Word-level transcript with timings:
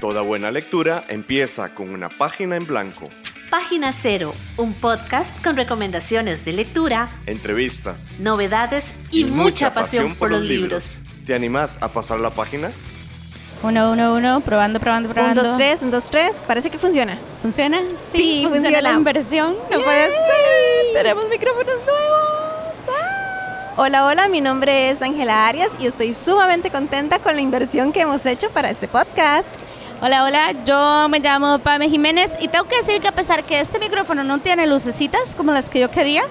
Toda 0.00 0.22
buena 0.22 0.52
lectura 0.52 1.02
empieza 1.08 1.74
con 1.74 1.90
una 1.90 2.08
página 2.08 2.54
en 2.54 2.66
blanco. 2.66 3.08
Página 3.50 3.90
Cero, 3.92 4.32
un 4.56 4.72
podcast 4.74 5.42
con 5.42 5.56
recomendaciones 5.56 6.44
de 6.44 6.52
lectura, 6.52 7.08
entrevistas, 7.26 8.16
novedades 8.20 8.84
y, 9.10 9.24
mucha, 9.24 9.74
pasión, 9.74 10.14
por 10.14 10.30
los 10.30 10.42
libros. 10.42 11.00
¿Te 11.26 11.34
animás 11.34 11.78
a 11.80 11.88
pasar 11.88 12.20
la 12.20 12.30
página? 12.30 12.70
Uno, 13.64 13.90
uno, 13.90 14.14
uno, 14.14 14.40
probando, 14.40 14.78
probando, 14.78 15.08
probando. 15.08 15.40
Un, 15.40 15.46
dos, 15.48 15.56
tres, 15.56 15.82
un, 15.82 15.90
dos, 15.90 16.08
tres. 16.10 16.44
Parece 16.46 16.70
que 16.70 16.78
funciona. 16.78 17.18
¿Funciona? 17.42 17.80
Sí, 17.98 18.42
funciona. 18.42 18.50
funciona. 18.50 18.80
la 18.82 18.92
inversión. 18.92 19.56
No 19.68 19.80
puede 19.80 20.10
ser. 20.10 20.92
Tenemos 20.92 21.28
micrófonos 21.28 21.74
nuevos. 21.84 22.72
Ah. 22.88 23.72
Hola, 23.78 24.04
hola, 24.04 24.28
mi 24.28 24.40
nombre 24.40 24.90
es 24.90 25.02
Ángela 25.02 25.48
Arias 25.48 25.72
y 25.80 25.86
estoy 25.86 26.14
sumamente 26.14 26.70
contenta 26.70 27.18
con 27.18 27.34
la 27.34 27.40
inversión 27.40 27.92
que 27.92 28.02
hemos 28.02 28.24
hecho 28.26 28.48
para 28.50 28.70
este 28.70 28.86
podcast. 28.86 29.56
Hola, 30.00 30.22
hola, 30.22 30.52
yo 30.64 31.08
me 31.08 31.18
llamo 31.18 31.58
Pame 31.58 31.90
Jiménez 31.90 32.38
y 32.40 32.46
tengo 32.46 32.66
que 32.66 32.76
decir 32.76 33.00
que 33.00 33.08
a 33.08 33.12
pesar 33.12 33.42
que 33.42 33.58
este 33.58 33.80
micrófono 33.80 34.22
no 34.22 34.38
tiene 34.38 34.64
lucecitas 34.68 35.34
como 35.34 35.50
las 35.50 35.68
que 35.68 35.80
yo 35.80 35.90
quería, 35.90 36.22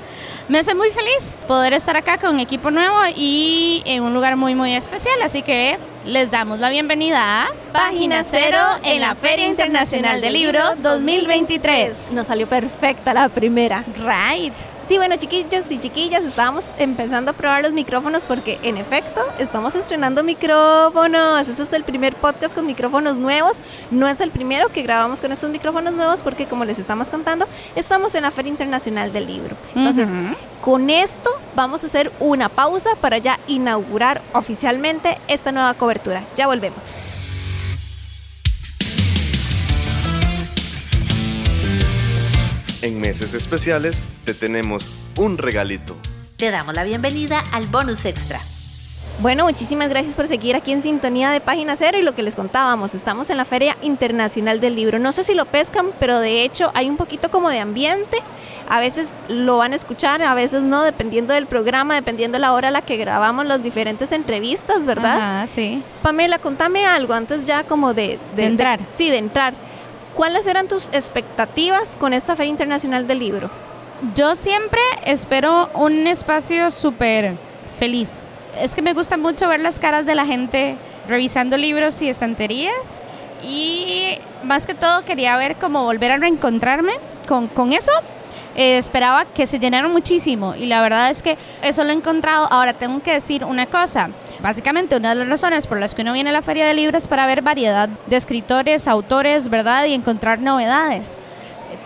me 0.48 0.60
hace 0.60 0.74
muy 0.74 0.90
feliz 0.90 1.36
poder 1.50 1.74
estar 1.74 1.98
acá 1.98 2.18
con 2.18 2.36
un 2.36 2.40
equipo 2.40 2.72
nuevo 2.72 2.96
y 3.14 3.84
en 3.86 4.04
un 4.04 4.14
lugar 4.14 4.38
muy, 4.38 4.56
muy 4.56 4.74
especial. 4.74 5.22
Así 5.22 5.42
que 5.42 5.78
les 6.06 6.32
damos 6.32 6.62
la 6.62 6.70
bienvenida 6.70 7.44
a 7.44 7.48
Página 7.74 8.24
Cero 8.24 8.60
en 8.86 9.02
la 9.02 9.16
Feria 9.16 9.48
Internacional 9.48 10.22
del 10.22 10.32
Libro 10.32 10.62
2023. 10.78 12.12
Nos 12.14 12.28
salió 12.28 12.48
perfecta 12.48 13.14
la 13.14 13.28
primera. 13.28 13.84
Right. 13.98 14.54
Sí, 14.88 14.98
bueno, 14.98 15.18
chiquillos 15.18 15.70
y 15.70 15.80
chiquillas, 15.80 16.24
estábamos 16.24 16.72
empezando 16.78 17.32
a 17.32 17.34
probar 17.34 17.62
los 17.62 17.74
micrófonos 17.74 18.26
porque, 18.26 18.58
en 18.64 18.78
efecto, 18.78 19.20
estamos 19.38 19.76
estrenando 19.76 20.24
micrófonos. 20.24 21.46
Ese 21.50 21.62
es 21.62 21.74
el 21.74 21.84
primer 21.84 22.16
podcast 22.16 22.56
con 22.56 22.66
micrófonos 22.66 23.18
nuevos. 23.18 23.58
No 23.92 24.08
es 24.08 24.22
el 24.22 24.32
primero 24.32 24.70
que 24.70 24.84
grabamos 24.84 25.20
con 25.20 25.34
estos 25.34 25.50
micrófonos 25.50 25.94
nuevos 25.94 26.22
porque, 26.22 26.46
como 26.46 26.64
les 26.64 26.80
estamos 26.80 27.10
contando, 27.10 27.46
estamos 27.76 28.16
en 28.16 28.24
la 28.24 28.32
Feria 28.32 28.50
Internacional 28.50 29.12
del 29.12 29.28
Libro. 29.28 29.58
Entonces, 29.76 30.08
con 30.62 30.90
esto 30.90 31.30
vamos 31.54 31.84
a 31.84 31.88
hacer 31.88 32.10
una 32.22 32.48
pausa 32.48 32.92
para 33.02 33.18
ya 33.18 33.42
inaugurar 33.48 34.22
oficialmente 34.32 35.18
esta 35.28 35.52
nueva 35.52 35.74
cobertura. 35.74 36.24
Ya 36.38 36.48
volvemos. 36.48 36.96
En 42.84 43.00
meses 43.00 43.34
especiales 43.34 44.08
te 44.24 44.36
tenemos 44.36 44.92
un 45.16 45.40
regalito. 45.40 45.98
Te 46.36 46.52
damos 46.52 46.76
la 46.76 46.84
bienvenida 46.84 47.44
al 47.52 47.66
bonus 47.66 48.06
extra. 48.06 48.40
Bueno, 49.20 49.46
muchísimas 49.46 49.90
gracias 49.90 50.16
por 50.16 50.28
seguir 50.28 50.56
aquí 50.56 50.72
en 50.72 50.84
sintonía 50.84 51.32
de 51.32 51.40
Página 51.40 51.76
Cero 51.76 51.98
y 51.98 52.04
lo 52.04 52.14
que 52.14 52.22
les 52.22 52.36
contábamos, 52.36 52.94
estamos 52.94 53.32
en 53.32 53.38
la 53.38 53.46
Feria 53.46 53.76
Internacional 53.82 54.60
del 54.60 54.76
Libro. 54.76 55.00
No 55.00 55.12
sé 55.12 55.24
si 55.24 55.34
lo 55.34 55.46
pescan, 55.46 55.88
pero 56.00 56.20
de 56.20 56.44
hecho 56.44 56.70
hay 56.76 56.88
un 56.88 56.98
poquito 56.98 57.32
como 57.32 57.50
de 57.50 57.60
ambiente. 57.60 58.20
A 58.70 58.80
veces 58.80 59.16
lo 59.28 59.58
van 59.58 59.74
a 59.74 59.76
escuchar, 59.76 60.22
a 60.22 60.36
veces 60.36 60.62
no, 60.62 60.84
dependiendo 60.84 61.34
del 61.34 61.48
programa, 61.48 61.96
dependiendo 61.96 62.38
la 62.38 62.54
hora 62.54 62.68
a 62.68 62.72
la 62.72 62.84
que 62.84 62.98
grabamos 62.98 63.48
las 63.48 63.64
diferentes 63.64 64.12
entrevistas, 64.12 64.86
¿verdad? 64.86 65.18
Ajá, 65.18 65.48
sí. 65.48 65.82
Pamela, 66.04 66.38
contame 66.38 66.86
algo 66.86 67.16
antes 67.16 67.48
ya 67.48 67.64
como 67.64 67.96
de... 67.96 68.20
De 68.36 68.46
entrar. 68.46 68.82
sí, 68.92 69.10
de 69.10 69.18
entrar. 69.18 69.56
¿Cuáles 70.18 70.48
eran 70.48 70.68
tus 70.68 70.88
expectativas 70.94 71.96
con 71.96 72.12
esta 72.12 72.36
Feria 72.36 72.50
Internacional 72.50 73.06
del 73.06 73.20
Libro? 73.20 73.52
Yo 74.16 74.34
siempre 74.34 74.82
espero 75.06 75.70
un 75.76 76.08
espacio 76.08 76.72
súper 76.72 77.36
feliz. 77.78 78.24
Es 78.60 78.74
que 78.74 78.82
me 78.82 78.96
gusta 78.96 79.16
mucho 79.16 79.48
ver 79.48 79.60
las 79.60 79.80
caras 79.80 80.08
de 80.08 80.16
la 80.16 80.26
gente 80.26 80.76
revisando 81.08 81.56
libros 81.56 82.02
y 82.02 82.10
estanterías. 82.10 83.00
Y 83.44 84.18
más 84.44 84.66
que 84.66 84.74
todo 84.74 85.06
quería 85.06 85.38
ver 85.38 85.58
cómo 85.58 85.84
volver 85.84 86.10
a 86.10 86.18
reencontrarme 86.18 86.94
con, 87.28 87.46
con 87.46 87.72
eso. 87.72 87.92
Eh, 88.56 88.80
esperaba 88.80 89.26
que 89.26 89.46
se 89.46 89.60
llenaran 89.60 89.92
muchísimo 89.92 90.56
y 90.56 90.66
la 90.66 90.82
verdad 90.82 91.12
es 91.12 91.22
que 91.22 91.38
eso 91.62 91.84
lo 91.84 91.92
he 91.92 91.94
encontrado. 91.94 92.48
Ahora 92.50 92.74
tengo 92.74 93.04
que 93.04 93.14
decir 93.14 93.46
una 93.46 93.68
cosa. 93.68 94.10
Básicamente 94.42 94.96
una 94.96 95.10
de 95.10 95.16
las 95.16 95.30
razones 95.30 95.68
por 95.68 95.80
las 95.80 95.96
que 95.96 96.04
uno 96.04 96.14
viene 96.14 96.30
a 96.30 96.34
la 96.34 96.42
feria 96.42 96.66
de 96.68 96.74
libros 96.74 97.04
es 97.04 97.08
para 97.08 97.26
ver 97.26 97.42
variedad 97.42 97.90
de 98.06 98.16
escritores, 98.16 98.88
autores, 98.88 99.50
¿verdad? 99.50 99.86
Y 99.86 99.94
encontrar 99.94 100.40
novedades. 100.40 101.18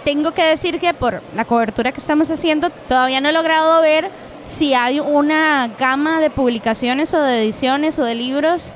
Tengo 0.03 0.31
que 0.31 0.43
decir 0.43 0.79
que 0.79 0.93
por 0.93 1.21
la 1.35 1.45
cobertura 1.45 1.91
que 1.91 1.99
estamos 1.99 2.29
haciendo 2.31 2.69
todavía 2.87 3.21
no 3.21 3.29
he 3.29 3.33
logrado 3.33 3.81
ver 3.81 4.09
si 4.43 4.73
hay 4.73 4.99
una 4.99 5.69
gama 5.79 6.19
de 6.19 6.29
publicaciones 6.29 7.13
o 7.13 7.21
de 7.21 7.43
ediciones 7.43 7.99
o 7.99 8.03
de 8.03 8.15
libros 8.15 8.71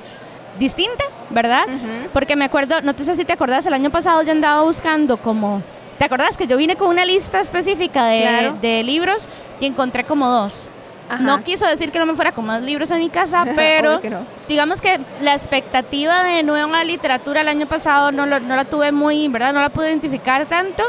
distinta, 0.58 1.04
¿verdad? 1.30 1.64
Porque 2.12 2.36
me 2.36 2.44
acuerdo, 2.44 2.80
no 2.82 2.94
sé 2.96 3.14
si 3.14 3.24
te 3.24 3.32
acordás, 3.32 3.66
el 3.66 3.74
año 3.74 3.90
pasado 3.90 4.22
yo 4.22 4.32
andaba 4.32 4.62
buscando 4.62 5.16
como, 5.18 5.62
¿te 5.98 6.04
acordás 6.04 6.36
que 6.36 6.46
yo 6.46 6.56
vine 6.56 6.76
con 6.76 6.88
una 6.88 7.04
lista 7.04 7.40
específica 7.40 8.06
de, 8.06 8.22
Claro. 8.22 8.58
de 8.62 8.82
libros 8.84 9.28
y 9.60 9.66
encontré 9.66 10.04
como 10.04 10.28
dos? 10.28 10.68
Ajá. 11.08 11.22
No 11.22 11.44
quiso 11.44 11.66
decir 11.66 11.92
que 11.92 11.98
no 11.98 12.06
me 12.06 12.14
fuera 12.14 12.32
con 12.32 12.44
más 12.46 12.62
libros 12.62 12.90
en 12.90 12.98
mi 13.00 13.08
casa, 13.10 13.44
pero 13.56 13.90
Obvio 13.90 14.00
que 14.00 14.10
no. 14.10 14.18
digamos 14.48 14.80
que 14.80 14.98
la 15.22 15.32
expectativa 15.32 16.24
de 16.24 16.42
nueva 16.42 16.82
literatura 16.84 17.42
el 17.42 17.48
año 17.48 17.66
pasado 17.66 18.10
no, 18.12 18.26
lo- 18.26 18.40
no 18.40 18.56
la 18.56 18.64
tuve 18.64 18.90
muy, 18.92 19.28
¿verdad? 19.28 19.52
No 19.52 19.60
la 19.60 19.68
pude 19.68 19.88
identificar 19.88 20.46
tanto. 20.46 20.82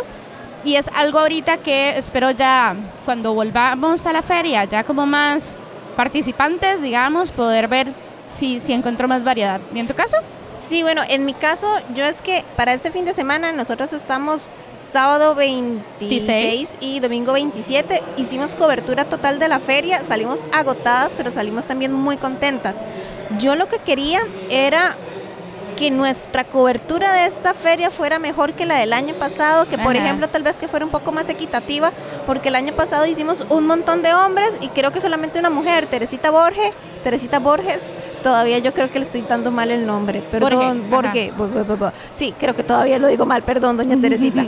Y 0.63 0.75
es 0.75 0.89
algo 0.95 1.19
ahorita 1.19 1.57
que 1.57 1.97
espero 1.97 2.31
ya 2.31 2.75
cuando 3.05 3.33
volvamos 3.33 4.05
a 4.05 4.11
la 4.11 4.21
feria, 4.21 4.65
ya 4.65 4.83
como 4.83 5.05
más 5.05 5.55
participantes, 5.95 6.81
digamos, 6.81 7.31
poder 7.31 7.67
ver 7.67 7.87
si, 8.29 8.59
si 8.59 8.73
encuentro 8.73 9.07
más 9.07 9.23
variedad. 9.23 9.59
¿Y 9.73 9.79
en 9.79 9.87
tu 9.87 9.93
caso? 9.93 10.17
Sí, 10.59 10.81
bueno, 10.81 11.01
en 11.07 11.23
mi 11.25 11.33
caso, 11.33 11.67
yo 11.93 12.03
es 12.03 12.21
que 12.21 12.43
para 12.55 12.73
este 12.73 12.91
fin 12.91 13.05
de 13.05 13.13
semana 13.13 13.51
nosotros 13.51 13.93
estamos 13.93 14.49
sábado 14.77 15.35
26 15.35 16.77
y 16.79 16.99
domingo 16.99 17.33
27. 17.33 18.01
Hicimos 18.17 18.55
cobertura 18.55 19.05
total 19.05 19.37
de 19.37 19.47
la 19.47 19.59
feria, 19.59 20.03
salimos 20.03 20.45
agotadas, 20.51 21.15
pero 21.15 21.31
salimos 21.31 21.67
también 21.67 21.93
muy 21.93 22.17
contentas. 22.17 22.81
Yo 23.37 23.55
lo 23.55 23.69
que 23.69 23.77
quería 23.77 24.21
era 24.49 24.95
que 25.77 25.91
nuestra 25.91 26.43
cobertura 26.43 27.13
de 27.13 27.25
esta 27.27 27.53
feria 27.53 27.91
fuera 27.91 28.19
mejor 28.19 28.53
que 28.53 28.65
la 28.65 28.75
del 28.77 28.91
año 28.93 29.13
pasado, 29.15 29.69
que 29.69 29.77
por 29.77 29.95
Ajá. 29.95 30.03
ejemplo 30.05 30.27
tal 30.27 30.41
vez 30.43 30.57
que 30.57 30.67
fuera 30.67 30.83
un 30.85 30.91
poco 30.91 31.11
más 31.11 31.29
equitativa, 31.29 31.91
porque 32.25 32.49
el 32.49 32.55
año 32.55 32.73
pasado 32.73 33.05
hicimos 33.05 33.45
un 33.49 33.67
montón 33.67 34.01
de 34.01 34.13
hombres 34.13 34.57
y 34.59 34.67
creo 34.69 34.91
que 34.91 34.99
solamente 34.99 35.39
una 35.39 35.49
mujer, 35.51 35.85
Teresita 35.85 36.31
Borges, 36.31 36.71
Teresita 37.03 37.39
Borges, 37.39 37.91
todavía 38.23 38.57
yo 38.57 38.73
creo 38.73 38.89
que 38.89 38.99
le 38.99 39.05
estoy 39.05 39.21
dando 39.21 39.51
mal 39.51 39.69
el 39.71 39.85
nombre, 39.85 40.21
perdón, 40.21 40.89
Borge, 40.89 41.31
Borge, 41.31 41.33
bo- 41.37 41.47
bo- 41.47 41.63
bo- 41.63 41.77
bo. 41.85 41.91
sí, 42.13 42.33
creo 42.39 42.55
que 42.55 42.63
todavía 42.63 42.97
lo 42.99 43.07
digo 43.07 43.25
mal, 43.25 43.43
perdón, 43.43 43.77
doña 43.77 43.95
Teresita, 44.01 44.45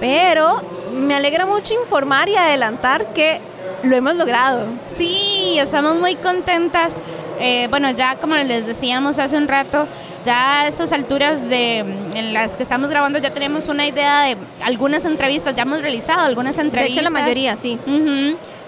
pero 0.00 0.62
me 0.94 1.14
alegra 1.16 1.44
mucho 1.44 1.74
informar 1.74 2.28
y 2.28 2.36
adelantar 2.36 3.12
que 3.12 3.40
lo 3.82 3.94
hemos 3.96 4.14
logrado. 4.14 4.64
Sí, 4.96 5.56
estamos 5.58 5.98
muy 6.00 6.14
contentas. 6.16 7.00
Eh, 7.40 7.66
bueno, 7.70 7.90
ya 7.90 8.16
como 8.16 8.34
les 8.36 8.66
decíamos 8.66 9.18
hace 9.18 9.36
un 9.36 9.48
rato, 9.48 9.86
ya 10.24 10.62
a 10.62 10.66
estas 10.68 10.92
alturas 10.92 11.48
de, 11.48 11.78
en 11.78 12.34
las 12.34 12.56
que 12.56 12.62
estamos 12.62 12.90
grabando 12.90 13.18
ya 13.18 13.30
tenemos 13.30 13.68
una 13.68 13.86
idea 13.86 14.22
de 14.22 14.36
algunas 14.62 15.04
entrevistas, 15.04 15.54
ya 15.54 15.62
hemos 15.62 15.82
realizado 15.82 16.22
algunas 16.22 16.56
De 16.56 16.62
entrevistas. 16.62 16.96
hecho, 17.04 17.04
la 17.04 17.10
mayoría, 17.20 17.56
sí. 17.56 17.78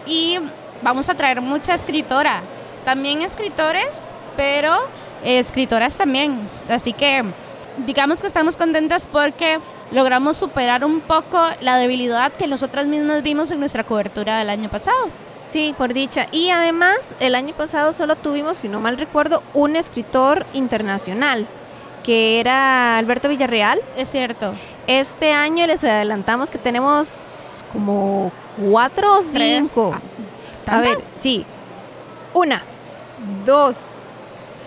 Y 0.07 0.39
vamos 0.83 1.09
a 1.09 1.15
traer 1.15 1.41
mucha 1.41 1.75
escritora. 1.75 2.43
También 2.85 3.23
escritores, 3.23 4.15
pero 4.37 4.75
eh, 5.25 5.39
escritoras 5.39 5.99
también. 5.99 6.41
Así 6.69 6.93
que 6.93 7.25
digamos 7.87 8.21
que 8.21 8.27
estamos 8.27 8.57
contentas 8.57 9.07
porque 9.11 9.59
logramos 9.93 10.37
superar 10.37 10.85
un 10.85 11.01
poco 11.01 11.41
la 11.61 11.77
debilidad 11.77 12.33
que 12.33 12.47
nosotras 12.47 12.87
mismas 12.87 13.23
vimos 13.23 13.51
en 13.51 13.61
nuestra 13.61 13.85
cobertura 13.85 14.39
del 14.39 14.51
año 14.51 14.69
pasado. 14.71 15.11
Sí, 15.51 15.75
por 15.77 15.93
dicha. 15.93 16.27
Y 16.31 16.51
además, 16.51 17.17
el 17.19 17.35
año 17.35 17.55
pasado 17.55 17.93
solo 17.93 18.15
tuvimos, 18.17 18.59
si 18.59 18.69
no 18.69 18.79
mal 18.81 18.97
recuerdo, 18.99 19.43
un 19.53 19.75
escritor 19.75 20.47
internacional, 20.53 21.47
que 22.05 22.39
era 22.39 22.99
Alberto 22.99 23.29
Villarreal. 23.29 23.81
Es 23.97 24.11
cierto. 24.11 24.55
Este 24.87 25.33
año 25.33 25.67
les 25.67 25.83
adelantamos 25.83 26.51
que 26.51 26.59
tenemos 26.59 27.65
como 27.73 28.33
cuatro 28.61 29.19
o 29.19 29.23
cinco. 29.23 29.93
Ah, 30.67 30.77
A 30.77 30.81
ver, 30.81 30.99
sí. 31.17 31.45
Una, 32.33 32.63
dos. 33.45 33.91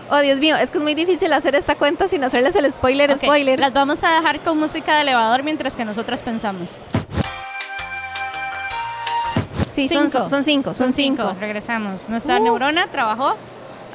Oh, 0.10 0.20
Dios 0.20 0.38
mío, 0.40 0.58
es 0.58 0.70
que 0.70 0.78
es 0.78 0.84
muy 0.84 0.96
difícil 0.96 1.32
hacer 1.32 1.56
esta 1.56 1.76
cuenta 1.76 2.10
sin 2.10 2.24
hacerles 2.24 2.56
el 2.56 2.72
spoiler, 2.72 3.18
spoiler. 3.18 3.60
Las 3.60 3.74
vamos 3.74 4.04
a 4.04 4.12
dejar 4.16 4.42
con 4.42 4.60
música 4.60 4.96
de 4.96 5.02
elevador 5.04 5.44
mientras 5.44 5.78
que 5.78 5.86
nosotras 5.86 6.22
pensamos. 6.22 6.78
Sí, 9.74 9.88
son, 9.90 10.10
Cinco. 10.10 10.30
son 10.30 10.44
cinco, 10.44 10.74
son 10.74 10.94
cinco. 10.94 11.36
Regresamos. 11.40 12.08
Nuestra 12.08 12.38
Uh. 12.40 12.44
neurona 12.44 12.88
trabajó 12.88 13.36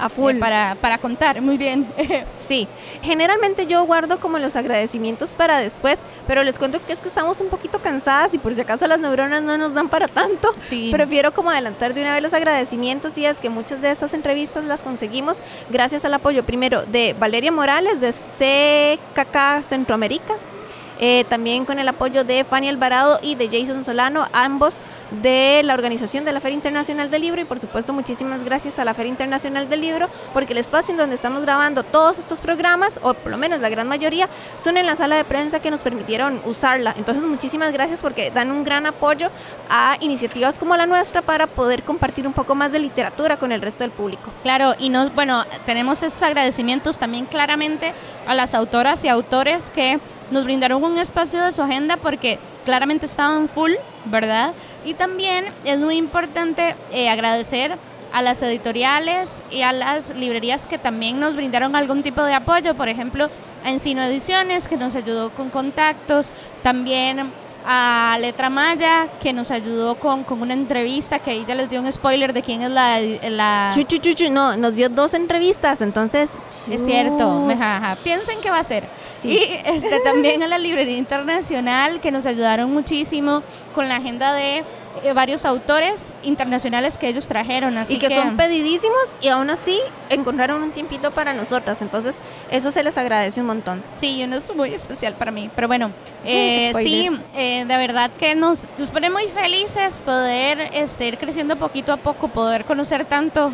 A 0.00 0.08
full. 0.08 0.32
eh, 0.36 0.38
para, 0.38 0.76
para 0.80 0.98
contar. 0.98 1.40
Muy 1.40 1.56
bien. 1.56 1.86
Sí, 2.36 2.66
generalmente 3.02 3.66
yo 3.66 3.84
guardo 3.84 4.20
como 4.20 4.38
los 4.38 4.54
agradecimientos 4.56 5.30
para 5.30 5.58
después, 5.58 6.04
pero 6.26 6.42
les 6.44 6.58
cuento 6.58 6.78
que 6.86 6.92
es 6.92 7.00
que 7.00 7.08
estamos 7.08 7.40
un 7.40 7.48
poquito 7.48 7.80
cansadas 7.80 8.32
y 8.32 8.38
por 8.38 8.54
si 8.54 8.60
acaso 8.60 8.86
las 8.86 8.98
neuronas 9.00 9.42
no 9.42 9.58
nos 9.58 9.74
dan 9.74 9.88
para 9.88 10.06
tanto. 10.08 10.52
Sí. 10.68 10.90
Prefiero 10.92 11.32
como 11.34 11.50
adelantar 11.50 11.94
de 11.94 12.02
una 12.02 12.14
vez 12.14 12.22
los 12.22 12.32
agradecimientos 12.32 13.18
y 13.18 13.26
es 13.26 13.38
que 13.40 13.50
muchas 13.50 13.82
de 13.82 13.90
esas 13.90 14.14
entrevistas 14.14 14.64
las 14.64 14.82
conseguimos 14.82 15.42
gracias 15.68 16.04
al 16.04 16.14
apoyo 16.14 16.44
primero 16.44 16.82
de 16.86 17.14
Valeria 17.18 17.50
Morales 17.52 18.00
de 18.00 18.12
CKK 18.12 19.62
Centroamérica. 19.62 20.34
eh, 21.00 21.24
también 21.28 21.64
con 21.64 21.78
el 21.78 21.86
apoyo 21.86 22.24
de 22.24 22.42
Fanny 22.42 22.68
Alvarado 22.68 23.20
y 23.22 23.36
de 23.36 23.46
Jason 23.48 23.84
Solano, 23.84 24.26
ambos 24.32 24.82
de 25.10 25.62
la 25.64 25.74
organización 25.74 26.24
de 26.24 26.32
la 26.32 26.40
Feria 26.40 26.56
Internacional 26.56 27.10
del 27.10 27.22
Libro 27.22 27.40
y 27.40 27.44
por 27.44 27.60
supuesto 27.60 27.92
muchísimas 27.92 28.44
gracias 28.44 28.78
a 28.78 28.84
la 28.84 28.94
Feria 28.94 29.10
Internacional 29.10 29.68
del 29.68 29.80
Libro 29.80 30.08
porque 30.32 30.52
el 30.52 30.58
espacio 30.58 30.92
en 30.92 30.98
donde 30.98 31.16
estamos 31.16 31.42
grabando 31.42 31.82
todos 31.82 32.18
estos 32.18 32.40
programas, 32.40 33.00
o 33.02 33.14
por 33.14 33.30
lo 33.30 33.38
menos 33.38 33.60
la 33.60 33.68
gran 33.68 33.88
mayoría, 33.88 34.28
son 34.56 34.76
en 34.76 34.86
la 34.86 34.96
sala 34.96 35.16
de 35.16 35.24
prensa 35.24 35.60
que 35.60 35.70
nos 35.70 35.80
permitieron 35.80 36.40
usarla. 36.44 36.94
Entonces 36.96 37.24
muchísimas 37.24 37.72
gracias 37.72 38.02
porque 38.02 38.30
dan 38.30 38.50
un 38.50 38.64
gran 38.64 38.86
apoyo 38.86 39.30
a 39.70 39.96
iniciativas 40.00 40.58
como 40.58 40.76
la 40.76 40.86
nuestra 40.86 41.22
para 41.22 41.46
poder 41.46 41.82
compartir 41.82 42.26
un 42.26 42.32
poco 42.32 42.54
más 42.54 42.72
de 42.72 42.78
literatura 42.78 43.38
con 43.38 43.52
el 43.52 43.62
resto 43.62 43.84
del 43.84 43.90
público. 43.90 44.30
Claro, 44.42 44.74
y 44.78 44.90
nos, 44.90 45.14
bueno, 45.14 45.44
tenemos 45.66 46.02
esos 46.02 46.22
agradecimientos 46.22 46.98
también 46.98 47.26
claramente 47.26 47.94
a 48.26 48.34
las 48.34 48.54
autoras 48.54 49.04
y 49.04 49.08
autores 49.08 49.70
que 49.70 49.98
nos 50.30 50.44
brindaron 50.44 50.82
un 50.84 50.98
espacio 50.98 51.42
de 51.42 51.52
su 51.52 51.62
agenda 51.62 51.96
porque 51.96 52.38
claramente 52.68 53.06
estaban 53.06 53.48
full, 53.48 53.72
¿verdad? 54.04 54.52
Y 54.84 54.92
también 54.92 55.46
es 55.64 55.80
muy 55.80 55.96
importante 55.96 56.76
eh, 56.92 57.08
agradecer 57.08 57.78
a 58.12 58.20
las 58.20 58.42
editoriales 58.42 59.42
y 59.50 59.62
a 59.62 59.72
las 59.72 60.14
librerías 60.14 60.66
que 60.66 60.76
también 60.76 61.18
nos 61.18 61.34
brindaron 61.34 61.74
algún 61.74 62.02
tipo 62.02 62.22
de 62.22 62.34
apoyo, 62.34 62.74
por 62.74 62.90
ejemplo, 62.90 63.30
a 63.64 63.70
Encino 63.70 64.02
Ediciones, 64.02 64.68
que 64.68 64.76
nos 64.76 64.96
ayudó 64.96 65.30
con 65.30 65.48
contactos, 65.48 66.34
también 66.62 67.30
a 67.66 68.16
Letra 68.20 68.50
Maya, 68.50 69.08
que 69.22 69.32
nos 69.32 69.50
ayudó 69.50 69.96
con, 69.96 70.24
con 70.24 70.40
una 70.40 70.54
entrevista, 70.54 71.18
que 71.18 71.30
ahí 71.32 71.44
ya 71.46 71.54
les 71.54 71.68
dio 71.68 71.80
un 71.80 71.90
spoiler 71.92 72.32
de 72.32 72.42
quién 72.42 72.62
es 72.62 72.70
la... 72.70 72.98
la 73.00 73.70
Chu, 73.74 73.82
chu, 73.82 73.98
chu, 73.98 74.12
chu, 74.12 74.30
no, 74.30 74.56
nos 74.56 74.74
dio 74.74 74.88
dos 74.88 75.14
entrevistas, 75.14 75.80
entonces... 75.80 76.38
es 76.70 76.84
cierto, 76.84 77.18
chu. 77.18 77.50
ajá, 77.50 77.76
ajá. 77.76 77.96
piensen 78.02 78.38
qué 78.42 78.50
va 78.50 78.60
a 78.60 78.64
ser. 78.64 78.84
Sí. 79.16 79.30
Y 79.30 79.38
este, 79.64 80.00
también 80.00 80.42
a 80.42 80.46
la 80.46 80.58
Librería 80.58 80.96
Internacional, 80.96 82.00
que 82.00 82.10
nos 82.10 82.26
ayudaron 82.26 82.72
muchísimo 82.72 83.42
con 83.74 83.88
la 83.88 83.96
agenda 83.96 84.32
de 84.32 84.64
eh, 85.04 85.12
varios 85.12 85.44
autores 85.44 86.14
internacionales 86.22 86.98
que 86.98 87.08
ellos 87.08 87.26
trajeron. 87.26 87.76
Así 87.78 87.94
y 87.94 87.98
que, 87.98 88.10
son 88.10 88.36
pedidísimos 88.36 89.16
y 89.20 89.28
aún 89.28 89.50
así 89.50 89.78
encontraron 90.10 90.62
un 90.62 90.70
tiempito 90.70 91.10
para 91.10 91.32
nosotras. 91.32 91.82
Entonces, 91.82 92.16
eso 92.50 92.72
se 92.72 92.82
les 92.82 92.96
agradece 92.98 93.40
un 93.40 93.46
montón. 93.46 93.82
Sí, 93.98 94.22
uno 94.24 94.36
es 94.36 94.54
muy 94.54 94.74
especial 94.74 95.14
para 95.14 95.30
mí. 95.30 95.50
Pero 95.54 95.68
bueno, 95.68 95.90
eh, 96.24 96.72
sí, 96.76 97.08
eh, 97.34 97.64
de 97.66 97.76
verdad 97.76 98.10
que 98.18 98.34
nos, 98.34 98.66
nos 98.78 98.90
pone 98.90 99.10
muy 99.10 99.26
felices 99.28 100.02
poder 100.04 100.70
este, 100.72 101.08
ir 101.08 101.18
creciendo 101.18 101.56
poquito 101.56 101.92
a 101.92 101.96
poco, 101.96 102.28
poder 102.28 102.64
conocer 102.64 103.04
tanto. 103.04 103.52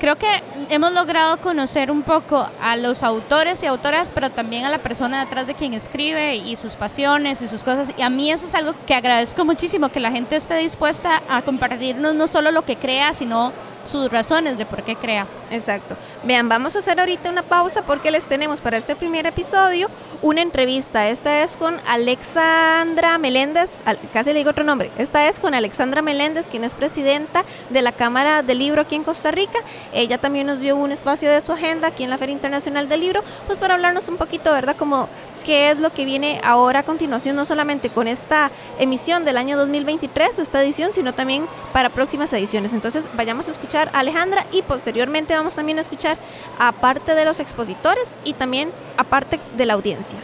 Creo 0.00 0.14
que 0.14 0.28
hemos 0.68 0.92
logrado 0.92 1.38
conocer 1.38 1.90
un 1.90 2.02
poco 2.02 2.48
a 2.62 2.76
los 2.76 3.02
autores 3.02 3.64
y 3.64 3.66
autoras, 3.66 4.12
pero 4.12 4.30
también 4.30 4.64
a 4.64 4.70
la 4.70 4.78
persona 4.78 5.24
detrás 5.24 5.48
de 5.48 5.54
quien 5.54 5.74
escribe 5.74 6.36
y 6.36 6.54
sus 6.54 6.76
pasiones 6.76 7.42
y 7.42 7.48
sus 7.48 7.64
cosas. 7.64 7.92
Y 7.96 8.02
a 8.02 8.08
mí 8.08 8.30
eso 8.30 8.46
es 8.46 8.54
algo 8.54 8.74
que 8.86 8.94
agradezco 8.94 9.44
muchísimo, 9.44 9.88
que 9.88 9.98
la 9.98 10.12
gente 10.12 10.36
esté 10.36 10.54
dispuesta 10.54 11.22
a 11.28 11.42
compartirnos 11.42 12.14
no 12.14 12.28
solo 12.28 12.52
lo 12.52 12.62
que 12.62 12.76
crea, 12.76 13.12
sino 13.12 13.52
sus 13.88 14.10
razones 14.10 14.58
de 14.58 14.66
por 14.66 14.82
qué 14.82 14.96
crea. 14.96 15.26
Exacto. 15.50 15.96
Vean, 16.24 16.48
vamos 16.48 16.76
a 16.76 16.80
hacer 16.80 17.00
ahorita 17.00 17.30
una 17.30 17.42
pausa 17.42 17.82
porque 17.82 18.10
les 18.10 18.26
tenemos 18.26 18.60
para 18.60 18.76
este 18.76 18.94
primer 18.94 19.26
episodio 19.26 19.88
una 20.22 20.42
entrevista. 20.42 21.08
Esta 21.08 21.42
es 21.42 21.56
con 21.56 21.76
Alexandra 21.86 23.18
Meléndez, 23.18 23.82
casi 24.12 24.32
le 24.32 24.40
digo 24.40 24.50
otro 24.50 24.64
nombre. 24.64 24.90
Esta 24.98 25.28
es 25.28 25.40
con 25.40 25.54
Alexandra 25.54 26.02
Meléndez, 26.02 26.48
quien 26.48 26.64
es 26.64 26.74
presidenta 26.74 27.44
de 27.70 27.82
la 27.82 27.92
Cámara 27.92 28.42
del 28.42 28.58
Libro 28.58 28.82
aquí 28.82 28.94
en 28.94 29.04
Costa 29.04 29.30
Rica. 29.30 29.58
Ella 29.92 30.18
también 30.18 30.46
nos 30.46 30.60
dio 30.60 30.76
un 30.76 30.92
espacio 30.92 31.30
de 31.30 31.40
su 31.40 31.52
agenda 31.52 31.88
aquí 31.88 32.04
en 32.04 32.10
la 32.10 32.18
Feria 32.18 32.34
Internacional 32.34 32.88
del 32.88 33.00
Libro, 33.00 33.22
pues 33.46 33.58
para 33.58 33.74
hablarnos 33.74 34.08
un 34.08 34.16
poquito, 34.16 34.52
¿verdad? 34.52 34.76
Como 34.76 35.08
qué 35.38 35.70
es 35.70 35.78
lo 35.78 35.92
que 35.92 36.04
viene 36.04 36.40
ahora 36.44 36.80
a 36.80 36.82
continuación, 36.82 37.36
no 37.36 37.44
solamente 37.44 37.90
con 37.90 38.08
esta 38.08 38.50
emisión 38.78 39.24
del 39.24 39.36
año 39.36 39.56
2023, 39.56 40.38
esta 40.38 40.62
edición, 40.62 40.92
sino 40.92 41.14
también 41.14 41.46
para 41.72 41.90
próximas 41.90 42.32
ediciones. 42.32 42.72
Entonces 42.72 43.08
vayamos 43.14 43.48
a 43.48 43.52
escuchar 43.52 43.90
a 43.92 44.00
Alejandra 44.00 44.46
y 44.52 44.62
posteriormente 44.62 45.34
vamos 45.34 45.54
también 45.54 45.78
a 45.78 45.80
escuchar 45.80 46.18
a 46.58 46.72
parte 46.72 47.14
de 47.14 47.24
los 47.24 47.40
expositores 47.40 48.14
y 48.24 48.34
también 48.34 48.70
a 48.96 49.04
parte 49.04 49.40
de 49.56 49.66
la 49.66 49.74
audiencia. 49.74 50.18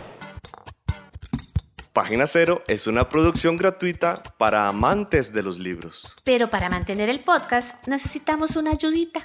Página 1.94 2.26
Cero 2.26 2.64
es 2.66 2.88
una 2.88 3.08
producción 3.08 3.56
gratuita 3.56 4.20
para 4.36 4.66
amantes 4.66 5.32
de 5.32 5.44
los 5.44 5.60
libros. 5.60 6.16
Pero 6.24 6.50
para 6.50 6.68
mantener 6.68 7.08
el 7.08 7.20
podcast 7.20 7.86
necesitamos 7.86 8.56
una 8.56 8.72
ayudita. 8.72 9.24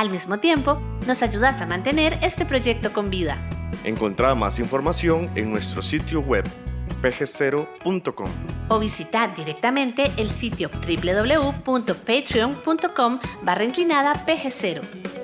Al 0.00 0.08
mismo 0.08 0.40
tiempo, 0.40 0.80
nos 1.06 1.22
ayudas 1.22 1.60
a 1.60 1.66
mantener 1.66 2.18
este 2.22 2.46
proyecto 2.46 2.94
con 2.94 3.10
vida. 3.10 3.36
Encontrá 3.84 4.34
más 4.34 4.58
información 4.58 5.28
en 5.34 5.52
nuestro 5.52 5.82
sitio 5.82 6.20
web 6.20 6.42
pg0.com. 7.02 8.30
o 8.68 8.78
visitar 8.78 9.34
directamente 9.34 10.10
el 10.16 10.30
sitio 10.30 10.70
www.patreon.com 10.70 13.20
barra 13.42 13.64
inclinada 13.64 14.24
pg0. 14.24 15.19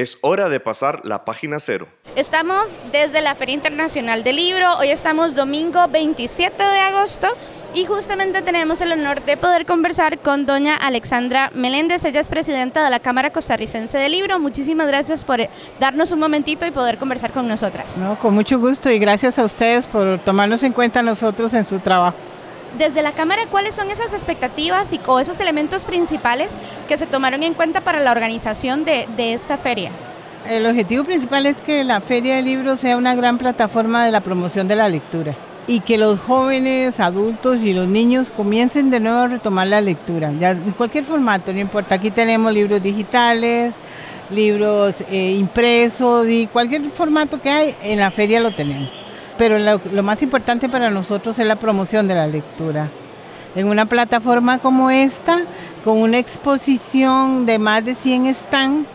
Es 0.00 0.16
hora 0.22 0.48
de 0.48 0.60
pasar 0.60 1.02
la 1.04 1.26
página 1.26 1.60
cero. 1.60 1.86
Estamos 2.16 2.78
desde 2.90 3.20
la 3.20 3.34
Feria 3.34 3.54
Internacional 3.54 4.24
del 4.24 4.36
Libro. 4.36 4.78
Hoy 4.78 4.88
estamos 4.88 5.34
domingo 5.34 5.88
27 5.88 6.56
de 6.56 6.78
agosto 6.78 7.26
y 7.74 7.84
justamente 7.84 8.40
tenemos 8.40 8.80
el 8.80 8.92
honor 8.92 9.22
de 9.22 9.36
poder 9.36 9.66
conversar 9.66 10.18
con 10.20 10.46
doña 10.46 10.74
Alexandra 10.74 11.50
Meléndez. 11.54 12.02
Ella 12.06 12.20
es 12.20 12.28
presidenta 12.28 12.82
de 12.82 12.88
la 12.88 13.00
Cámara 13.00 13.30
Costarricense 13.30 13.98
del 13.98 14.12
Libro. 14.12 14.38
Muchísimas 14.38 14.86
gracias 14.86 15.22
por 15.22 15.42
eh, 15.42 15.50
darnos 15.78 16.12
un 16.12 16.20
momentito 16.20 16.64
y 16.64 16.70
poder 16.70 16.96
conversar 16.96 17.32
con 17.32 17.46
nosotras. 17.46 17.98
No, 17.98 18.18
con 18.18 18.32
mucho 18.32 18.58
gusto 18.58 18.90
y 18.90 18.98
gracias 18.98 19.38
a 19.38 19.44
ustedes 19.44 19.86
por 19.86 20.18
tomarnos 20.20 20.62
en 20.62 20.72
cuenta 20.72 21.02
nosotros 21.02 21.52
en 21.52 21.66
su 21.66 21.78
trabajo. 21.78 22.16
Desde 22.78 23.02
la 23.02 23.12
Cámara, 23.12 23.42
¿cuáles 23.50 23.74
son 23.74 23.90
esas 23.90 24.14
expectativas 24.14 24.92
y, 24.92 25.00
o 25.06 25.18
esos 25.18 25.40
elementos 25.40 25.84
principales 25.84 26.58
que 26.88 26.96
se 26.96 27.06
tomaron 27.06 27.42
en 27.42 27.54
cuenta 27.54 27.80
para 27.80 28.00
la 28.00 28.12
organización 28.12 28.84
de, 28.84 29.06
esta 29.18 29.56
feria? 29.56 29.90
El 30.48 30.66
objetivo 30.66 31.04
principal 31.04 31.46
es 31.46 31.60
que 31.60 31.84
la 31.84 32.00
Feria 32.00 32.36
del 32.36 32.46
Libro 32.46 32.76
sea 32.76 32.96
una 32.96 33.14
gran 33.14 33.38
plataforma 33.38 34.06
de 34.06 34.12
la 34.12 34.20
promoción 34.20 34.68
de 34.68 34.76
la 34.76 34.88
lectura 34.88 35.34
y 35.66 35.80
que 35.80 35.98
los 35.98 36.18
jóvenes, 36.18 36.98
adultos 37.00 37.60
y 37.60 37.74
los 37.74 37.86
niños 37.86 38.30
comiencen 38.30 38.90
de 38.90 39.00
nuevo 39.00 39.18
a 39.18 39.28
retomar 39.28 39.66
la 39.66 39.80
lectura, 39.80 40.30
en 40.30 40.72
cualquier 40.72 41.04
formato, 41.04 41.52
no 41.52 41.60
importa. 41.60 41.96
Aquí 41.96 42.10
tenemos 42.10 42.52
libros 42.52 42.82
digitales, 42.82 43.72
libros 44.30 44.94
eh, 45.10 45.32
impresos 45.38 46.26
y 46.28 46.46
cualquier 46.46 46.82
formato 46.90 47.40
que 47.40 47.50
hay, 47.50 47.76
en 47.82 47.98
la 47.98 48.10
feria 48.10 48.40
lo 48.40 48.52
tenemos. 48.52 48.99
Pero 49.40 49.58
lo, 49.58 50.02
más 50.02 50.20
importante 50.20 50.68
para 50.68 50.90
nosotros 50.90 51.38
es 51.38 51.46
la 51.46 51.56
promoción 51.56 52.06
de 52.06 52.14
la 52.14 52.26
lectura. 52.26 52.88
En 53.56 53.68
una 53.68 53.86
plataforma 53.86 54.58
como 54.58 54.90
esta, 54.90 55.44
con 55.82 55.96
una 55.96 56.18
exposición 56.18 57.46
de 57.46 57.58
más 57.58 57.82
de 57.82 57.94
100 57.94 58.34
stands, 58.34 58.86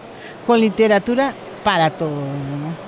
con 0.46 0.60
literatura 0.60 1.34
para 1.64 1.90
todos. 1.90 2.12
¿no? 2.12 2.85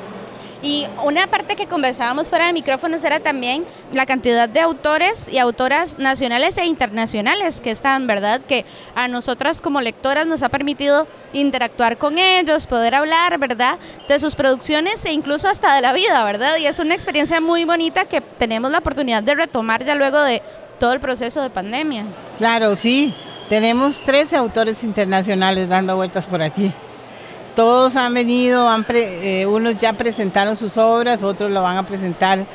Y 0.68 0.86
una 1.02 1.28
parte 1.28 1.56
que 1.56 1.66
conversábamos 1.66 2.28
fuera 2.28 2.48
de 2.48 2.52
micrófonos 2.52 3.02
era 3.06 3.22
también 3.22 3.64
la 3.94 4.06
cantidad 4.06 4.50
de 4.50 4.60
autores 4.60 5.30
y 5.32 5.38
autoras 5.38 5.98
nacionales 5.98 6.58
e 6.58 6.66
internacionales 6.66 7.62
que 7.62 7.72
están, 7.72 8.06
¿verdad? 8.06 8.42
Que 8.42 8.66
a 8.94 9.08
nosotras 9.08 9.62
como 9.62 9.80
lectoras 9.80 10.28
nos 10.28 10.44
ha 10.44 10.50
permitido 10.50 11.08
interactuar 11.32 11.98
con 11.98 12.18
ellos, 12.18 12.68
poder 12.68 12.96
hablar, 12.96 13.38
¿verdad? 13.38 13.80
De 14.10 14.20
sus 14.20 14.36
producciones 14.36 15.06
e 15.06 15.14
incluso 15.14 15.48
hasta 15.48 15.74
de 15.74 15.80
la 15.80 15.94
vida, 15.94 16.22
¿verdad? 16.26 16.58
Y 16.58 16.66
es 16.66 16.80
una 16.80 16.96
experiencia 16.96 17.40
muy 17.40 17.64
bonita 17.64 18.04
que 18.04 18.20
tenemos 18.20 18.70
la 18.70 18.80
oportunidad 18.80 19.24
de 19.24 19.36
retomar 19.36 19.86
ya 19.86 19.96
luego 19.96 20.22
de 20.22 20.42
todo 20.82 20.92
el 20.92 21.00
proceso 21.00 21.42
de 21.42 21.50
pandemia. 21.50 22.04
Claro, 22.38 22.76
sí. 22.76 23.14
Tenemos 23.48 24.02
13 24.02 24.36
autores 24.36 24.84
internacionales 24.84 25.70
dando 25.70 25.96
vueltas 25.96 26.28
por 26.28 26.42
aquí. 26.42 26.74
Todos 27.58 27.96
han 27.96 28.14
venido, 28.14 28.70
eh, 28.94 29.48
unos 29.48 29.80
ya 29.80 29.92
presentaron 29.94 30.58
sus 30.58 30.78
obras, 30.78 31.24
otros 31.24 31.50
lo 31.50 31.64
van 31.64 31.78
a 31.78 31.88
presentar 31.88 32.46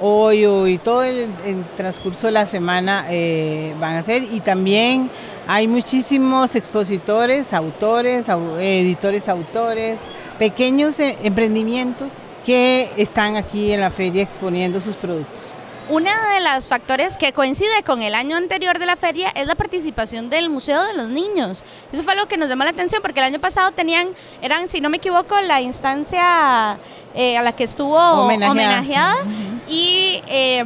hoy 0.00 0.46
o- 0.46 0.66
y 0.66 0.78
todo 0.78 1.02
el, 1.02 1.28
transcurso 1.76 2.28
de 2.28 2.32
la 2.32 2.46
semana 2.46 3.04
eh, 3.10 3.74
van 3.78 3.96
a 3.96 3.98
hacer. 3.98 4.22
Y 4.22 4.40
también 4.40 5.10
hay 5.46 5.68
muchísimos 5.68 6.54
expositores, 6.54 7.52
autores, 7.52 8.28
au- 8.28 8.58
editores, 8.58 9.28
autores, 9.28 9.98
pequeños 10.38 10.98
eh, 11.00 11.18
emprendimientos 11.22 12.08
que 12.46 12.88
están 12.96 13.36
aquí 13.36 13.72
en 13.72 13.80
la 13.82 13.90
feria 13.90 14.22
exponiendo 14.22 14.80
sus 14.80 14.96
productos. 14.96 15.55
Uno 15.88 16.10
de 16.10 16.40
los 16.40 16.66
factores 16.66 17.16
que 17.16 17.32
coincide 17.32 17.84
con 17.84 18.02
el 18.02 18.16
año 18.16 18.36
anterior 18.36 18.78
de 18.80 18.86
la 18.86 18.96
feria 18.96 19.28
es 19.30 19.46
la 19.46 19.54
participación 19.54 20.28
del 20.30 20.50
Museo 20.50 20.82
de 20.84 20.94
los 20.94 21.08
Niños. 21.08 21.62
Eso 21.92 22.02
fue 22.02 22.14
algo 22.14 22.26
que 22.26 22.36
nos 22.36 22.48
llamó 22.48 22.64
la 22.64 22.70
atención 22.70 23.00
porque 23.02 23.20
el 23.20 23.26
año 23.26 23.38
pasado 23.40 23.70
tenían, 23.70 24.08
eran, 24.42 24.68
si 24.68 24.80
no 24.80 24.90
me 24.90 24.96
equivoco, 24.96 25.40
la 25.40 25.60
instancia 25.60 26.76
eh, 27.14 27.38
a 27.38 27.42
la 27.42 27.52
que 27.52 27.62
estuvo 27.62 27.96
Homenajeada. 27.96 28.50
homenajeada. 28.50 29.14
Y, 29.68 30.22
eh, 30.26 30.64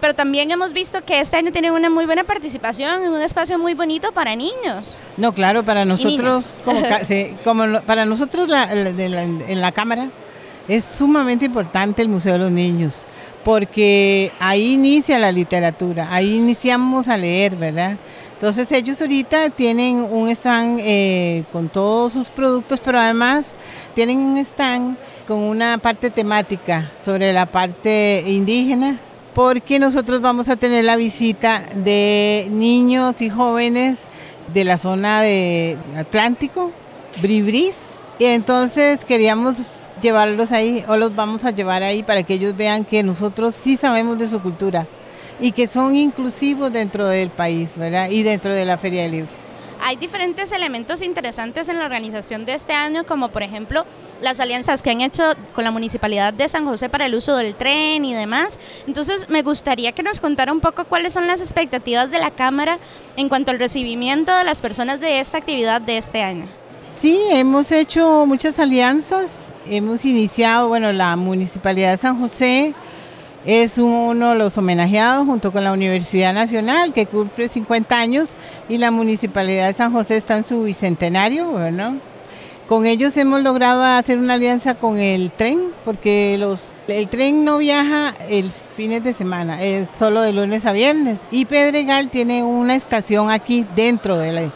pero 0.00 0.14
también 0.14 0.50
hemos 0.50 0.72
visto 0.72 1.04
que 1.04 1.20
este 1.20 1.36
año 1.36 1.52
tienen 1.52 1.72
una 1.72 1.90
muy 1.90 2.06
buena 2.06 2.24
participación 2.24 3.02
en 3.04 3.10
un 3.12 3.20
espacio 3.20 3.58
muy 3.58 3.74
bonito 3.74 4.10
para 4.12 4.34
niños. 4.36 4.96
No, 5.18 5.32
claro, 5.34 5.64
para 5.64 5.84
nosotros, 5.84 6.54
como, 6.64 6.80
sí, 7.04 7.36
como 7.44 7.66
lo- 7.66 7.82
para 7.82 8.06
nosotros 8.06 8.48
la- 8.48 8.74
la- 8.74 8.92
de 8.92 9.08
la- 9.10 9.22
en 9.22 9.60
la 9.60 9.72
Cámara 9.72 10.08
es 10.66 10.82
sumamente 10.82 11.44
importante 11.44 12.00
el 12.00 12.08
Museo 12.08 12.32
de 12.34 12.38
los 12.38 12.50
Niños, 12.50 13.02
porque 13.46 14.32
ahí 14.40 14.72
inicia 14.72 15.20
la 15.20 15.30
literatura, 15.30 16.08
ahí 16.10 16.34
iniciamos 16.34 17.06
a 17.06 17.16
leer, 17.16 17.54
¿verdad? 17.54 17.96
Entonces 18.32 18.72
ellos 18.72 19.00
ahorita 19.00 19.50
tienen 19.50 19.98
un 19.98 20.28
stand 20.30 20.80
eh, 20.82 21.44
con 21.52 21.68
todos 21.68 22.14
sus 22.14 22.28
productos, 22.30 22.80
pero 22.84 22.98
además 22.98 23.52
tienen 23.94 24.18
un 24.18 24.36
stand 24.38 24.96
con 25.28 25.38
una 25.38 25.78
parte 25.78 26.10
temática 26.10 26.90
sobre 27.04 27.32
la 27.32 27.46
parte 27.46 28.24
indígena, 28.26 28.98
porque 29.32 29.78
nosotros 29.78 30.20
vamos 30.20 30.48
a 30.48 30.56
tener 30.56 30.82
la 30.82 30.96
visita 30.96 31.62
de 31.72 32.48
niños 32.50 33.22
y 33.22 33.30
jóvenes 33.30 33.98
de 34.52 34.64
la 34.64 34.76
zona 34.76 35.22
de 35.22 35.76
Atlántico, 35.96 36.72
Bribris, 37.22 37.76
y 38.18 38.24
entonces 38.24 39.04
queríamos 39.04 39.85
llevarlos 40.00 40.52
ahí 40.52 40.84
o 40.88 40.96
los 40.96 41.14
vamos 41.14 41.44
a 41.44 41.50
llevar 41.50 41.82
ahí 41.82 42.02
para 42.02 42.22
que 42.22 42.34
ellos 42.34 42.56
vean 42.56 42.84
que 42.84 43.02
nosotros 43.02 43.54
sí 43.54 43.76
sabemos 43.76 44.18
de 44.18 44.28
su 44.28 44.40
cultura 44.40 44.86
y 45.40 45.52
que 45.52 45.66
son 45.66 45.94
inclusivos 45.94 46.72
dentro 46.72 47.06
del 47.06 47.30
país, 47.30 47.70
¿verdad? 47.76 48.10
Y 48.10 48.22
dentro 48.22 48.54
de 48.54 48.64
la 48.64 48.76
Feria 48.76 49.02
del 49.02 49.12
Libro. 49.12 49.46
Hay 49.80 49.96
diferentes 49.96 50.52
elementos 50.52 51.02
interesantes 51.02 51.68
en 51.68 51.78
la 51.78 51.84
organización 51.84 52.46
de 52.46 52.54
este 52.54 52.72
año, 52.72 53.04
como 53.04 53.28
por 53.28 53.42
ejemplo 53.42 53.84
las 54.20 54.40
alianzas 54.40 54.82
que 54.82 54.90
han 54.90 55.02
hecho 55.02 55.22
con 55.54 55.64
la 55.64 55.70
Municipalidad 55.70 56.32
de 56.32 56.48
San 56.48 56.64
José 56.64 56.88
para 56.88 57.06
el 57.06 57.14
uso 57.14 57.36
del 57.36 57.54
tren 57.54 58.04
y 58.04 58.14
demás. 58.14 58.58
Entonces, 58.86 59.28
me 59.28 59.42
gustaría 59.42 59.92
que 59.92 60.02
nos 60.02 60.20
contara 60.20 60.52
un 60.52 60.60
poco 60.60 60.86
cuáles 60.86 61.12
son 61.12 61.26
las 61.26 61.40
expectativas 61.40 62.10
de 62.10 62.18
la 62.18 62.30
Cámara 62.30 62.78
en 63.16 63.28
cuanto 63.28 63.50
al 63.50 63.58
recibimiento 63.58 64.34
de 64.34 64.44
las 64.44 64.62
personas 64.62 65.00
de 65.00 65.20
esta 65.20 65.38
actividad 65.38 65.82
de 65.82 65.98
este 65.98 66.22
año. 66.22 66.46
Sí, 66.82 67.20
hemos 67.30 67.70
hecho 67.70 68.24
muchas 68.26 68.58
alianzas. 68.58 69.45
Hemos 69.68 70.04
iniciado, 70.04 70.68
bueno, 70.68 70.92
la 70.92 71.16
Municipalidad 71.16 71.90
de 71.90 71.96
San 71.96 72.20
José 72.20 72.72
es 73.44 73.78
uno 73.78 74.30
de 74.30 74.36
los 74.36 74.56
homenajeados 74.56 75.26
junto 75.26 75.50
con 75.50 75.64
la 75.64 75.72
Universidad 75.72 76.32
Nacional 76.32 76.92
que 76.92 77.06
cumple 77.06 77.48
50 77.48 77.96
años 77.96 78.30
y 78.68 78.78
la 78.78 78.92
Municipalidad 78.92 79.66
de 79.66 79.74
San 79.74 79.92
José 79.92 80.18
está 80.18 80.36
en 80.36 80.44
su 80.44 80.62
bicentenario, 80.62 81.52
¿verdad? 81.52 81.94
Con 82.68 82.86
ellos 82.86 83.16
hemos 83.16 83.42
logrado 83.42 83.82
hacer 83.82 84.18
una 84.18 84.34
alianza 84.34 84.74
con 84.74 84.98
el 84.98 85.32
tren, 85.32 85.60
porque 85.84 86.36
los, 86.38 86.72
el 86.86 87.08
tren 87.08 87.44
no 87.44 87.58
viaja 87.58 88.14
el 88.28 88.52
fines 88.76 89.02
de 89.02 89.12
semana, 89.12 89.62
es 89.62 89.88
solo 89.98 90.20
de 90.20 90.32
lunes 90.32 90.66
a 90.66 90.72
viernes. 90.72 91.18
Y 91.30 91.44
Pedregal 91.44 92.10
tiene 92.10 92.42
una 92.42 92.74
estación 92.74 93.30
aquí 93.30 93.66
dentro 93.74 94.18
de 94.18 94.32
la... 94.32 94.52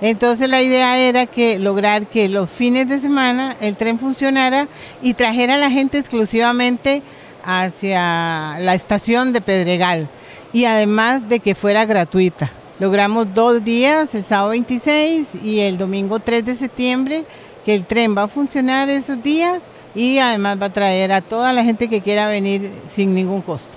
Entonces 0.00 0.48
la 0.48 0.62
idea 0.62 0.98
era 0.98 1.26
que 1.26 1.58
lograr 1.58 2.06
que 2.06 2.28
los 2.28 2.50
fines 2.50 2.88
de 2.88 3.00
semana 3.00 3.56
el 3.60 3.76
tren 3.76 3.98
funcionara 3.98 4.68
y 5.02 5.14
trajera 5.14 5.54
a 5.54 5.58
la 5.58 5.70
gente 5.70 5.98
exclusivamente 5.98 7.02
hacia 7.44 8.58
la 8.58 8.74
estación 8.74 9.32
de 9.32 9.40
Pedregal 9.40 10.08
y 10.52 10.64
además 10.64 11.28
de 11.28 11.40
que 11.40 11.54
fuera 11.54 11.86
gratuita. 11.86 12.50
Logramos 12.78 13.32
dos 13.32 13.64
días, 13.64 14.14
el 14.14 14.24
sábado 14.24 14.50
26 14.50 15.36
y 15.42 15.60
el 15.60 15.78
domingo 15.78 16.18
3 16.18 16.44
de 16.44 16.54
septiembre, 16.54 17.24
que 17.64 17.74
el 17.74 17.86
tren 17.86 18.14
va 18.16 18.24
a 18.24 18.28
funcionar 18.28 18.90
esos 18.90 19.22
días 19.22 19.62
y 19.94 20.18
además 20.18 20.60
va 20.60 20.66
a 20.66 20.72
traer 20.72 21.10
a 21.12 21.22
toda 21.22 21.54
la 21.54 21.64
gente 21.64 21.88
que 21.88 22.02
quiera 22.02 22.28
venir 22.28 22.70
sin 22.90 23.14
ningún 23.14 23.40
costo. 23.40 23.76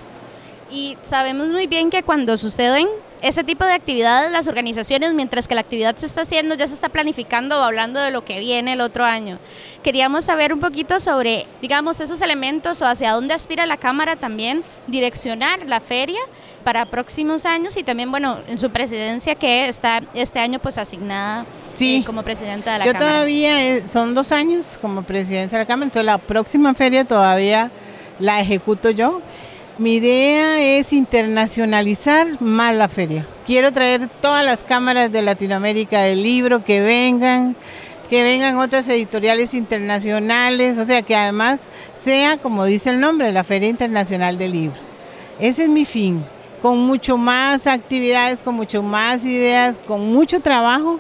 Y 0.70 0.98
sabemos 1.02 1.48
muy 1.48 1.68
bien 1.68 1.90
que 1.90 2.04
cuando 2.04 2.36
suceden 2.36 2.88
ese 3.22 3.44
tipo 3.44 3.66
de 3.66 3.74
actividades, 3.74 4.32
las 4.32 4.48
organizaciones, 4.48 5.14
mientras 5.14 5.48
que 5.48 5.56
la 5.56 5.62
actividad 5.62 5.96
se 5.98 6.06
está 6.06 6.22
haciendo, 6.22 6.56
ya 6.56 6.68
se 6.68 6.74
está 6.74 6.90
planificando 6.90 7.60
o 7.60 7.64
hablando 7.64 8.00
de 8.00 8.12
lo 8.12 8.24
que 8.24 8.40
viene 8.40 8.74
el 8.74 8.82
otro 8.82 9.04
año. 9.04 9.40
Queríamos 9.84 10.26
saber 10.26 10.54
un 10.54 10.60
poquito 10.60 11.00
sobre, 11.00 11.46
digamos, 11.62 12.00
esos 12.00 12.22
elementos 12.22 12.82
o 12.82 12.86
hacia 12.88 13.12
dónde 13.12 13.34
aspira 13.34 13.66
la 13.66 13.78
Cámara 13.78 14.16
también, 14.16 14.64
direccionar 14.88 15.66
la 15.68 15.80
feria 15.82 16.20
para 16.64 16.86
próximos 16.86 17.46
años 17.46 17.76
y 17.78 17.84
también, 17.84 18.12
bueno, 18.12 18.40
en 18.48 18.58
su 18.60 18.70
presidencia 18.70 19.36
que 19.36 19.68
está 19.68 20.02
este 20.14 20.40
año 20.40 20.60
pues 20.60 20.78
asignada 20.78 21.46
Sí. 21.76 21.98
eh, 21.98 22.06
como 22.06 22.24
presidenta 22.24 22.74
de 22.74 22.80
la 22.80 22.86
Yo 22.86 22.94
Cámara. 22.94 23.12
todavía, 23.12 23.66
eh, 23.78 23.84
son 23.92 24.14
dos 24.14 24.32
años 24.32 24.78
como 24.82 25.04
presidenta 25.04 25.58
de 25.58 25.64
la 25.64 25.68
Cámara, 25.68 25.86
entonces 25.86 26.06
la 26.06 26.18
próxima 26.18 26.74
feria 26.74 27.06
todavía 27.06 27.72
la 28.20 28.40
ejecuto 28.42 28.90
yo. 28.90 29.22
Mi 29.80 29.96
idea 29.96 30.62
es 30.62 30.92
internacionalizar 30.92 32.42
más 32.42 32.76
la 32.76 32.90
feria. 32.90 33.26
Quiero 33.46 33.72
traer 33.72 34.10
todas 34.22 34.44
las 34.44 34.62
cámaras 34.62 35.10
de 35.10 35.22
Latinoamérica 35.22 36.02
del 36.02 36.22
libro 36.22 36.66
que 36.66 36.82
vengan, 36.82 37.56
que 38.10 38.22
vengan 38.22 38.58
otras 38.58 38.90
editoriales 38.90 39.54
internacionales, 39.54 40.78
o 40.78 40.86
sea, 40.86 41.02
que 41.02 41.16
además 41.16 41.62
sea, 42.04 42.36
como 42.36 42.66
dice 42.66 42.90
el 42.90 43.00
nombre, 43.00 43.32
la 43.32 43.46
Feria 43.46 43.70
Internacional 43.70 44.38
del 44.38 44.52
Libro. 44.52 44.76
Ese 45.40 45.64
es 45.64 45.70
mi 45.70 45.86
fin, 45.86 46.26
con 46.62 46.78
mucho 46.80 47.16
más 47.16 47.66
actividades, 47.66 48.40
con 48.40 48.56
mucho 48.56 48.84
más 48.84 49.24
ideas, 49.24 49.78
con 49.88 50.12
mucho 50.12 50.42
trabajo, 50.42 51.00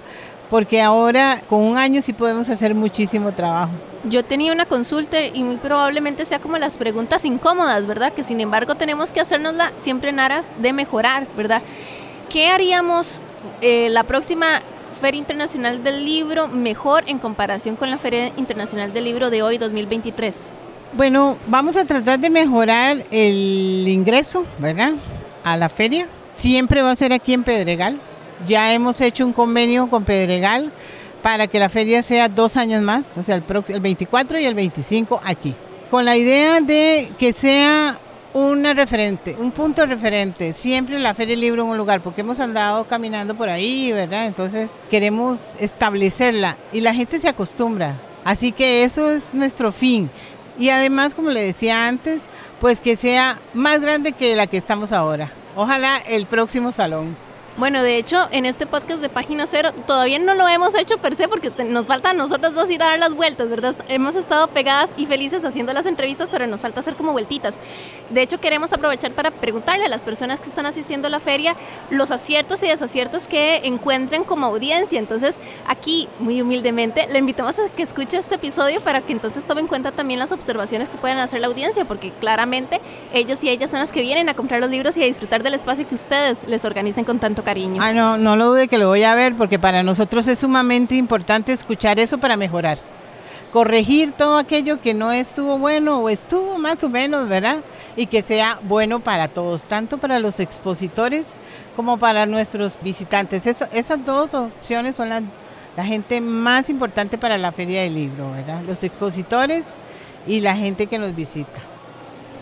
porque 0.49 0.81
ahora 0.81 1.41
con 1.49 1.61
un 1.61 1.77
año 1.77 2.01
sí 2.01 2.13
podemos 2.13 2.49
hacer 2.49 2.73
muchísimo 2.73 3.31
trabajo. 3.31 3.71
Yo 4.05 4.23
tenía 4.23 4.53
una 4.53 4.65
consulta 4.65 5.25
y 5.25 5.43
muy 5.43 5.57
probablemente 5.57 6.25
sea 6.25 6.39
como 6.39 6.57
las 6.57 6.77
preguntas 6.77 7.25
incómodas, 7.25 7.85
¿verdad? 7.85 8.13
Que 8.13 8.23
sin 8.23 8.39
embargo 8.39 8.75
tenemos 8.75 9.11
que 9.11 9.19
hacernosla 9.19 9.73
siempre 9.77 10.09
en 10.09 10.19
aras 10.19 10.51
de 10.57 10.73
mejorar, 10.73 11.27
¿verdad? 11.35 11.61
¿Qué 12.29 12.47
haríamos 12.47 13.21
eh, 13.61 13.89
la 13.89 14.03
próxima 14.03 14.61
Feria 14.99 15.19
Internacional 15.19 15.83
del 15.83 16.05
Libro 16.05 16.47
mejor 16.47 17.03
en 17.07 17.19
comparación 17.19 17.75
con 17.75 17.89
la 17.89 17.97
Feria 17.97 18.31
Internacional 18.37 18.93
del 18.93 19.03
Libro 19.05 19.29
de 19.29 19.43
hoy, 19.43 19.57
2023? 19.57 20.53
Bueno, 20.93 21.37
vamos 21.47 21.75
a 21.75 21.85
tratar 21.85 22.19
de 22.19 22.29
mejorar 22.29 23.05
el 23.11 23.85
ingreso, 23.87 24.45
¿verdad? 24.57 24.93
A 25.43 25.55
la 25.55 25.69
feria. 25.69 26.07
Siempre 26.37 26.81
va 26.81 26.91
a 26.91 26.95
ser 26.95 27.13
aquí 27.13 27.33
en 27.33 27.43
Pedregal. 27.43 27.99
Ya 28.45 28.73
hemos 28.73 29.01
hecho 29.01 29.25
un 29.25 29.33
convenio 29.33 29.89
con 29.89 30.03
Pedregal 30.03 30.71
para 31.21 31.47
que 31.47 31.59
la 31.59 31.69
feria 31.69 32.01
sea 32.01 32.29
dos 32.29 32.57
años 32.57 32.81
más, 32.81 33.17
o 33.17 33.23
sea, 33.23 33.35
el, 33.35 33.43
el 33.67 33.79
24 33.81 34.39
y 34.39 34.45
el 34.45 34.55
25 34.55 35.19
aquí. 35.23 35.53
Con 35.91 36.05
la 36.05 36.15
idea 36.15 36.61
de 36.61 37.11
que 37.17 37.33
sea 37.33 37.97
una 38.33 38.73
referente, 38.73 39.35
un 39.39 39.51
punto 39.51 39.85
referente, 39.85 40.53
siempre 40.53 40.99
la 40.99 41.13
Feria 41.13 41.33
del 41.33 41.41
Libro 41.41 41.63
en 41.63 41.69
un 41.69 41.77
lugar, 41.77 42.01
porque 42.01 42.21
hemos 42.21 42.39
andado 42.39 42.85
caminando 42.85 43.35
por 43.35 43.49
ahí, 43.49 43.91
¿verdad? 43.91 44.27
Entonces 44.27 44.69
queremos 44.89 45.39
establecerla 45.59 46.55
y 46.71 46.81
la 46.81 46.93
gente 46.93 47.19
se 47.19 47.27
acostumbra. 47.27 47.95
Así 48.23 48.51
que 48.51 48.83
eso 48.83 49.09
es 49.09 49.23
nuestro 49.33 49.71
fin. 49.71 50.09
Y 50.59 50.69
además, 50.69 51.15
como 51.15 51.31
le 51.31 51.41
decía 51.41 51.87
antes, 51.87 52.19
pues 52.59 52.79
que 52.81 52.95
sea 52.95 53.39
más 53.53 53.81
grande 53.81 54.11
que 54.11 54.35
la 54.35 54.45
que 54.45 54.57
estamos 54.57 54.91
ahora. 54.91 55.31
Ojalá 55.55 55.97
el 56.07 56.25
próximo 56.25 56.71
salón. 56.71 57.15
Bueno, 57.59 57.83
de 57.83 57.97
hecho, 57.97 58.29
en 58.31 58.45
este 58.45 58.65
podcast 58.65 59.01
de 59.01 59.09
Página 59.09 59.45
Cero 59.45 59.71
todavía 59.85 60.17
no 60.17 60.33
lo 60.33 60.47
hemos 60.47 60.73
hecho 60.75 60.97
per 60.97 61.17
se 61.17 61.27
porque 61.27 61.51
nos 61.65 61.87
falta 61.87 62.11
a 62.11 62.13
nosotros 62.13 62.53
dos 62.53 62.69
ir 62.69 62.81
a 62.81 62.85
dar 62.85 62.99
las 62.99 63.13
vueltas, 63.13 63.49
¿verdad? 63.49 63.75
Hemos 63.89 64.15
estado 64.15 64.47
pegadas 64.47 64.93
y 64.95 65.07
felices 65.07 65.43
haciendo 65.43 65.73
las 65.73 65.85
entrevistas, 65.85 66.29
pero 66.31 66.47
nos 66.47 66.61
falta 66.61 66.79
hacer 66.79 66.95
como 66.95 67.11
vueltitas. 67.11 67.55
De 68.11 68.21
hecho, 68.21 68.39
queremos 68.39 68.71
aprovechar 68.71 69.11
para 69.11 69.31
preguntarle 69.31 69.87
a 69.87 69.89
las 69.89 70.05
personas 70.05 70.39
que 70.39 70.47
están 70.47 70.67
asistiendo 70.67 71.07
a 71.07 71.09
la 71.09 71.19
feria 71.19 71.53
los 71.89 72.11
aciertos 72.11 72.63
y 72.63 72.67
desaciertos 72.67 73.27
que 73.27 73.57
encuentren 73.65 74.23
como 74.23 74.45
audiencia. 74.45 74.97
Entonces, 74.97 75.35
aquí, 75.67 76.07
muy 76.19 76.41
humildemente, 76.41 77.07
le 77.11 77.19
invitamos 77.19 77.59
a 77.59 77.67
que 77.67 77.83
escuche 77.83 78.15
este 78.15 78.35
episodio 78.35 78.79
para 78.79 79.01
que 79.01 79.11
entonces 79.11 79.43
tome 79.43 79.59
en 79.59 79.67
cuenta 79.67 79.91
también 79.91 80.17
las 80.17 80.31
observaciones 80.31 80.87
que 80.87 80.97
pueden 80.97 81.17
hacer 81.17 81.41
la 81.41 81.47
audiencia, 81.47 81.83
porque 81.83 82.11
claramente 82.21 82.79
ellos 83.13 83.43
y 83.43 83.49
ellas 83.49 83.69
son 83.69 83.81
las 83.81 83.91
que 83.91 83.99
vienen 83.99 84.29
a 84.29 84.33
comprar 84.33 84.61
los 84.61 84.69
libros 84.69 84.95
y 84.95 85.03
a 85.03 85.07
disfrutar 85.07 85.43
del 85.43 85.55
espacio 85.55 85.85
que 85.89 85.95
ustedes 85.95 86.47
les 86.47 86.63
organicen 86.63 87.03
con 87.03 87.19
tanto. 87.19 87.43
Ah, 87.79 87.93
no, 87.93 88.17
no 88.17 88.35
lo 88.35 88.49
dude 88.49 88.67
que 88.67 88.77
lo 88.77 88.87
voy 88.87 89.03
a 89.03 89.15
ver 89.15 89.35
porque 89.35 89.59
para 89.59 89.83
nosotros 89.83 90.27
es 90.27 90.39
sumamente 90.39 90.95
importante 90.95 91.51
escuchar 91.51 91.99
eso 91.99 92.17
para 92.17 92.37
mejorar. 92.37 92.77
corregir 93.51 94.11
todo 94.11 94.37
aquello 94.37 94.79
que 94.79 94.93
no 94.93 95.11
estuvo 95.11 95.57
bueno 95.57 95.99
o 95.99 96.09
estuvo 96.09 96.57
más 96.59 96.83
o 96.83 96.89
menos, 96.89 97.27
¿verdad? 97.27 97.57
Y 97.95 98.05
que 98.05 98.21
sea 98.21 98.59
bueno 98.63 98.99
para 98.99 99.27
todos, 99.27 99.63
tanto 99.63 99.97
para 99.97 100.19
los 100.19 100.39
expositores 100.39 101.25
como 101.75 101.97
para 101.97 102.25
nuestros 102.25 102.77
visitantes. 102.81 103.45
esas 103.47 104.05
dos 104.05 104.33
opciones 104.33 104.95
son 104.95 105.09
la, 105.09 105.23
la 105.75 105.83
gente 105.83 106.21
más 106.21 106.69
importante 106.69 107.17
para 107.17 107.37
la 107.37 107.51
feria 107.51 107.81
del 107.81 107.95
libro, 107.95 108.31
¿verdad? 108.31 108.61
Los 108.67 108.83
expositores 108.83 109.63
y 110.27 110.41
la 110.41 110.55
gente 110.55 110.85
que 110.87 110.99
nos 110.99 111.15
visita. 111.15 111.59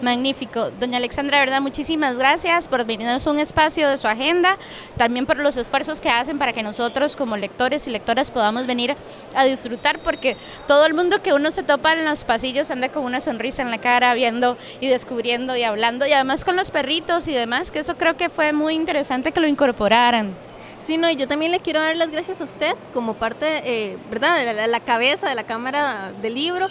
Magnífico. 0.02 0.70
Doña 0.80 0.98
Alexandra, 0.98 1.40
verdad, 1.40 1.60
muchísimas 1.60 2.18
gracias 2.18 2.68
por 2.68 2.86
venirnos 2.86 3.26
un 3.26 3.40
espacio 3.40 3.90
de 3.90 3.98
su 3.98 4.08
agenda, 4.08 4.58
también 4.96 5.26
por 5.26 5.38
los 5.38 5.58
esfuerzos 5.58 6.02
que 6.02 6.10
hacen 6.10 6.38
para 6.38 6.54
que 6.54 6.62
nosotros 6.62 7.16
como 7.16 7.36
lectores 7.36 7.88
y 7.88 7.90
lectoras 7.90 8.30
podamos 8.30 8.68
venir 8.68 8.96
a 9.34 9.46
disfrutar, 9.46 10.00
porque 10.00 10.38
todo 10.68 10.86
el 10.86 10.94
mundo 10.94 11.22
que 11.24 11.34
uno 11.34 11.50
se 11.50 11.64
topa 11.64 11.94
en 11.94 12.06
los 12.06 12.26
pasillos 12.26 12.70
anda 12.70 12.90
con 12.90 13.06
una 13.06 13.22
sonrisa 13.22 13.64
en 13.64 13.72
la 13.72 13.80
cara, 13.80 14.14
viendo 14.14 14.56
y 14.82 14.88
descubriendo 14.88 15.56
y 15.56 15.64
hablando, 15.64 16.06
y 16.06 16.14
además 16.14 16.46
con 16.46 16.56
los 16.56 16.70
perritos 16.70 17.28
y 17.28 17.34
demás, 17.34 17.72
que 17.72 17.80
eso 17.80 17.98
creo 17.98 18.16
que 18.18 18.30
fue 18.30 18.54
muy 18.54 18.76
interesante 18.76 19.32
que 19.32 19.40
lo 19.40 19.48
incorporaran. 19.48 20.36
Sí, 20.80 20.98
no, 20.98 21.10
y 21.10 21.16
yo 21.16 21.28
también 21.28 21.52
le 21.52 21.60
quiero 21.60 21.82
dar 21.82 21.96
las 21.98 22.12
gracias 22.12 22.40
a 22.40 22.44
usted 22.44 22.76
como 22.94 23.16
parte, 23.16 23.64
eh, 23.66 23.98
¿verdad?, 24.12 24.38
de 24.38 24.54
la, 24.54 24.68
la 24.68 24.80
cabeza 24.80 25.28
de 25.28 25.34
la 25.34 25.44
Cámara 25.44 26.12
del 26.22 26.36
Libro, 26.36 26.68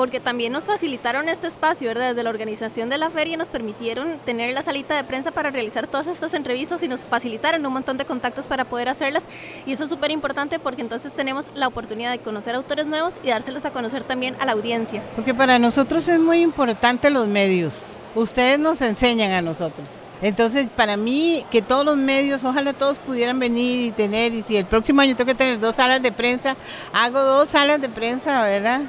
porque 0.00 0.18
también 0.18 0.50
nos 0.54 0.64
facilitaron 0.64 1.28
este 1.28 1.46
espacio, 1.46 1.88
¿verdad? 1.88 2.08
Desde 2.08 2.22
la 2.22 2.30
organización 2.30 2.88
de 2.88 2.96
la 2.96 3.10
feria 3.10 3.36
nos 3.36 3.50
permitieron 3.50 4.18
tener 4.24 4.54
la 4.54 4.62
salita 4.62 4.96
de 4.96 5.04
prensa 5.04 5.30
para 5.30 5.50
realizar 5.50 5.86
todas 5.88 6.06
estas 6.06 6.32
entrevistas 6.32 6.82
y 6.82 6.88
nos 6.88 7.04
facilitaron 7.04 7.66
un 7.66 7.72
montón 7.74 7.98
de 7.98 8.06
contactos 8.06 8.46
para 8.46 8.64
poder 8.64 8.88
hacerlas. 8.88 9.28
Y 9.66 9.74
eso 9.74 9.84
es 9.84 9.90
súper 9.90 10.10
importante 10.10 10.58
porque 10.58 10.80
entonces 10.80 11.12
tenemos 11.12 11.48
la 11.54 11.68
oportunidad 11.68 12.10
de 12.12 12.18
conocer 12.18 12.54
autores 12.54 12.86
nuevos 12.86 13.20
y 13.22 13.28
dárselos 13.28 13.66
a 13.66 13.72
conocer 13.72 14.02
también 14.02 14.36
a 14.40 14.46
la 14.46 14.52
audiencia. 14.52 15.02
Porque 15.14 15.34
para 15.34 15.58
nosotros 15.58 16.08
es 16.08 16.18
muy 16.18 16.40
importante 16.40 17.10
los 17.10 17.28
medios. 17.28 17.74
Ustedes 18.14 18.58
nos 18.58 18.80
enseñan 18.80 19.32
a 19.32 19.42
nosotros. 19.42 19.86
Entonces, 20.22 20.66
para 20.74 20.96
mí, 20.96 21.44
que 21.50 21.60
todos 21.60 21.84
los 21.84 21.98
medios, 21.98 22.42
ojalá 22.42 22.72
todos 22.72 22.98
pudieran 22.98 23.38
venir 23.38 23.88
y 23.88 23.90
tener, 23.90 24.32
y 24.32 24.42
si 24.44 24.56
el 24.56 24.64
próximo 24.64 25.02
año 25.02 25.14
tengo 25.14 25.28
que 25.28 25.34
tener 25.34 25.60
dos 25.60 25.76
salas 25.76 26.00
de 26.00 26.10
prensa, 26.10 26.56
hago 26.94 27.20
dos 27.20 27.50
salas 27.50 27.82
de 27.82 27.90
prensa, 27.90 28.42
¿verdad? 28.44 28.80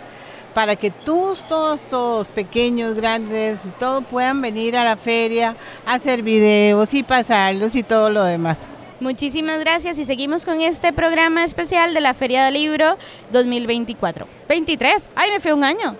Para 0.53 0.75
que 0.75 0.91
todos, 0.91 1.47
todos, 1.47 1.81
todos, 1.81 2.27
pequeños, 2.27 2.95
grandes, 2.95 3.59
todos 3.79 4.03
puedan 4.05 4.41
venir 4.41 4.75
a 4.75 4.83
la 4.83 4.97
feria 4.97 5.55
a 5.85 5.95
hacer 5.95 6.21
videos 6.21 6.93
y 6.93 7.03
pasarlos 7.03 7.75
y 7.75 7.83
todo 7.83 8.09
lo 8.09 8.23
demás. 8.23 8.69
Muchísimas 8.99 9.59
gracias 9.59 9.97
y 9.97 10.05
seguimos 10.05 10.45
con 10.45 10.61
este 10.61 10.93
programa 10.93 11.43
especial 11.43 11.93
de 11.93 12.01
la 12.01 12.13
Feria 12.13 12.45
del 12.45 12.53
Libro 12.53 12.97
2024. 13.31 14.27
23, 14.47 15.09
ay, 15.15 15.31
me 15.31 15.39
fue 15.39 15.53
un 15.53 15.63
año, 15.63 15.95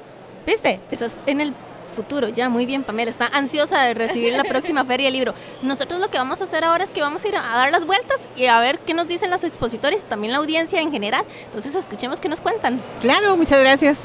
¿viste? 0.46 0.80
Estás 0.92 1.18
en 1.26 1.42
el 1.42 1.54
futuro, 1.92 2.30
ya, 2.30 2.48
muy 2.48 2.68
bien, 2.68 2.84
Pamela, 2.84 3.10
está 3.10 3.26
ansiosa 3.34 3.82
de 3.82 3.96
recibir 3.96 4.34
la 4.34 4.44
próxima 4.44 4.86
Feria 4.86 5.08
del 5.08 5.14
Libro. 5.14 5.34
Nosotros 5.64 6.00
lo 6.00 6.10
que 6.10 6.20
vamos 6.20 6.42
a 6.42 6.44
hacer 6.44 6.64
ahora 6.64 6.84
es 6.84 6.92
que 6.92 7.02
vamos 7.02 7.26
a 7.26 7.28
ir 7.28 7.36
a 7.36 7.42
dar 7.42 7.72
las 7.72 7.86
vueltas 7.86 8.28
y 8.36 8.46
a 8.46 8.60
ver 8.60 8.78
qué 8.80 8.94
nos 8.94 9.08
dicen 9.08 9.32
los 9.32 9.44
expositores, 9.44 10.06
también 10.06 10.32
la 10.32 10.38
audiencia 10.38 10.80
en 10.80 10.92
general. 10.92 11.26
Entonces, 11.46 11.74
escuchemos 11.74 12.22
qué 12.22 12.30
nos 12.30 12.40
cuentan. 12.40 12.80
Claro, 13.02 13.36
muchas 13.36 13.60
gracias. 13.60 13.98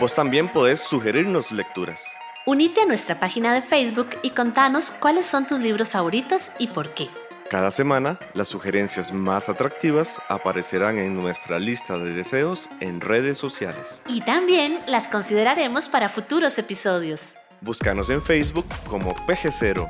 Vos 0.00 0.14
también 0.14 0.48
podés 0.52 0.78
sugerirnos 0.78 1.50
lecturas. 1.50 2.04
Unite 2.46 2.82
a 2.82 2.86
nuestra 2.86 3.18
página 3.18 3.52
de 3.52 3.62
Facebook 3.62 4.10
y 4.22 4.30
contanos 4.30 4.92
cuáles 4.92 5.26
son 5.26 5.44
tus 5.44 5.58
libros 5.58 5.88
favoritos 5.88 6.52
y 6.60 6.68
por 6.68 6.94
qué. 6.94 7.08
Cada 7.50 7.72
semana, 7.72 8.20
las 8.32 8.46
sugerencias 8.46 9.12
más 9.12 9.48
atractivas 9.48 10.20
aparecerán 10.28 10.98
en 10.98 11.16
nuestra 11.16 11.58
lista 11.58 11.98
de 11.98 12.12
deseos 12.12 12.68
en 12.78 13.00
redes 13.00 13.38
sociales. 13.38 14.00
Y 14.06 14.20
también 14.20 14.78
las 14.86 15.08
consideraremos 15.08 15.88
para 15.88 16.08
futuros 16.08 16.56
episodios. 16.58 17.34
Búscanos 17.60 18.08
en 18.08 18.22
Facebook 18.22 18.66
como 18.88 19.10
PG0. 19.26 19.88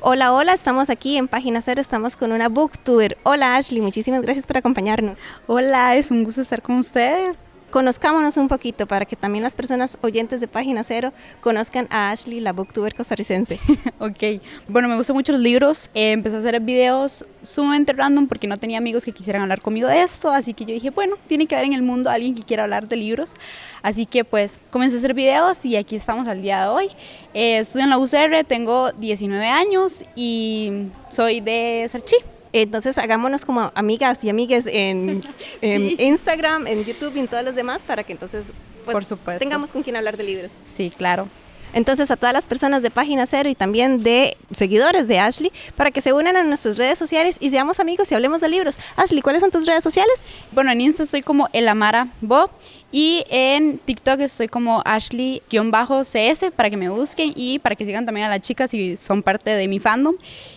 Hola, 0.00 0.32
hola, 0.32 0.54
estamos 0.54 0.88
aquí 0.88 1.18
en 1.18 1.28
Página 1.28 1.60
Cero, 1.60 1.82
estamos 1.82 2.16
con 2.16 2.32
una 2.32 2.48
booktuber. 2.48 3.18
Hola 3.22 3.56
Ashley, 3.56 3.82
muchísimas 3.82 4.22
gracias 4.22 4.46
por 4.46 4.56
acompañarnos. 4.56 5.18
Hola, 5.46 5.94
es 5.96 6.10
un 6.10 6.24
gusto 6.24 6.40
estar 6.40 6.62
con 6.62 6.78
ustedes 6.78 7.38
conozcámonos 7.76 8.38
un 8.38 8.48
poquito 8.48 8.86
para 8.86 9.04
que 9.04 9.16
también 9.16 9.44
las 9.44 9.54
personas 9.54 9.98
oyentes 10.00 10.40
de 10.40 10.48
Página 10.48 10.82
Cero 10.82 11.12
conozcan 11.42 11.86
a 11.90 12.10
Ashley, 12.10 12.40
la 12.40 12.54
booktuber 12.54 12.94
costarricense. 12.94 13.60
ok, 13.98 14.40
bueno, 14.66 14.88
me 14.88 14.96
gustan 14.96 15.14
mucho 15.14 15.32
los 15.32 15.42
libros. 15.42 15.90
Eh, 15.92 16.12
empecé 16.12 16.36
a 16.36 16.38
hacer 16.38 16.58
videos 16.60 17.26
sumamente 17.42 17.92
random 17.92 18.28
porque 18.28 18.46
no 18.46 18.56
tenía 18.56 18.78
amigos 18.78 19.04
que 19.04 19.12
quisieran 19.12 19.42
hablar 19.42 19.60
conmigo 19.60 19.88
de 19.88 20.00
esto, 20.00 20.30
así 20.30 20.54
que 20.54 20.64
yo 20.64 20.72
dije, 20.72 20.88
bueno, 20.88 21.16
tiene 21.26 21.46
que 21.46 21.54
haber 21.54 21.66
en 21.66 21.74
el 21.74 21.82
mundo 21.82 22.08
alguien 22.08 22.34
que 22.34 22.44
quiera 22.44 22.62
hablar 22.62 22.88
de 22.88 22.96
libros. 22.96 23.34
Así 23.82 24.06
que 24.06 24.24
pues 24.24 24.58
comencé 24.70 24.96
a 24.96 24.98
hacer 25.00 25.12
videos 25.12 25.62
y 25.66 25.76
aquí 25.76 25.96
estamos 25.96 26.28
al 26.28 26.40
día 26.40 26.62
de 26.62 26.68
hoy. 26.68 26.88
Eh, 27.34 27.58
estudio 27.58 27.84
en 27.84 27.90
la 27.90 27.98
UCR, 27.98 28.42
tengo 28.48 28.90
19 28.92 29.48
años 29.48 30.02
y 30.14 30.86
soy 31.10 31.42
de 31.42 31.84
Sarchi. 31.90 32.16
Entonces 32.62 32.96
hagámonos 32.98 33.44
como 33.44 33.70
amigas 33.74 34.24
y 34.24 34.30
amigues 34.30 34.66
en, 34.66 35.22
Instagram, 35.62 36.66
en 36.66 36.84
YouTube 36.84 37.14
y 37.16 37.20
en 37.20 37.28
todos 37.28 37.44
los 37.44 37.54
demás 37.54 37.82
para 37.86 38.02
que 38.02 38.12
entonces 38.12 38.46
pues, 38.84 39.14
tengamos 39.38 39.70
con 39.70 39.82
quien 39.82 39.96
hablar 39.96 40.16
de 40.16 40.24
libros. 40.24 40.52
Sí, 40.64 40.90
claro. 40.96 41.28
Entonces 41.76 42.10
a 42.10 42.16
todas 42.16 42.32
las 42.32 42.46
personas 42.46 42.82
de 42.82 42.90
Página 42.90 43.26
Cero 43.26 43.50
y 43.50 43.54
también 43.54 44.02
de 44.02 44.34
seguidores 44.50 45.08
de 45.08 45.18
Ashley 45.18 45.52
para 45.76 45.90
que 45.90 46.00
se 46.00 46.14
unan 46.14 46.34
a 46.34 46.42
nuestras 46.42 46.78
redes 46.78 46.98
sociales 46.98 47.36
y 47.38 47.50
seamos 47.50 47.80
amigos 47.80 48.10
y 48.10 48.14
hablemos 48.14 48.40
de 48.40 48.48
libros. 48.48 48.78
Ashley, 48.96 49.20
¿cuáles 49.20 49.42
son 49.42 49.50
tus 49.50 49.66
redes 49.66 49.84
sociales? 49.84 50.24
Bueno, 50.52 50.72
en 50.72 50.80
Insta 50.80 51.04
soy 51.04 51.20
como 51.20 51.50
Elamara 51.52 52.08
Bo 52.22 52.48
y 52.90 53.24
en 53.28 53.76
TikTok 53.76 54.20
estoy 54.20 54.48
como 54.48 54.80
Ashley-CS 54.86 56.46
para 56.56 56.70
que 56.70 56.78
me 56.78 56.88
busquen 56.88 57.34
y 57.36 57.58
para 57.58 57.76
que 57.76 57.84
sigan 57.84 58.06
también 58.06 58.26
a 58.26 58.30
las 58.30 58.40
chicas 58.40 58.70
si 58.70 58.96
son 58.96 59.22
parte 59.22 59.50
de 59.50 59.68
mi 59.68 59.78
fandom. 59.78 60.14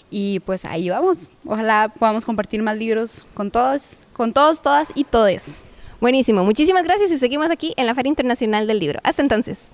Y 0.10 0.40
pues 0.40 0.64
ahí 0.64 0.90
vamos. 0.90 1.30
Ojalá 1.46 1.92
podamos 2.00 2.24
compartir 2.24 2.62
más 2.62 2.78
libros 2.78 3.26
con 3.34 3.52
todos, 3.52 3.98
con 4.14 4.32
todos, 4.32 4.62
todas 4.62 4.94
y 4.96 5.04
todes. 5.04 5.66
Buenísimo. 6.00 6.46
Muchísimas 6.46 6.84
gracias 6.84 7.12
y 7.12 7.18
seguimos 7.18 7.52
aquí 7.52 7.74
en 7.76 7.88
la 7.88 7.94
Feria 7.94 8.08
Internacional 8.08 8.68
del 8.68 8.80
Libro. 8.80 9.02
Hasta 9.04 9.22
entonces. 9.22 9.70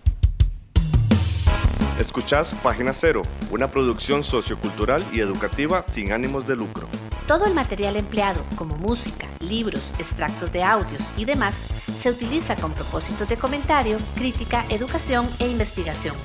Escuchás 2.00 2.54
Página 2.62 2.94
Cero, 2.94 3.22
una 3.52 3.70
producción 3.70 4.24
sociocultural 4.24 5.06
y 5.14 5.22
educativa 5.22 5.84
sin 5.88 6.12
ánimos 6.12 6.46
de 6.46 6.56
lucro. 6.56 6.88
Todo 7.28 7.46
el 7.46 7.54
material 7.54 7.96
empleado, 7.96 8.44
como 8.56 8.76
música, 8.76 9.28
libros, 9.40 9.94
extractos 9.98 10.52
de 10.52 10.64
audios 10.64 11.12
y 11.18 11.26
demás, 11.26 11.58
se 11.98 12.12
utiliza 12.12 12.56
con 12.56 12.74
propósitos 12.74 13.28
de 13.28 13.38
comentario, 13.38 13.98
crítica, 14.16 14.66
educación 14.70 15.28
e 15.40 15.48
investigación. 15.48 16.16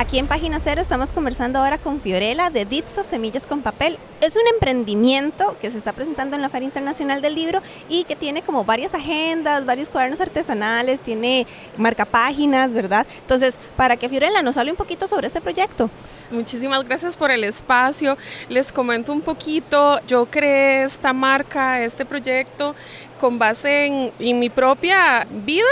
Aquí 0.00 0.20
en 0.20 0.28
Página 0.28 0.60
Cero 0.60 0.80
estamos 0.80 1.12
conversando 1.12 1.58
ahora 1.58 1.76
con 1.76 2.00
Fiorella 2.00 2.50
de 2.50 2.64
Ditso 2.64 3.02
Semillas 3.02 3.48
con 3.48 3.62
Papel. 3.62 3.98
Es 4.20 4.36
un 4.36 4.42
emprendimiento 4.54 5.56
que 5.60 5.72
se 5.72 5.78
está 5.78 5.92
presentando 5.92 6.36
en 6.36 6.42
la 6.42 6.48
Feria 6.48 6.66
Internacional 6.66 7.20
del 7.20 7.34
Libro 7.34 7.60
y 7.88 8.04
que 8.04 8.14
tiene 8.14 8.42
como 8.42 8.64
varias 8.64 8.94
agendas, 8.94 9.66
varios 9.66 9.90
cuadernos 9.90 10.20
artesanales, 10.20 11.00
tiene 11.00 11.48
marcapáginas, 11.76 12.72
¿verdad? 12.74 13.08
Entonces, 13.22 13.58
para 13.76 13.96
que 13.96 14.08
Fiorella 14.08 14.40
nos 14.40 14.56
hable 14.56 14.70
un 14.70 14.76
poquito 14.76 15.08
sobre 15.08 15.26
este 15.26 15.40
proyecto. 15.40 15.90
Muchísimas 16.30 16.84
gracias 16.84 17.16
por 17.16 17.32
el 17.32 17.42
espacio. 17.42 18.16
Les 18.48 18.70
comento 18.70 19.12
un 19.12 19.20
poquito. 19.20 19.98
Yo 20.06 20.26
creé 20.26 20.84
esta 20.84 21.12
marca, 21.12 21.82
este 21.82 22.06
proyecto, 22.06 22.76
con 23.18 23.40
base 23.40 23.86
en, 23.86 24.12
en 24.20 24.38
mi 24.38 24.48
propia 24.48 25.26
vida 25.28 25.66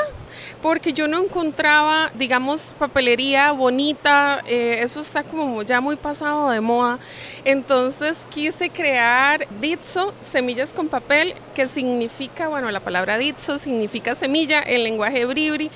porque 0.62 0.92
yo 0.92 1.09
no 1.09 1.23
encontraba, 1.23 2.11
digamos, 2.14 2.75
papelería 2.79 3.53
bonita, 3.53 4.42
eh, 4.47 4.79
eso 4.83 5.01
está 5.01 5.23
como 5.23 5.62
ya 5.62 5.81
muy 5.81 5.97
pasado 5.97 6.51
de 6.51 6.61
moda. 6.61 6.99
Entonces 7.45 8.27
quise 8.31 8.71
crear 8.71 9.47
Ditso, 9.61 10.14
semillas 10.21 10.73
con 10.73 10.88
papel, 10.88 11.35
que 11.55 11.69
significa, 11.69 12.49
bueno, 12.49 12.71
la 12.71 12.81
palabra 12.81 13.19
Ditso 13.19 13.59
significa 13.59 14.14
semilla 14.14 14.62
en 14.62 14.85
lenguaje 14.85 15.25
bribri. 15.25 15.71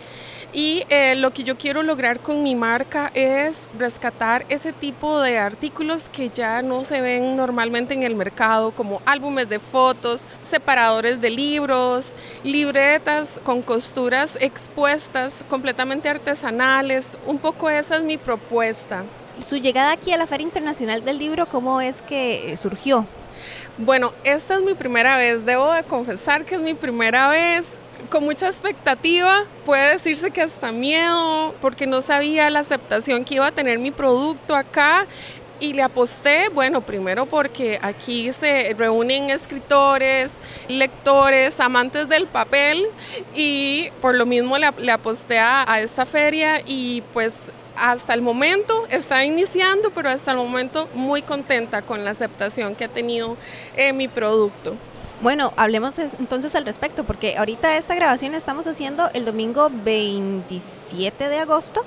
Y 0.53 0.83
eh, 0.89 1.15
lo 1.15 1.33
que 1.33 1.45
yo 1.45 1.57
quiero 1.57 1.85
lograr 1.85 2.19
con 2.19 2.43
mi 2.43 2.57
marca 2.57 3.13
es 3.15 3.69
rescatar 3.79 4.45
ese 4.49 4.73
tipo 4.73 5.21
de 5.21 5.39
artículos 5.39 6.09
que 6.09 6.29
ya 6.31 6.61
no 6.61 6.83
se 6.83 7.01
ven 7.01 7.37
normalmente 7.37 7.95
en 7.95 8.03
el 8.03 8.17
mercado, 8.17 8.73
como 8.73 9.01
álbumes 9.07 9.49
de 9.49 9.61
fotos, 9.61 10.27
separadores 10.43 11.21
de 11.21 11.31
libros, 11.31 12.15
libretas 12.43 13.41
con 13.45 13.63
costuras 13.63 14.37
expuestas, 14.41 15.45
completamente 15.49 16.09
artesanales. 16.09 17.17
Un 17.27 17.39
poco 17.39 17.71
esa 17.71 17.97
es 17.97 18.03
mi 18.03 18.17
propuesta. 18.17 19.05
Su 19.39 19.57
llegada 19.57 19.93
aquí 19.93 20.13
a 20.13 20.19
la 20.19 20.27
Feria 20.27 20.45
Internacional 20.45 21.05
del 21.05 21.19
Libro, 21.19 21.47
¿cómo 21.47 21.81
es 21.81 22.03
que 22.03 22.57
surgió? 22.57 23.07
Bueno, 23.79 24.13
esta 24.25 24.57
es 24.57 24.63
mi 24.63 24.75
primera 24.75 25.17
vez, 25.17 25.47
debo 25.47 25.73
de 25.73 25.85
confesar 25.85 26.45
que 26.45 26.57
es 26.57 26.61
mi 26.61 26.75
primera 26.75 27.29
vez 27.29 27.79
con 28.11 28.25
mucha 28.25 28.47
expectativa, 28.47 29.45
puede 29.65 29.93
decirse 29.93 30.31
que 30.31 30.43
hasta 30.43 30.73
miedo, 30.73 31.55
porque 31.63 31.87
no 31.87 32.03
sabía 32.03 32.51
la 32.51 32.59
aceptación 32.59 33.25
que 33.25 33.37
iba 33.37 33.47
a 33.47 33.53
tener 33.53 33.79
mi 33.79 33.91
producto 33.91 34.55
acá. 34.55 35.07
y 35.63 35.75
le 35.75 35.83
aposté, 35.83 36.49
bueno, 36.49 36.81
primero 36.81 37.27
porque 37.27 37.79
aquí 37.83 38.33
se 38.33 38.75
reúnen 38.79 39.29
escritores, 39.29 40.41
lectores, 40.69 41.61
amantes 41.61 42.09
del 42.09 42.27
papel 42.27 42.87
y 43.37 43.91
por 44.01 44.15
lo 44.15 44.25
mismo 44.25 44.57
le, 44.57 44.91
aposté 44.91 45.39
a, 45.39 45.67
esta 45.83 46.07
feria 46.07 46.63
y 46.65 47.03
pues 47.13 47.53
hasta 47.77 48.15
el 48.15 48.23
momento 48.23 48.87
está 48.89 49.23
iniciando, 49.27 49.91
pero 49.91 50.09
hasta 50.09 50.31
el 50.31 50.39
momento 50.39 50.89
muy 50.95 51.21
contenta 51.21 51.83
con 51.83 52.07
la 52.07 52.13
aceptación 52.13 52.75
que 52.75 52.85
ha 52.87 52.89
tenido 52.89 53.37
en 53.77 53.99
mi 53.99 54.09
producto. 54.09 54.77
Bueno, 55.23 55.53
hablemos 55.59 55.99
entonces 55.99 56.55
al 56.55 56.65
respecto, 56.65 57.05
porque 57.05 57.37
ahorita 57.37 57.77
esta 57.77 57.95
grabación 57.95 58.35
estamos 58.35 58.67
haciendo 58.67 59.11
el 59.13 59.27
domingo 59.27 59.69
27 59.71 61.29
de 61.29 61.39
agosto, 61.41 61.85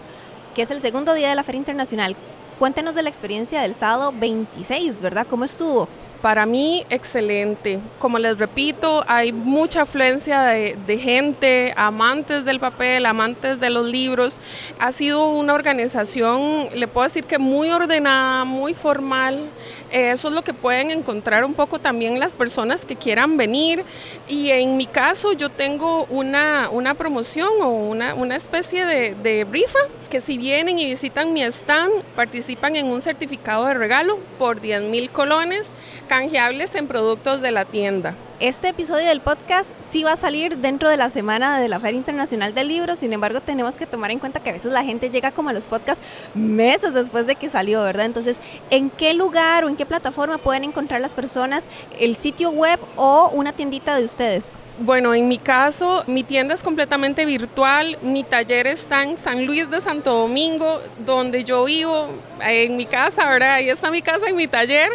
que 0.54 0.62
es 0.62 0.70
el 0.70 0.80
segundo 0.80 1.16
día 1.16 1.30
de 1.30 1.36
la 1.36 1.44
Feria 1.44 1.58
Internacional. 1.58 2.16
Cuéntenos 2.60 2.94
de 2.94 3.02
la 3.02 3.10
experiencia 3.10 3.64
del 3.64 3.74
sábado 3.74 4.14
26, 4.16 5.02
¿verdad? 5.02 5.26
¿Cómo 5.28 5.46
estuvo? 5.46 5.88
Para 6.24 6.46
mí, 6.46 6.86
excelente. 6.90 7.82
Como 8.00 8.18
les 8.18 8.38
repito, 8.38 9.04
hay 9.08 9.34
mucha 9.34 9.82
afluencia 9.82 10.42
de, 10.44 10.98
gente, 10.98 11.74
amantes 11.76 12.46
del 12.46 12.62
papel, 12.62 13.06
amantes 13.06 13.60
de 13.60 13.70
los 13.70 13.86
libros. 13.86 14.40
Ha 14.80 14.94
sido 14.94 15.28
una 15.32 15.54
organización, 15.54 16.70
le 16.74 16.88
puedo 16.88 17.04
decir 17.04 17.26
que 17.26 17.40
muy 17.40 17.72
ordenada, 17.72 18.46
muy 18.46 18.74
formal. 18.74 19.50
Eso 19.94 20.30
es 20.30 20.34
lo 20.34 20.44
que 20.44 20.56
pueden 20.56 20.90
encontrar 20.90 21.46
un 21.46 21.54
poco 21.54 21.78
también 21.78 22.20
las 22.20 22.36
personas 22.36 22.84
que 22.84 22.96
quieran 22.96 23.38
venir. 23.38 23.86
Y 24.28 24.50
en 24.50 24.76
mi 24.76 24.88
caso, 24.88 25.34
yo 25.34 25.50
tengo 25.50 26.06
una, 26.06 26.70
una 26.72 26.96
promoción 26.96 27.50
o 27.62 27.70
una, 27.70 28.16
una 28.16 28.36
especie 28.36 28.88
de, 28.88 29.14
de 29.14 29.46
rifa 29.50 29.78
que 30.10 30.20
si 30.20 30.40
vienen 30.40 30.80
y 30.80 30.86
visitan 30.86 31.32
mi 31.32 31.44
stand, 31.44 32.02
participan 32.16 32.76
en 32.76 32.88
un 32.88 33.02
certificado 33.02 33.68
de 33.68 33.76
regalo 33.76 34.18
por 34.40 34.62
10 34.62 34.82
mil 34.84 35.12
colones 35.12 35.72
canjeables 36.08 36.74
en 36.74 36.88
productos 36.88 37.42
de 37.42 37.52
la 37.52 37.66
tienda. 37.66 38.16
Este 38.40 38.70
episodio 38.70 39.08
del 39.08 39.22
podcast 39.22 39.72
sí 39.80 40.04
va 40.04 40.14
a 40.14 40.18
salir 40.18 40.58
dentro 40.58 40.90
de 40.90 40.98
la 40.98 41.12
semana 41.12 41.60
de 41.60 41.70
la 41.70 41.80
Feria 41.80 42.00
Internacional 42.00 42.54
del 42.54 42.68
Libro, 42.68 42.96
sin 42.96 43.14
embargo 43.14 43.42
tenemos 43.42 43.78
que 43.78 43.86
tomar 43.86 44.10
en 44.10 44.18
cuenta 44.18 44.42
que 44.42 44.50
a 44.50 44.54
veces 44.54 44.72
la 44.72 44.84
gente 44.84 45.12
llega 45.12 45.32
como 45.32 45.50
a 45.50 45.54
los 45.54 45.68
podcasts 45.68 46.04
meses 46.34 46.94
después 46.96 47.28
de 47.28 47.36
que 47.36 47.48
salió, 47.48 47.84
¿verdad? 47.84 48.08
Entonces, 48.08 48.42
¿en 48.72 48.90
qué 48.90 49.14
lugar 49.14 49.64
o 49.64 49.70
en 49.70 49.76
qué 49.76 49.86
plataforma 49.86 50.40
pueden 50.40 50.64
encontrar 50.64 51.00
las 51.00 51.14
personas 51.14 51.68
el 52.00 52.16
sitio 52.16 52.50
web 52.50 52.80
o 52.96 53.30
una 53.34 53.54
tiendita 53.54 53.96
de 53.96 54.04
ustedes? 54.04 54.54
Bueno, 54.80 55.14
en 55.14 55.28
mi 55.28 55.38
caso, 55.38 56.04
mi 56.08 56.24
tienda 56.24 56.56
es 56.56 56.64
completamente 56.64 57.26
virtual. 57.26 57.96
Mi 58.02 58.24
taller 58.24 58.66
está 58.66 59.04
en 59.04 59.18
San 59.20 59.46
Luis 59.46 59.70
de 59.70 59.80
Santo 59.80 60.12
Domingo, 60.16 60.82
donde 61.06 61.44
yo 61.44 61.66
vivo, 61.66 62.10
en 62.42 62.76
mi 62.76 62.88
casa, 62.88 63.30
¿verdad? 63.30 63.54
Ahí 63.54 63.70
está 63.70 63.92
mi 63.92 64.02
casa 64.02 64.28
y 64.32 64.34
mi 64.34 64.48
taller, 64.48 64.90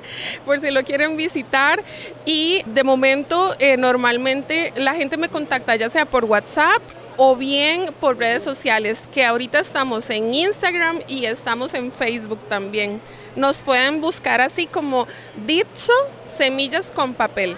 por 0.44 0.58
si 0.58 0.72
lo 0.72 0.82
quieren 0.82 1.16
visitar. 1.16 1.80
Y 2.26 2.62
de 2.66 2.82
momento, 2.82 3.54
eh, 3.60 3.76
normalmente 3.76 4.72
la 4.74 4.94
gente 4.94 5.16
me 5.16 5.28
contacta 5.28 5.76
ya 5.76 5.88
sea 5.88 6.06
por 6.06 6.24
WhatsApp 6.24 6.82
o 7.16 7.36
bien 7.36 7.94
por 8.00 8.18
redes 8.18 8.42
sociales, 8.42 9.08
que 9.12 9.24
ahorita 9.24 9.60
estamos 9.60 10.10
en 10.10 10.34
Instagram 10.34 11.02
y 11.06 11.26
estamos 11.26 11.74
en 11.74 11.92
Facebook 11.92 12.40
también. 12.48 13.00
Nos 13.36 13.62
pueden 13.62 14.00
buscar 14.00 14.40
así 14.40 14.66
como 14.66 15.06
Ditso 15.46 15.92
Semillas 16.26 16.90
con 16.90 17.14
Papel. 17.14 17.56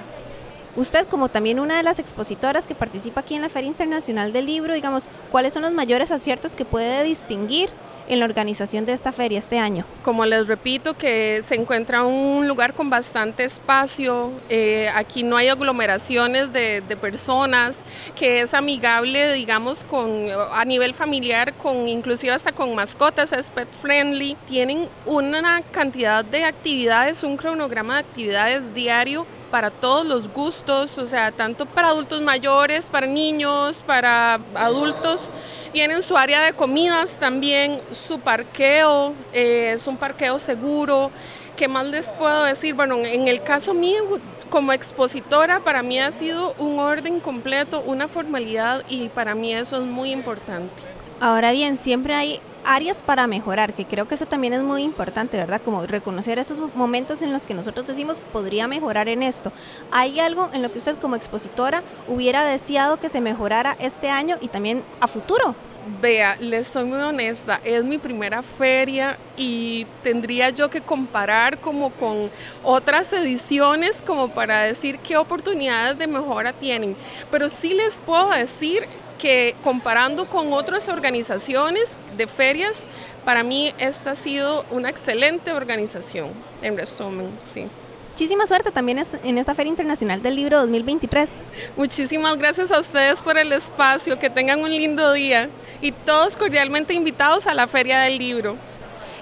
Usted, 0.76 1.06
como 1.09 1.28
también 1.28 1.59
una 1.59 1.76
de 1.76 1.83
las 1.83 1.98
expositoras 1.98 2.66
que 2.66 2.76
participa 2.76 3.20
aquí 3.20 3.35
en 3.35 3.42
la 3.42 3.48
Feria 3.48 3.68
Internacional 3.68 4.33
del 4.33 4.46
Libro, 4.46 4.74
digamos, 4.74 5.09
¿cuáles 5.33 5.52
son 5.52 5.62
los 5.62 5.72
mayores 5.72 6.12
aciertos 6.12 6.54
que 6.54 6.64
puede 6.64 7.02
distinguir 7.02 7.70
en 8.09 8.20
la 8.20 8.24
organización 8.24 8.87
de 8.87 8.92
esta 8.92 9.11
feria 9.11 9.40
este 9.40 9.59
año? 9.59 9.85
Como 10.04 10.24
les 10.26 10.46
repito, 10.46 10.96
que 10.96 11.40
se 11.42 11.56
encuentra 11.56 12.04
un 12.04 12.46
lugar 12.46 12.74
con 12.74 12.88
bastante 12.88 13.42
espacio, 13.42 14.30
eh, 14.48 14.88
aquí 14.94 15.24
no 15.24 15.37
hay 15.37 15.48
aglomeraciones 15.48 16.52
de, 16.52 16.83
de, 16.83 16.96
personas, 16.96 17.83
que 18.14 18.40
es 18.42 18.54
amigable, 18.54 19.33
digamos, 19.33 19.83
con, 19.83 20.26
a 20.52 20.64
nivel 20.64 20.94
familiar, 20.94 21.52
con 21.54 21.88
inclusive 21.88 22.33
hasta 22.33 22.52
con 22.52 22.74
mascotas, 22.76 23.33
es 23.33 23.50
pet 23.50 23.68
friendly. 23.72 24.37
Tienen 24.46 24.88
una 25.04 25.62
cantidad 25.72 26.24
de 26.24 26.44
actividades, 26.44 27.24
un 27.24 27.37
cronograma 27.37 27.94
de 27.94 28.00
actividades 28.00 28.72
diario 28.72 29.26
para 29.50 29.70
todos 29.70 30.06
los 30.06 30.32
gustos, 30.32 30.96
o 30.98 31.06
sea, 31.06 31.32
tanto 31.32 31.66
para 31.66 31.88
adultos 31.88 32.20
mayores, 32.20 32.88
para 32.88 33.06
niños, 33.06 33.82
para 33.86 34.40
adultos. 34.54 35.32
Tienen 35.72 36.02
su 36.02 36.16
área 36.16 36.40
de 36.42 36.52
comidas 36.52 37.18
también, 37.18 37.80
su 37.90 38.20
parqueo, 38.20 39.14
eh, 39.32 39.72
es 39.74 39.86
un 39.86 39.96
parqueo 39.96 40.38
seguro. 40.38 41.10
¿Qué 41.56 41.68
más 41.68 41.86
les 41.86 42.12
puedo 42.12 42.44
decir? 42.44 42.74
Bueno, 42.74 42.96
en 42.96 43.28
el 43.28 43.42
caso 43.42 43.74
mío, 43.74 44.02
como 44.50 44.72
expositora, 44.72 45.60
para 45.60 45.82
mí 45.82 45.98
ha 46.00 46.10
sido 46.10 46.54
un 46.58 46.78
orden 46.78 47.20
completo, 47.20 47.82
una 47.86 48.08
formalidad 48.08 48.82
y 48.88 49.08
para 49.10 49.34
mí 49.34 49.54
eso 49.54 49.76
es 49.76 49.86
muy 49.86 50.10
importante. 50.10 50.72
Ahora 51.20 51.52
bien, 51.52 51.76
siempre 51.76 52.14
hay 52.14 52.40
áreas 52.64 53.03
para 53.03 53.27
mejorar, 53.27 53.75
que 53.75 53.85
creo 53.85 54.07
que 54.09 54.14
eso 54.14 54.27
también 54.27 54.53
es 54.53 54.62
muy 54.62 54.83
importante, 54.83 55.37
¿verdad? 55.37 55.61
Como 55.64 55.87
reconocer 55.87 56.38
esos 56.38 56.61
momentos 56.75 57.23
en 57.23 57.33
los 57.33 57.46
que 57.46 57.55
nosotros 57.55 57.87
decimos, 57.87 58.20
podría 58.33 58.68
mejorar 58.68 59.09
en 59.09 59.23
esto. 59.23 59.53
¿Hay 59.90 60.20
algo 60.20 60.51
en 60.53 60.62
lo 60.62 60.73
que 60.73 60.79
usted 60.79 60.99
como 60.99 61.16
expositora 61.16 61.83
hubiera 62.09 62.44
deseado 62.44 62.99
que 62.99 63.09
se 63.09 63.20
mejorara 63.20 63.77
este 63.81 64.11
año 64.11 64.37
y 64.40 64.49
también 64.49 64.83
a 65.01 65.09
futuro? 65.09 65.55
Vea, 66.03 66.37
le 66.38 66.59
estoy 66.59 66.85
muy 66.85 66.99
honesta, 66.99 67.59
es 67.64 67.83
mi 67.83 67.96
primera 67.96 68.42
feria 68.42 69.16
y 69.38 69.87
tendría 70.03 70.51
yo 70.51 70.68
que 70.68 70.83
comparar 70.83 71.59
como 71.59 71.90
con 71.90 72.31
otras 72.62 73.12
ediciones 73.14 74.03
como 74.03 74.29
para 74.29 74.61
decir 74.61 74.99
qué 74.99 75.16
oportunidades 75.16 75.96
de 75.96 76.07
mejora 76.07 76.53
tienen. 76.53 76.96
Pero 77.31 77.49
sí 77.49 77.73
les 77.73 77.99
puedo 77.99 78.29
decir 78.29 78.87
que 79.20 79.54
comparando 79.62 80.26
con 80.26 80.52
otras 80.52 80.88
organizaciones 80.88 81.96
de 82.16 82.26
ferias, 82.26 82.87
para 83.24 83.42
mí 83.42 83.74
esta 83.78 84.12
ha 84.12 84.16
sido 84.16 84.64
una 84.70 84.88
excelente 84.88 85.52
organización, 85.52 86.30
en 86.62 86.76
resumen, 86.76 87.28
sí. 87.40 87.66
Muchísima 88.12 88.46
suerte 88.46 88.70
también 88.70 89.02
en 89.24 89.38
esta 89.38 89.54
Feria 89.54 89.70
Internacional 89.70 90.22
del 90.22 90.37
Libro 90.37 90.59
2023. 90.59 91.30
Muchísimas 91.76 92.37
gracias 92.37 92.70
a 92.70 92.78
ustedes 92.78 93.22
por 93.22 93.38
el 93.38 93.52
espacio, 93.52 94.18
que 94.18 94.28
tengan 94.28 94.61
un 94.61 94.70
lindo 94.70 95.12
día 95.12 95.48
y 95.80 95.92
todos 95.92 96.37
cordialmente 96.37 96.92
invitados 96.92 97.46
a 97.46 97.54
la 97.54 97.66
Feria 97.66 98.00
del 98.00 98.18
Libro. 98.18 98.56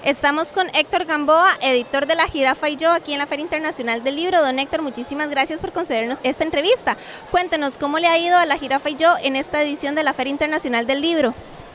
Estamos 0.05 0.53
con 0.53 0.67
Héctor 0.73 1.03
Gamboa, 1.03 1.49
editor 1.61 2.07
de 2.07 2.15
La 2.15 2.25
Jirafa 2.27 2.69
y 2.69 2.77
yo, 2.77 2.93
aquí 2.93 3.11
en 3.11 3.19
la 3.19 3.27
Feria 3.27 3.43
Internacional 3.43 4.01
del 4.01 4.15
Libro. 4.15 4.41
Don 4.41 4.57
Héctor, 4.57 4.81
muchísimas 4.81 5.29
gracias 5.29 5.59
por 5.59 5.73
concedernos 5.73 6.19
esta 6.23 6.45
entrevista. 6.45 6.95
Cuéntenos 7.31 7.77
cómo 7.77 7.99
le 7.99 8.07
ha 8.07 8.17
ido 8.17 8.37
a 8.37 8.45
La 8.45 8.57
Jirafa 8.57 8.91
y 8.91 8.95
yo 8.95 9.15
en 9.21 9.35
esta 9.35 9.61
edición 9.61 9.95
de 9.95 10.03
la 10.03 10.13
Feria 10.13 10.31
Internacional 10.31 10.87
del 10.87 11.01
Libro. 11.01 11.33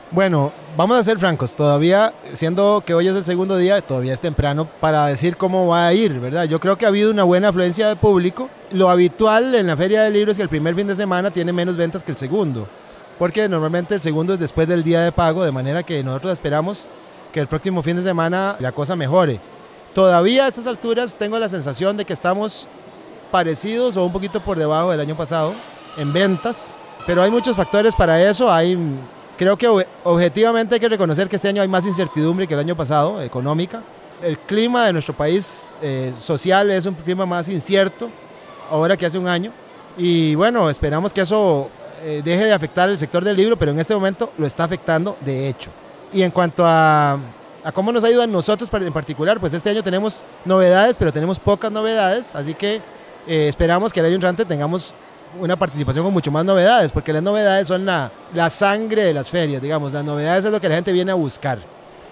Bueno, 0.09 0.51
vamos 0.75 0.97
a 0.97 1.03
ser 1.03 1.19
francos, 1.19 1.53
todavía, 1.53 2.13
siendo 2.33 2.81
que 2.83 2.95
hoy 2.95 3.07
es 3.07 3.15
el 3.15 3.25
segundo 3.25 3.57
día, 3.57 3.79
todavía 3.81 4.13
es 4.13 4.21
temprano 4.21 4.67
para 4.79 5.05
decir 5.05 5.37
cómo 5.37 5.67
va 5.67 5.85
a 5.85 5.93
ir, 5.93 6.19
¿verdad? 6.19 6.45
Yo 6.45 6.59
creo 6.59 6.79
que 6.79 6.85
ha 6.85 6.89
habido 6.89 7.11
una 7.11 7.23
buena 7.23 7.49
afluencia 7.49 7.87
de 7.87 7.95
público. 7.95 8.49
Lo 8.71 8.89
habitual 8.89 9.53
en 9.53 9.67
la 9.67 9.77
Feria 9.77 10.01
del 10.01 10.13
Libro 10.13 10.31
es 10.31 10.37
que 10.37 10.43
el 10.43 10.49
primer 10.49 10.73
fin 10.73 10.87
de 10.87 10.95
semana 10.95 11.29
tiene 11.29 11.53
menos 11.53 11.77
ventas 11.77 12.01
que 12.01 12.11
el 12.11 12.17
segundo, 12.17 12.67
porque 13.19 13.47
normalmente 13.47 13.93
el 13.93 14.01
segundo 14.01 14.33
es 14.33 14.39
después 14.39 14.67
del 14.67 14.83
día 14.83 15.01
de 15.01 15.11
pago, 15.11 15.45
de 15.45 15.51
manera 15.51 15.83
que 15.83 16.03
nosotros 16.03 16.33
esperamos 16.33 16.87
que 17.35 17.41
el 17.41 17.47
próximo 17.47 17.83
fin 17.83 17.97
de 17.97 18.01
semana 18.01 18.55
la 18.59 18.71
cosa 18.71 18.95
mejore. 18.95 19.41
Todavía 19.93 20.45
a 20.45 20.47
estas 20.47 20.67
alturas 20.67 21.15
tengo 21.15 21.37
la 21.37 21.49
sensación 21.49 21.97
de 21.97 22.05
que 22.05 22.13
estamos 22.13 22.65
parecidos 23.29 23.97
o 23.97 24.05
un 24.05 24.13
poquito 24.13 24.39
por 24.39 24.57
debajo 24.57 24.91
del 24.91 25.01
año 25.01 25.17
pasado 25.17 25.53
en 25.97 26.13
ventas, 26.13 26.77
pero 27.05 27.21
hay 27.21 27.29
muchos 27.29 27.57
factores 27.57 27.93
para 27.93 28.23
eso. 28.23 28.49
Hay, 28.49 28.79
creo 29.37 29.57
que 29.57 29.67
objetivamente 30.05 30.75
hay 30.75 30.79
que 30.79 30.87
reconocer 30.87 31.27
que 31.27 31.35
este 31.35 31.49
año 31.49 31.61
hay 31.61 31.67
más 31.67 31.85
incertidumbre 31.85 32.47
que 32.47 32.53
el 32.53 32.61
año 32.61 32.77
pasado, 32.77 33.21
económica. 33.21 33.83
El 34.21 34.39
clima 34.39 34.85
de 34.85 34.93
nuestro 34.93 35.13
país 35.13 35.75
eh, 35.81 36.13
social 36.17 36.71
es 36.71 36.85
un 36.85 36.93
clima 36.93 37.25
más 37.25 37.49
incierto 37.49 38.09
ahora 38.71 38.95
que 38.95 39.05
hace 39.05 39.17
un 39.17 39.27
año. 39.27 39.51
Y 39.97 40.35
bueno, 40.35 40.69
esperamos 40.69 41.13
que 41.13 41.19
eso 41.19 41.69
eh, 42.01 42.21
deje 42.23 42.45
de 42.45 42.53
afectar 42.53 42.89
el 42.89 42.97
sector 42.97 43.25
del 43.25 43.35
libro, 43.35 43.57
pero 43.57 43.73
en 43.73 43.79
este 43.79 43.93
momento 43.93 44.31
lo 44.37 44.47
está 44.47 44.63
afectando 44.63 45.17
de 45.19 45.49
hecho. 45.49 45.69
Y 46.15 46.23
en 46.23 46.31
cuanto 46.31 46.63
a, 46.65 47.19
cómo 47.73 47.91
nos 47.91 48.01
ha 48.05 48.09
ido 48.09 48.21
a 48.21 48.27
nosotros 48.27 48.69
en 48.71 48.93
particular, 48.93 49.37
pues 49.37 49.53
este 49.53 49.69
año 49.69 49.83
tenemos 49.83 50.23
novedades, 50.45 50.95
pero 50.97 51.11
tenemos 51.11 51.37
pocas 51.37 51.69
novedades, 51.69 52.33
así 52.35 52.53
que 52.53 52.75
eh, 53.27 53.49
esperamos 53.49 53.91
que 53.91 53.99
el 53.99 54.05
año 54.05 54.15
entrante 54.15 54.45
tengamos 54.45 54.93
una 55.37 55.57
participación 55.57 56.05
con 56.05 56.13
mucho 56.13 56.31
más 56.31 56.45
novedades, 56.45 56.93
porque 56.93 57.11
las 57.11 57.21
novedades 57.21 57.67
son 57.67 57.85
la, 57.85 58.13
la 58.33 58.49
sangre 58.49 59.03
de 59.03 59.13
las 59.13 59.29
ferias, 59.29 59.61
digamos, 59.61 59.91
las 59.91 60.05
novedades 60.05 60.45
es 60.45 60.51
lo 60.53 60.61
que 60.61 60.69
la 60.69 60.75
gente 60.75 60.93
viene 60.93 61.11
a 61.11 61.15
buscar. 61.15 61.59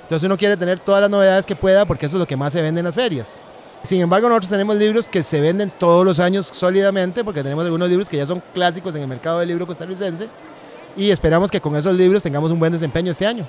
Entonces 0.02 0.26
uno 0.26 0.38
quiere 0.38 0.58
tener 0.58 0.80
todas 0.80 1.00
las 1.00 1.10
novedades 1.10 1.46
que 1.46 1.56
pueda, 1.56 1.86
porque 1.86 2.08
eso 2.08 2.18
es 2.18 2.20
lo 2.20 2.28
que 2.28 2.36
más 2.36 2.52
se 2.52 2.62
vende 2.62 2.82
en 2.82 2.86
las 2.86 2.96
ferias. 2.96 3.38
Sin 3.84 4.02
embargo, 4.02 4.28
nosotros 4.28 4.50
tenemos 4.50 4.76
libros 4.76 5.08
que 5.08 5.24
se 5.24 5.40
venden 5.40 5.72
todos 5.80 6.04
los 6.04 6.20
años 6.20 6.50
sólidamente, 6.52 7.24
porque 7.24 7.42
tenemos 7.42 7.64
algunos 7.64 7.88
libros 7.88 8.10
que 8.10 8.18
ya 8.18 8.26
son 8.26 8.44
clásicos 8.54 8.94
en 8.96 9.04
el 9.04 9.08
mercado 9.08 9.40
del 9.40 9.48
libro 9.48 9.66
costarricense, 9.66 10.28
y 10.98 11.10
esperamos 11.10 11.50
que 11.50 11.62
con 11.62 11.74
esos 11.78 11.96
libros 11.96 12.22
tengamos 12.22 12.52
un 12.52 12.60
buen 12.60 12.74
desempeño 12.74 13.10
este 13.10 13.26
año. 13.26 13.48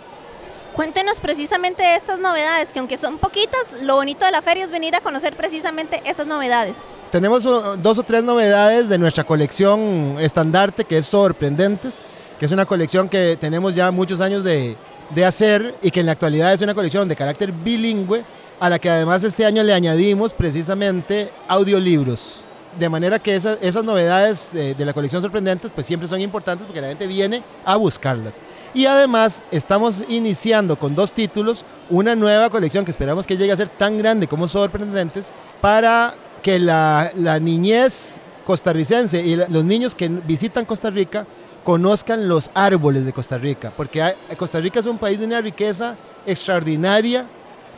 Cuéntenos 0.75 1.21
precisamente 1.21 1.95
estas 1.95 2.19
novedades, 2.19 2.73
que 2.73 2.81
aunque 2.81 2.99
son 2.99 3.19
poquitas, 3.19 3.77
lo 3.83 3.95
bonito 3.95 4.25
de 4.25 4.33
la 4.33 4.43
feria 4.43 4.65
es 4.65 4.73
venir 4.73 4.97
a 4.97 5.01
conocer 5.01 5.37
precisamente 5.37 6.03
esas 6.05 6.27
novedades. 6.27 6.77
Tenemos 7.13 7.47
uh, 7.47 7.77
dos 7.79 7.99
o 7.99 8.03
tres 8.03 8.25
novedades 8.25 8.89
de 8.89 8.99
nuestra 8.99 9.23
colección 9.23 10.17
estandarte, 10.19 10.85
que 10.85 10.99
es 10.99 11.07
Sorprendentes, 11.07 12.03
que 12.41 12.47
es 12.47 12.51
una 12.51 12.67
colección 12.67 13.09
que 13.09 13.39
tenemos 13.41 13.77
ya 13.77 13.93
muchos 13.93 14.21
años 14.21 14.43
de, 14.43 14.77
de 15.15 15.25
hacer 15.25 15.77
y 15.81 15.93
que 15.93 16.01
en 16.01 16.07
la 16.07 16.13
actualidad 16.13 16.53
es 16.53 16.61
una 16.61 16.75
colección 16.75 17.09
de 17.09 17.15
carácter 17.15 17.53
bilingüe, 17.53 18.25
a 18.59 18.69
la 18.69 18.81
que 18.81 18.91
además 18.91 19.23
este 19.23 19.47
año 19.47 19.63
le 19.63 19.75
añadimos 19.75 20.33
precisamente 20.33 21.31
audiolibros 21.47 22.43
de 22.79 22.89
manera 22.89 23.19
que 23.19 23.37
esas, 23.37 23.85
novedades 23.85 24.55
eh, 24.55 24.75
de 24.77 24.85
la 24.85 24.93
colección 24.93 25.23
sorprendentes 25.23 25.71
pues 25.75 25.87
siempre 25.87 26.09
son 26.09 26.21
importantes 26.21 26.67
porque 26.67 26.81
la 26.81 26.89
gente 26.89 27.07
viene 27.07 27.43
a 27.65 27.77
buscarlas. 27.77 28.41
Y 28.73 28.87
además 28.87 29.45
estamos 29.51 30.05
iniciando 30.09 30.79
con 30.79 30.95
dos 30.95 31.13
títulos 31.13 31.65
una 31.91 32.15
nueva 32.15 32.51
colección 32.51 32.85
que 32.85 32.91
esperamos 32.91 33.27
que 33.27 33.37
llegue 33.37 33.53
a 33.53 33.57
ser 33.57 33.69
tan 33.69 33.99
grande 33.99 34.27
como 34.27 34.49
sorprendentes 34.49 35.33
para 35.61 36.15
que 36.43 36.59
la, 36.59 37.11
la 37.17 37.39
niñez 37.41 38.21
costarricense 38.45 39.25
y 39.25 39.37
los 39.37 39.65
niños 39.65 39.95
que 39.95 40.09
visitan 40.09 40.65
Costa 40.65 40.91
Rica 40.91 41.27
conozcan 41.65 42.29
los 42.29 42.51
árboles 42.55 43.05
de 43.05 43.13
Costa 43.13 43.39
Rica, 43.39 43.73
porque 43.75 44.15
Costa 44.37 44.61
Rica 44.61 44.81
es 44.81 44.87
un 44.87 44.99
país 44.99 45.19
de 45.19 45.25
una 45.27 45.41
riqueza 45.41 45.97
extraordinaria, 46.27 47.27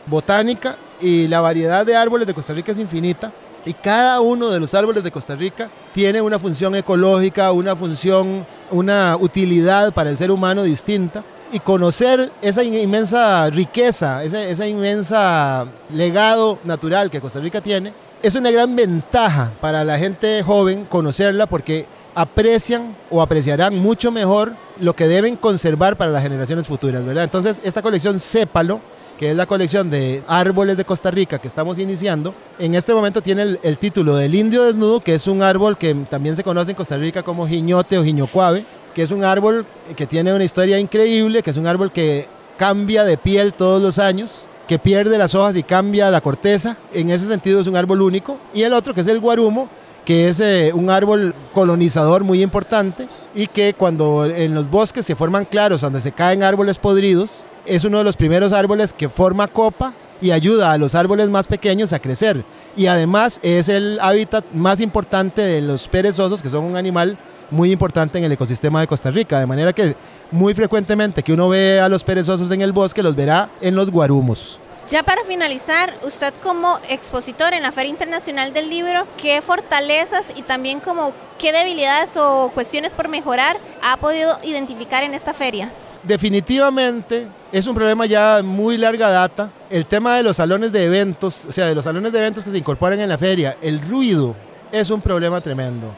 botánica, 0.06 0.76
y 1.00 1.28
la 1.28 1.40
variedad 1.40 1.86
de 1.86 1.96
árboles 1.96 2.26
de 2.26 2.34
Costa 2.34 2.52
Rica 2.52 2.72
es 2.72 2.78
infinita. 2.78 3.32
Y 3.66 3.74
cada 3.74 4.20
uno 4.20 4.48
de 4.48 4.60
los 4.60 4.72
árboles 4.74 5.02
de 5.02 5.10
Costa 5.10 5.34
Rica 5.34 5.68
tiene 5.92 6.20
una 6.22 6.38
función 6.38 6.76
ecológica, 6.76 7.50
una 7.50 7.74
función, 7.74 8.46
una 8.70 9.16
utilidad 9.20 9.92
para 9.92 10.08
el 10.08 10.16
ser 10.16 10.30
humano 10.30 10.62
distinta. 10.62 11.24
Y 11.52 11.58
conocer 11.58 12.32
esa 12.42 12.62
inmensa 12.62 13.50
riqueza, 13.50 14.22
ese, 14.22 14.50
esa 14.50 14.66
inmensa 14.68 15.66
legado 15.92 16.58
natural 16.62 17.10
que 17.10 17.20
Costa 17.20 17.40
Rica 17.40 17.60
tiene, 17.60 17.92
es 18.22 18.36
una 18.36 18.52
gran 18.52 18.74
ventaja 18.76 19.52
para 19.60 19.84
la 19.84 19.98
gente 19.98 20.42
joven 20.44 20.84
conocerla 20.84 21.46
porque 21.46 21.86
aprecian 22.14 22.96
o 23.10 23.20
apreciarán 23.20 23.76
mucho 23.76 24.10
mejor 24.10 24.54
lo 24.80 24.94
que 24.94 25.08
deben 25.08 25.36
conservar 25.36 25.96
para 25.96 26.12
las 26.12 26.22
generaciones 26.22 26.66
futuras. 26.66 27.02
Entonces, 27.04 27.60
esta 27.64 27.82
colección 27.82 28.18
Sépalo 28.18 28.80
que 29.18 29.30
es 29.30 29.36
la 29.36 29.46
colección 29.46 29.90
de 29.90 30.22
árboles 30.26 30.76
de 30.76 30.84
Costa 30.84 31.10
Rica 31.10 31.38
que 31.38 31.48
estamos 31.48 31.78
iniciando, 31.78 32.34
en 32.58 32.74
este 32.74 32.94
momento 32.94 33.22
tiene 33.22 33.58
el, 33.62 33.78
título 33.78 34.16
del 34.16 34.34
indio 34.34 34.64
desnudo, 34.64 35.00
que 35.00 35.14
es 35.14 35.26
un 35.26 35.42
árbol 35.42 35.78
que 35.78 35.94
también 36.08 36.36
se 36.36 36.44
conoce 36.44 36.72
en 36.72 36.76
Costa 36.76 36.96
Rica 36.96 37.22
como 37.22 37.46
jiñote 37.46 37.98
o 37.98 38.04
jiñocuave, 38.04 38.64
que 38.94 39.02
es 39.02 39.10
un 39.10 39.24
árbol 39.24 39.66
que 39.96 40.06
tiene 40.06 40.34
una 40.34 40.44
historia 40.44 40.78
increíble, 40.78 41.42
que 41.42 41.50
es 41.50 41.56
un 41.56 41.66
árbol 41.66 41.92
que 41.92 42.28
cambia 42.56 43.04
de 43.04 43.18
piel 43.18 43.54
todos 43.54 43.80
los 43.80 43.98
años, 43.98 44.46
que 44.68 44.78
pierde 44.78 45.16
las 45.18 45.34
hojas 45.34 45.56
y 45.56 45.62
cambia 45.62 46.10
la 46.10 46.20
corteza, 46.20 46.76
en 46.92 47.10
ese 47.10 47.26
sentido 47.26 47.60
es 47.60 47.66
un 47.66 47.76
árbol 47.76 48.02
único, 48.02 48.38
y 48.52 48.62
el 48.62 48.72
otro 48.72 48.94
que 48.94 49.02
es 49.02 49.06
el 49.06 49.20
guarumo, 49.20 49.68
que 50.04 50.28
es 50.28 50.40
eh, 50.40 50.72
un 50.72 50.88
árbol 50.88 51.34
colonizador 51.52 52.22
muy 52.22 52.40
importante 52.42 53.08
y 53.34 53.48
que 53.48 53.74
cuando 53.74 54.24
en 54.24 54.54
los 54.54 54.70
bosques 54.70 55.04
se 55.04 55.16
forman 55.16 55.44
claros 55.44 55.80
donde 55.80 55.98
se 55.98 56.12
caen 56.12 56.44
árboles 56.44 56.78
podridos, 56.78 57.44
es 57.66 57.84
uno 57.84 57.98
de 57.98 58.04
los 58.04 58.16
primeros 58.16 58.52
árboles 58.52 58.92
que 58.92 59.08
forma 59.08 59.48
copa 59.48 59.94
y 60.20 60.30
ayuda 60.30 60.72
a 60.72 60.78
los 60.78 60.94
árboles 60.94 61.28
más 61.28 61.46
pequeños 61.46 61.92
a 61.92 61.98
crecer. 61.98 62.44
Y 62.76 62.86
además 62.86 63.38
es 63.42 63.68
el 63.68 63.98
hábitat 64.00 64.52
más 64.52 64.80
importante 64.80 65.42
de 65.42 65.60
los 65.60 65.88
perezosos, 65.88 66.42
que 66.42 66.48
son 66.48 66.64
un 66.64 66.76
animal 66.76 67.18
muy 67.50 67.70
importante 67.70 68.18
en 68.18 68.24
el 68.24 68.32
ecosistema 68.32 68.80
de 68.80 68.86
Costa 68.86 69.10
Rica. 69.10 69.38
De 69.38 69.46
manera 69.46 69.72
que 69.72 69.94
muy 70.30 70.54
frecuentemente 70.54 71.22
que 71.22 71.32
uno 71.32 71.48
ve 71.48 71.80
a 71.80 71.88
los 71.88 72.02
perezosos 72.02 72.50
en 72.50 72.60
el 72.60 72.72
bosque, 72.72 73.02
los 73.02 73.14
verá 73.14 73.50
en 73.60 73.74
los 73.74 73.90
guarumos. 73.90 74.58
Ya 74.88 75.02
para 75.02 75.24
finalizar, 75.24 75.98
usted 76.04 76.32
como 76.44 76.78
expositor 76.88 77.52
en 77.52 77.62
la 77.62 77.72
Feria 77.72 77.90
Internacional 77.90 78.52
del 78.52 78.70
Libro, 78.70 79.06
¿qué 79.16 79.42
fortalezas 79.42 80.32
y 80.36 80.42
también 80.42 80.78
como 80.78 81.12
qué 81.38 81.52
debilidades 81.52 82.16
o 82.16 82.52
cuestiones 82.54 82.94
por 82.94 83.08
mejorar 83.08 83.58
ha 83.82 83.96
podido 83.96 84.38
identificar 84.44 85.02
en 85.02 85.14
esta 85.14 85.34
feria? 85.34 85.72
definitivamente 86.06 87.26
es 87.58 87.66
un 87.66 87.74
problema 87.74 88.04
ya 88.04 88.42
muy 88.44 88.76
larga 88.76 89.08
data. 89.08 89.50
El 89.70 89.86
tema 89.86 90.14
de 90.16 90.22
los 90.22 90.36
salones 90.36 90.72
de 90.72 90.84
eventos, 90.84 91.46
o 91.48 91.50
sea, 91.50 91.66
de 91.66 91.74
los 91.74 91.84
salones 91.84 92.12
de 92.12 92.18
eventos 92.18 92.44
que 92.44 92.50
se 92.50 92.58
incorporan 92.58 93.00
en 93.00 93.08
la 93.08 93.16
feria, 93.16 93.56
el 93.62 93.80
ruido 93.80 94.36
es 94.70 94.90
un 94.90 95.00
problema 95.00 95.40
tremendo. 95.40 95.96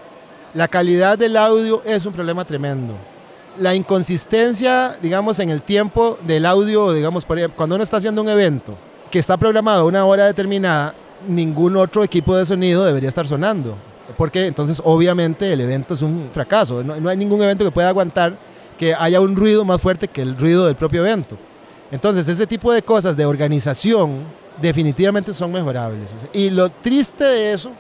La 0.55 0.68
calidad 0.68 1.18
del 1.18 1.37
audio 1.37 1.83
es 1.85 2.07
un 2.07 2.12
problema 2.12 2.44
tremendo. 2.44 2.94
La 3.59 3.75
inconsistencia, 3.75 4.94
digamos, 5.03 5.40
en 5.40 5.51
el 5.51 5.62
tiempo 5.62 6.16
del 6.23 6.47
audio, 6.47 6.92
digamos, 6.92 7.27
cuando 7.57 7.75
uno 7.75 7.83
está 7.83 7.97
haciendo 7.97 8.23
un 8.23 8.29
evento 8.29 8.79
que 9.11 9.18
está 9.18 9.37
programado 9.37 9.83
a 9.83 9.87
una 9.87 10.05
hora 10.05 10.27
determinada, 10.27 10.94
ningún 11.27 11.77
otro 11.77 12.05
equipo 12.05 12.37
de 12.37 12.47
sonido 12.47 12.85
debería 12.85 13.09
estar 13.09 13.27
sonando. 13.27 13.75
Porque 14.16 14.47
entonces, 14.47 14.81
obviamente, 14.85 15.53
el 15.53 15.61
evento 15.61 15.94
es 15.94 16.03
un 16.03 16.29
fracaso. 16.31 16.85
No, 16.85 17.01
no 17.01 17.09
hay 17.09 17.16
ningún 17.16 17.42
evento 17.42 17.64
que 17.64 17.73
pueda 17.73 17.88
aguantar 17.88 18.37
que 18.79 18.94
haya 18.94 19.21
un 19.21 19.35
ruido 19.35 19.64
más 19.64 19.83
fuerte 19.83 20.07
que 20.07 20.23
el 20.23 20.38
ruido 20.38 20.64
del 20.66 20.77
propio 20.77 21.05
evento. 21.05 21.37
Entonces, 21.90 22.29
ese 22.29 22.46
tipo 22.46 22.72
de 22.72 22.83
cosas 22.83 23.16
de 23.16 23.24
organización 23.24 24.24
definitivamente 24.61 25.33
son 25.33 25.53
mejorables. 25.53 26.14
Y 26.33 26.51
lo 26.51 26.68
triste 26.68 27.24
de 27.24 27.53
eso 27.53 27.70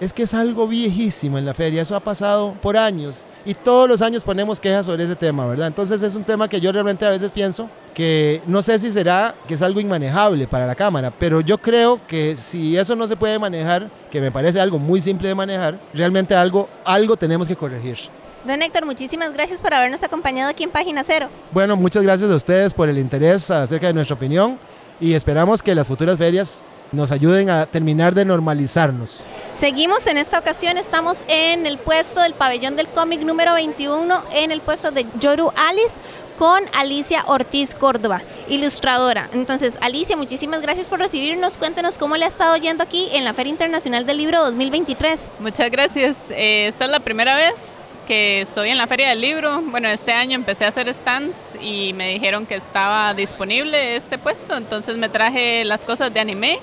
es 0.00 0.12
que 0.12 0.24
es 0.24 0.34
algo 0.34 0.66
viejísimo 0.66 1.38
en 1.38 1.44
la 1.44 1.54
feria, 1.54 1.82
eso 1.82 1.94
ha 1.94 2.00
pasado 2.00 2.54
por 2.60 2.76
años 2.76 3.24
y 3.44 3.54
todos 3.54 3.88
los 3.88 4.02
años 4.02 4.24
ponemos 4.24 4.58
quejas 4.58 4.86
sobre 4.86 5.04
ese 5.04 5.14
tema, 5.14 5.46
¿verdad? 5.46 5.68
Entonces 5.68 6.02
es 6.02 6.16
un 6.16 6.24
tema 6.24 6.48
que 6.48 6.60
yo 6.60 6.72
realmente 6.72 7.06
a 7.06 7.10
veces 7.10 7.30
pienso 7.30 7.68
que 7.94 8.42
no 8.48 8.62
sé 8.62 8.80
si 8.80 8.90
será 8.90 9.32
que 9.46 9.54
es 9.54 9.62
algo 9.62 9.78
inmanejable 9.78 10.48
para 10.48 10.66
la 10.66 10.74
cámara, 10.74 11.12
pero 11.16 11.40
yo 11.40 11.56
creo 11.56 12.00
que 12.08 12.34
si 12.34 12.76
eso 12.76 12.96
no 12.96 13.06
se 13.06 13.14
puede 13.14 13.38
manejar, 13.38 13.88
que 14.10 14.20
me 14.20 14.32
parece 14.32 14.60
algo 14.60 14.76
muy 14.76 15.00
simple 15.00 15.28
de 15.28 15.36
manejar, 15.36 15.78
realmente 15.94 16.34
algo, 16.34 16.68
algo 16.84 17.16
tenemos 17.16 17.46
que 17.46 17.54
corregir. 17.54 17.98
Don 18.44 18.60
Héctor, 18.60 18.84
muchísimas 18.86 19.32
gracias 19.32 19.62
por 19.62 19.72
habernos 19.72 20.02
acompañado 20.02 20.50
aquí 20.50 20.64
en 20.64 20.70
Página 20.70 21.04
Cero. 21.04 21.28
Bueno, 21.52 21.76
muchas 21.76 22.02
gracias 22.02 22.28
a 22.28 22.34
ustedes 22.34 22.74
por 22.74 22.88
el 22.88 22.98
interés 22.98 23.48
acerca 23.52 23.86
de 23.86 23.92
nuestra 23.92 24.16
opinión 24.16 24.58
y 25.00 25.14
esperamos 25.14 25.62
que 25.62 25.74
las 25.76 25.86
futuras 25.86 26.18
ferias 26.18 26.64
nos 26.90 27.12
ayuden 27.12 27.50
a 27.50 27.66
terminar 27.66 28.14
de 28.14 28.24
normalizarnos. 28.24 29.22
Seguimos 29.52 30.08
en 30.08 30.18
esta 30.18 30.40
ocasión, 30.40 30.76
estamos 30.76 31.24
en 31.28 31.66
el 31.66 31.78
puesto 31.78 32.20
del 32.20 32.34
pabellón 32.34 32.74
del 32.74 32.88
cómic 32.88 33.22
número 33.22 33.54
21, 33.54 34.22
en 34.32 34.50
el 34.50 34.60
puesto 34.60 34.90
de 34.90 35.06
Yoru 35.20 35.52
Alice 35.56 36.00
con 36.36 36.60
Alicia 36.74 37.22
Ortiz 37.28 37.76
Córdoba, 37.76 38.22
ilustradora. 38.48 39.30
Entonces, 39.32 39.78
Alicia, 39.80 40.16
muchísimas 40.16 40.62
gracias 40.62 40.90
por 40.90 40.98
recibirnos. 40.98 41.58
Cuéntenos 41.58 41.96
cómo 41.96 42.16
le 42.16 42.24
ha 42.24 42.28
estado 42.28 42.56
yendo 42.56 42.82
aquí 42.82 43.08
en 43.12 43.24
la 43.24 43.34
Feria 43.34 43.50
Internacional 43.50 44.04
del 44.04 44.18
Libro 44.18 44.42
2023. 44.42 45.28
Muchas 45.38 45.70
gracias. 45.70 46.30
Eh, 46.30 46.66
esta 46.66 46.86
es 46.86 46.90
la 46.90 47.00
primera 47.00 47.36
vez 47.36 47.76
que 48.06 48.40
estoy 48.42 48.70
en 48.70 48.78
la 48.78 48.86
Feria 48.86 49.08
del 49.08 49.20
Libro. 49.20 49.60
Bueno, 49.62 49.88
este 49.88 50.12
año 50.12 50.34
empecé 50.34 50.64
a 50.64 50.68
hacer 50.68 50.92
stands 50.92 51.56
y 51.60 51.92
me 51.92 52.10
dijeron 52.10 52.46
que 52.46 52.56
estaba 52.56 53.14
disponible 53.14 53.96
este 53.96 54.18
puesto, 54.18 54.56
entonces 54.56 54.96
me 54.96 55.08
traje 55.08 55.64
las 55.64 55.84
cosas 55.84 56.12
de 56.12 56.20
anime 56.20 56.58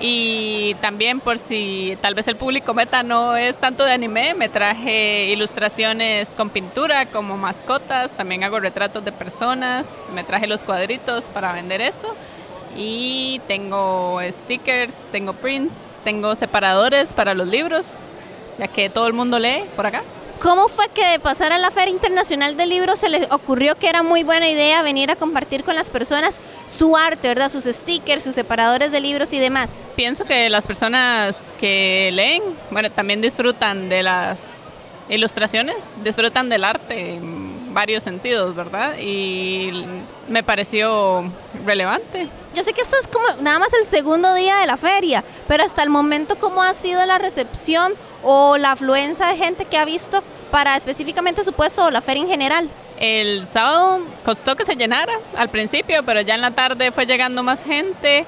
y 0.00 0.74
también 0.80 1.20
por 1.20 1.38
si 1.38 1.96
tal 2.00 2.14
vez 2.14 2.26
el 2.28 2.36
público 2.36 2.74
meta 2.74 3.02
no 3.02 3.36
es 3.36 3.58
tanto 3.58 3.84
de 3.84 3.92
anime, 3.92 4.34
me 4.34 4.48
traje 4.48 5.26
ilustraciones 5.26 6.34
con 6.34 6.50
pintura 6.50 7.06
como 7.06 7.36
mascotas, 7.36 8.16
también 8.16 8.42
hago 8.42 8.58
retratos 8.58 9.04
de 9.04 9.12
personas, 9.12 10.08
me 10.12 10.24
traje 10.24 10.46
los 10.46 10.64
cuadritos 10.64 11.26
para 11.26 11.52
vender 11.52 11.80
eso 11.80 12.16
y 12.76 13.40
tengo 13.46 14.20
stickers, 14.30 15.08
tengo 15.12 15.34
prints, 15.34 15.98
tengo 16.04 16.34
separadores 16.34 17.12
para 17.12 17.34
los 17.34 17.48
libros, 17.48 18.12
ya 18.58 18.68
que 18.68 18.88
todo 18.88 19.06
el 19.06 19.12
mundo 19.12 19.38
lee 19.38 19.64
por 19.76 19.86
acá. 19.86 20.02
¿Cómo 20.42 20.66
fue 20.66 20.88
que 20.88 21.06
de 21.06 21.20
pasar 21.20 21.52
a 21.52 21.58
la 21.58 21.70
Feria 21.70 21.92
Internacional 21.92 22.56
del 22.56 22.68
Libro 22.68 22.96
se 22.96 23.08
les 23.08 23.30
ocurrió 23.30 23.76
que 23.76 23.88
era 23.88 24.02
muy 24.02 24.24
buena 24.24 24.48
idea 24.48 24.82
venir 24.82 25.08
a 25.12 25.14
compartir 25.14 25.62
con 25.62 25.76
las 25.76 25.88
personas 25.88 26.40
su 26.66 26.96
arte, 26.96 27.28
¿verdad? 27.28 27.48
Sus 27.48 27.62
stickers, 27.62 28.24
sus 28.24 28.34
separadores 28.34 28.90
de 28.90 29.00
libros 29.00 29.32
y 29.32 29.38
demás. 29.38 29.70
Pienso 29.94 30.24
que 30.24 30.50
las 30.50 30.66
personas 30.66 31.54
que 31.60 32.10
leen, 32.12 32.42
bueno, 32.72 32.90
también 32.90 33.20
disfrutan 33.20 33.88
de 33.88 34.02
las 34.02 34.72
ilustraciones, 35.08 35.94
disfrutan 36.02 36.48
del 36.48 36.64
arte 36.64 37.20
varios 37.72 38.02
sentidos, 38.02 38.54
¿verdad? 38.54 38.98
Y 38.98 39.84
me 40.28 40.42
pareció 40.42 41.24
relevante. 41.64 42.28
Yo 42.54 42.62
sé 42.64 42.72
que 42.72 42.82
esto 42.82 42.96
es 43.00 43.08
como 43.08 43.24
nada 43.40 43.58
más 43.58 43.72
el 43.72 43.86
segundo 43.86 44.34
día 44.34 44.56
de 44.58 44.66
la 44.66 44.76
feria, 44.76 45.24
pero 45.48 45.64
hasta 45.64 45.82
el 45.82 45.90
momento, 45.90 46.36
¿cómo 46.38 46.62
ha 46.62 46.74
sido 46.74 47.04
la 47.06 47.18
recepción 47.18 47.94
o 48.22 48.58
la 48.58 48.72
afluencia 48.72 49.26
de 49.26 49.36
gente 49.36 49.64
que 49.64 49.78
ha 49.78 49.84
visto 49.84 50.22
para 50.50 50.76
específicamente 50.76 51.44
su 51.44 51.52
puesto 51.52 51.86
o 51.86 51.90
la 51.90 52.02
feria 52.02 52.22
en 52.22 52.28
general? 52.28 52.70
El 52.98 53.46
sábado 53.46 54.00
costó 54.24 54.54
que 54.54 54.64
se 54.64 54.76
llenara 54.76 55.18
al 55.36 55.48
principio, 55.48 56.04
pero 56.04 56.20
ya 56.20 56.34
en 56.34 56.42
la 56.42 56.52
tarde 56.52 56.92
fue 56.92 57.06
llegando 57.06 57.42
más 57.42 57.64
gente. 57.64 58.26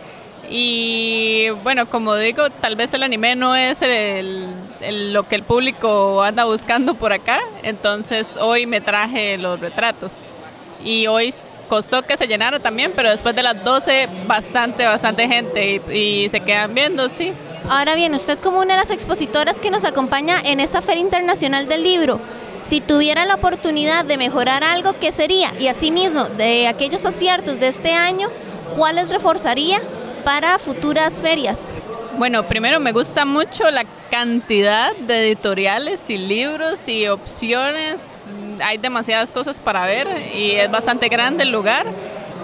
Y 0.50 1.50
bueno, 1.62 1.88
como 1.88 2.14
digo, 2.16 2.50
tal 2.50 2.76
vez 2.76 2.92
el 2.94 3.02
anime 3.02 3.36
no 3.36 3.56
es 3.56 3.80
lo 4.90 5.28
que 5.28 5.34
el 5.36 5.42
público 5.42 6.22
anda 6.22 6.44
buscando 6.44 6.94
por 6.94 7.12
acá. 7.12 7.40
Entonces 7.62 8.36
hoy 8.40 8.66
me 8.66 8.80
traje 8.80 9.38
los 9.38 9.60
retratos. 9.60 10.30
Y 10.84 11.06
hoy 11.06 11.32
costó 11.68 12.02
que 12.02 12.16
se 12.16 12.26
llenara 12.26 12.60
también, 12.60 12.92
pero 12.94 13.10
después 13.10 13.34
de 13.34 13.42
las 13.42 13.64
12 13.64 14.08
bastante, 14.26 14.84
bastante 14.84 15.26
gente 15.26 15.80
y, 15.88 16.24
y 16.24 16.28
se 16.28 16.40
quedan 16.40 16.74
viendo, 16.74 17.08
sí. 17.08 17.32
Ahora 17.70 17.94
bien, 17.94 18.14
usted 18.14 18.38
como 18.38 18.60
una 18.60 18.74
de 18.74 18.80
las 18.80 18.90
expositoras 18.90 19.60
que 19.60 19.70
nos 19.70 19.84
acompaña 19.84 20.36
en 20.44 20.60
esta 20.60 20.82
Feria 20.82 21.00
Internacional 21.00 21.66
del 21.66 21.82
Libro, 21.82 22.20
si 22.60 22.82
tuviera 22.82 23.24
la 23.24 23.36
oportunidad 23.36 24.04
de 24.04 24.18
mejorar 24.18 24.62
algo, 24.62 24.92
¿qué 25.00 25.12
sería? 25.12 25.52
Y 25.58 25.68
asimismo, 25.68 26.24
de 26.24 26.68
aquellos 26.68 27.06
aciertos 27.06 27.58
de 27.60 27.68
este 27.68 27.92
año, 27.92 28.28
¿cuáles 28.76 29.08
reforzaría 29.08 29.78
para 30.24 30.58
futuras 30.58 31.20
ferias? 31.20 31.72
Bueno, 32.16 32.44
primero 32.44 32.80
me 32.80 32.92
gusta 32.92 33.24
mucho 33.24 33.70
la 33.70 33.84
cantidad 34.10 34.94
de 34.96 35.26
editoriales 35.26 36.08
y 36.10 36.16
libros 36.16 36.88
y 36.88 37.08
opciones. 37.08 38.24
Hay 38.62 38.78
demasiadas 38.78 39.32
cosas 39.32 39.60
para 39.60 39.84
ver 39.86 40.06
y 40.34 40.52
es 40.52 40.70
bastante 40.70 41.08
grande 41.08 41.42
el 41.42 41.50
lugar. 41.50 41.86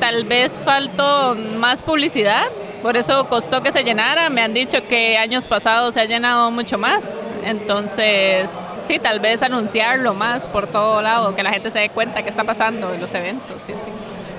Tal 0.01 0.25
vez 0.25 0.59
faltó 0.65 1.37
más 1.57 1.83
publicidad, 1.83 2.47
por 2.83 2.97
eso 2.97 3.29
costó 3.29 3.63
que 3.63 3.71
se 3.71 3.85
llenara. 3.85 4.29
Me 4.31 4.43
han 4.43 4.55
dicho 4.55 4.87
que 4.89 5.19
años 5.19 5.47
pasados 5.47 5.95
se 5.95 6.01
ha 6.01 6.05
llenado 6.05 6.51
mucho 6.51 6.79
más. 6.79 7.33
Entonces, 7.45 8.51
sí, 8.81 8.99
tal 8.99 9.21
vez 9.21 9.43
anunciarlo 9.43 10.15
más 10.15 10.47
por 10.47 10.67
todo 10.67 11.01
lado, 11.03 11.35
que 11.35 11.43
la 11.43 11.51
gente 11.51 11.71
se 11.71 11.79
dé 11.79 11.91
cuenta 11.91 12.23
que 12.23 12.31
está 12.31 12.45
pasando 12.45 12.93
en 12.93 13.01
los 13.01 13.15
eventos. 13.15 13.63
Sí, 13.63 13.75
sí. 13.77 13.91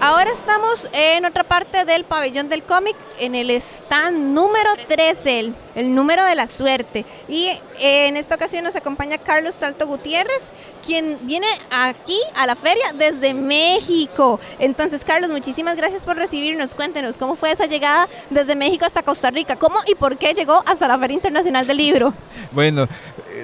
Ahora 0.03 0.31
estamos 0.31 0.89
en 0.93 1.25
otra 1.25 1.43
parte 1.43 1.85
del 1.85 2.05
pabellón 2.05 2.49
del 2.49 2.63
cómic, 2.63 2.95
en 3.19 3.35
el 3.35 3.51
stand 3.51 4.33
número 4.33 4.71
13, 4.87 5.39
el, 5.39 5.55
el, 5.75 5.93
número 5.93 6.25
de 6.25 6.33
la 6.33 6.47
suerte. 6.47 7.05
Y 7.29 7.51
en 7.79 8.17
esta 8.17 8.33
ocasión 8.33 8.63
nos 8.63 8.75
acompaña 8.75 9.19
Carlos 9.19 9.53
Salto 9.53 9.85
Gutiérrez, 9.85 10.49
quien 10.83 11.19
viene 11.27 11.45
aquí 11.69 12.17
a 12.33 12.47
la 12.47 12.55
feria 12.55 12.83
desde 12.95 13.35
México. 13.35 14.39
Entonces, 14.57 15.05
Carlos, 15.05 15.29
muchísimas 15.29 15.75
gracias 15.75 16.03
por 16.03 16.15
recibirnos. 16.15 16.73
Cuéntenos 16.73 17.15
cómo 17.15 17.35
fue 17.35 17.51
esa 17.51 17.67
llegada 17.67 18.09
desde 18.31 18.55
México 18.55 18.85
hasta 18.85 19.03
Costa 19.03 19.29
Rica. 19.29 19.55
¿Cómo 19.57 19.77
y 19.85 19.93
por 19.93 20.17
qué 20.17 20.33
llegó 20.33 20.63
hasta 20.65 20.87
la 20.87 20.97
Feria 20.97 21.13
Internacional 21.13 21.67
del 21.67 21.77
Libro? 21.77 22.11
Bueno, 22.51 22.89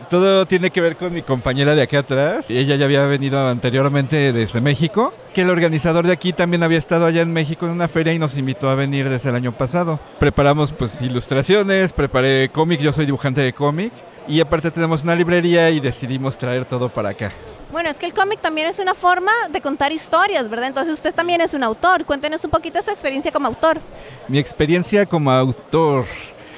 todo 0.09 0.45
tiene 0.45 0.69
que 0.69 0.81
ver 0.81 0.95
con 0.95 1.13
mi 1.13 1.21
compañera 1.21 1.75
de 1.75 1.81
aquí 1.81 1.95
atrás. 1.95 2.49
Ella 2.49 2.75
ya 2.75 2.85
había 2.85 3.05
venido 3.05 3.47
anteriormente 3.47 4.33
desde 4.33 4.61
México, 4.61 5.13
que 5.33 5.41
el 5.41 5.49
organizador 5.49 6.05
de 6.05 6.13
aquí 6.13 6.33
también 6.33 6.63
había 6.63 6.77
estado 6.77 7.05
allá 7.05 7.21
en 7.21 7.33
México 7.33 7.65
en 7.65 7.73
una 7.73 7.87
feria 7.87 8.13
y 8.13 8.19
nos 8.19 8.37
invitó 8.37 8.69
a 8.69 8.75
venir 8.75 9.09
desde 9.09 9.29
el 9.29 9.35
año 9.35 9.51
pasado. 9.51 9.99
Preparamos 10.19 10.71
pues 10.71 11.01
ilustraciones, 11.01 11.93
preparé 11.93 12.49
cómic, 12.49 12.79
yo 12.79 12.91
soy 12.91 13.05
dibujante 13.05 13.41
de 13.41 13.53
cómic 13.53 13.91
y 14.27 14.39
aparte 14.41 14.71
tenemos 14.71 15.03
una 15.03 15.15
librería 15.15 15.69
y 15.69 15.79
decidimos 15.79 16.37
traer 16.37 16.65
todo 16.65 16.89
para 16.89 17.09
acá. 17.09 17.31
Bueno, 17.71 17.89
es 17.89 17.97
que 17.97 18.05
el 18.05 18.13
cómic 18.13 18.39
también 18.39 18.67
es 18.67 18.79
una 18.79 18.93
forma 18.93 19.31
de 19.51 19.61
contar 19.61 19.91
historias, 19.91 20.49
¿verdad? 20.49 20.69
Entonces 20.69 20.93
usted 20.93 21.13
también 21.13 21.41
es 21.41 21.53
un 21.53 21.63
autor. 21.63 22.05
Cuéntenos 22.05 22.43
un 22.45 22.51
poquito 22.51 22.81
su 22.81 22.91
experiencia 22.91 23.31
como 23.31 23.47
autor. 23.47 23.81
Mi 24.29 24.39
experiencia 24.39 25.05
como 25.05 25.31
autor. 25.31 26.05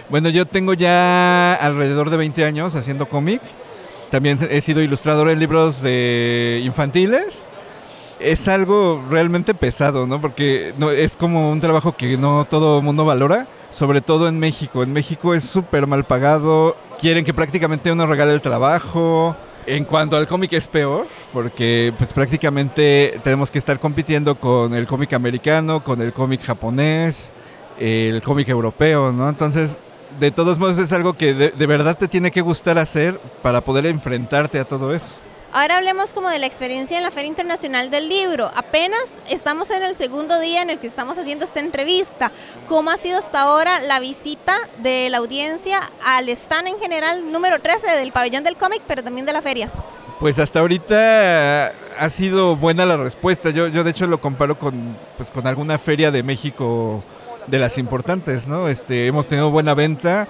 Bueno, 0.09 0.29
yo 0.29 0.47
tengo 0.47 0.73
ya 0.73 1.53
alrededor 1.53 2.09
de 2.09 2.17
20 2.17 2.43
años 2.43 2.73
haciendo 2.73 3.07
cómic. 3.07 3.41
También 4.09 4.39
he 4.49 4.59
sido 4.61 4.81
ilustrador 4.81 5.29
en 5.29 5.39
libros 5.39 5.83
infantiles. 6.63 7.45
Es 8.19 8.47
algo 8.47 9.05
realmente 9.07 9.53
pesado, 9.53 10.07
¿no? 10.07 10.19
Porque 10.19 10.73
no, 10.79 10.89
es 10.89 11.15
como 11.15 11.51
un 11.51 11.59
trabajo 11.59 11.95
que 11.95 12.17
no 12.17 12.47
todo 12.49 12.81
mundo 12.81 13.05
valora, 13.05 13.47
sobre 13.69 14.01
todo 14.01 14.27
en 14.27 14.39
México. 14.39 14.81
En 14.81 14.91
México 14.93 15.35
es 15.35 15.43
súper 15.43 15.85
mal 15.85 16.03
pagado, 16.05 16.75
quieren 16.99 17.23
que 17.23 17.33
prácticamente 17.33 17.91
uno 17.91 18.07
regale 18.07 18.33
el 18.33 18.41
trabajo. 18.41 19.35
En 19.67 19.85
cuanto 19.85 20.17
al 20.17 20.27
cómic 20.27 20.53
es 20.53 20.67
peor, 20.67 21.05
porque 21.31 21.93
pues 21.99 22.13
prácticamente 22.13 23.19
tenemos 23.23 23.51
que 23.51 23.59
estar 23.59 23.79
compitiendo 23.79 24.33
con 24.33 24.73
el 24.73 24.87
cómic 24.87 25.13
americano, 25.13 25.83
con 25.83 26.01
el 26.01 26.13
cómic 26.13 26.41
japonés, 26.41 27.31
el 27.77 28.23
cómic 28.23 28.49
europeo, 28.49 29.11
¿no? 29.11 29.29
Entonces 29.29 29.77
de 30.19 30.31
todos 30.31 30.59
modos 30.59 30.77
es 30.77 30.91
algo 30.91 31.13
que 31.13 31.33
de, 31.33 31.49
de, 31.51 31.67
verdad 31.67 31.97
te 31.97 32.07
tiene 32.07 32.31
que 32.31 32.41
gustar 32.41 32.77
hacer 32.77 33.19
para 33.41 33.61
poder 33.61 33.85
enfrentarte 33.85 34.59
a 34.59 34.65
todo 34.65 34.93
eso. 34.93 35.15
Ahora 35.51 35.77
hablemos 35.77 36.13
como 36.13 36.29
de 36.29 36.37
la 36.37 36.45
experiencia 36.45 36.97
en 36.97 37.03
la 37.03 37.09
Feria 37.09 37.29
Internacional 37.29 37.89
del 37.89 38.07
Libro. 38.07 38.51
Apenas 38.55 39.19
estamos 39.29 39.71
en 39.71 39.81
el 39.81 39.95
segundo 39.95 40.39
día 40.39 40.61
en 40.61 40.69
el 40.69 40.77
que 40.77 40.85
estamos 40.85 41.17
haciendo 41.17 41.43
esta 41.43 41.59
entrevista. 41.59 42.31
¿Cómo 42.67 42.91
ha 42.91 42.97
sido 42.97 43.17
hasta 43.17 43.41
ahora 43.41 43.79
la 43.79 43.99
visita 43.99 44.53
de 44.83 45.09
la 45.09 45.17
audiencia 45.17 45.79
al 46.05 46.29
stand 46.29 46.67
en 46.67 46.79
general 46.79 47.31
número 47.31 47.59
13 47.59 47.95
del 47.95 48.11
pabellón 48.11 48.43
del 48.43 48.57
cómic, 48.57 48.83
pero 48.87 49.03
también 49.03 49.25
de 49.25 49.33
la 49.33 49.41
feria? 49.41 49.71
Pues 50.19 50.37
hasta 50.37 50.59
ahorita 50.59 51.73
ha 51.97 52.09
sido 52.11 52.55
buena 52.55 52.85
la 52.85 52.97
respuesta. 52.97 53.49
Yo, 53.49 53.69
yo 53.69 53.83
de 53.83 53.89
hecho 53.89 54.05
lo 54.05 54.21
comparo 54.21 54.59
con, 54.59 54.95
pues, 55.17 55.31
con 55.31 55.47
alguna 55.47 55.79
feria 55.79 56.11
de 56.11 56.21
México 56.21 57.03
de 57.49 57.59
las 57.59 57.77
importantes, 57.77 58.47
¿no? 58.47 58.67
Este, 58.67 59.07
hemos 59.07 59.27
tenido 59.27 59.51
buena 59.51 59.73
venta. 59.73 60.27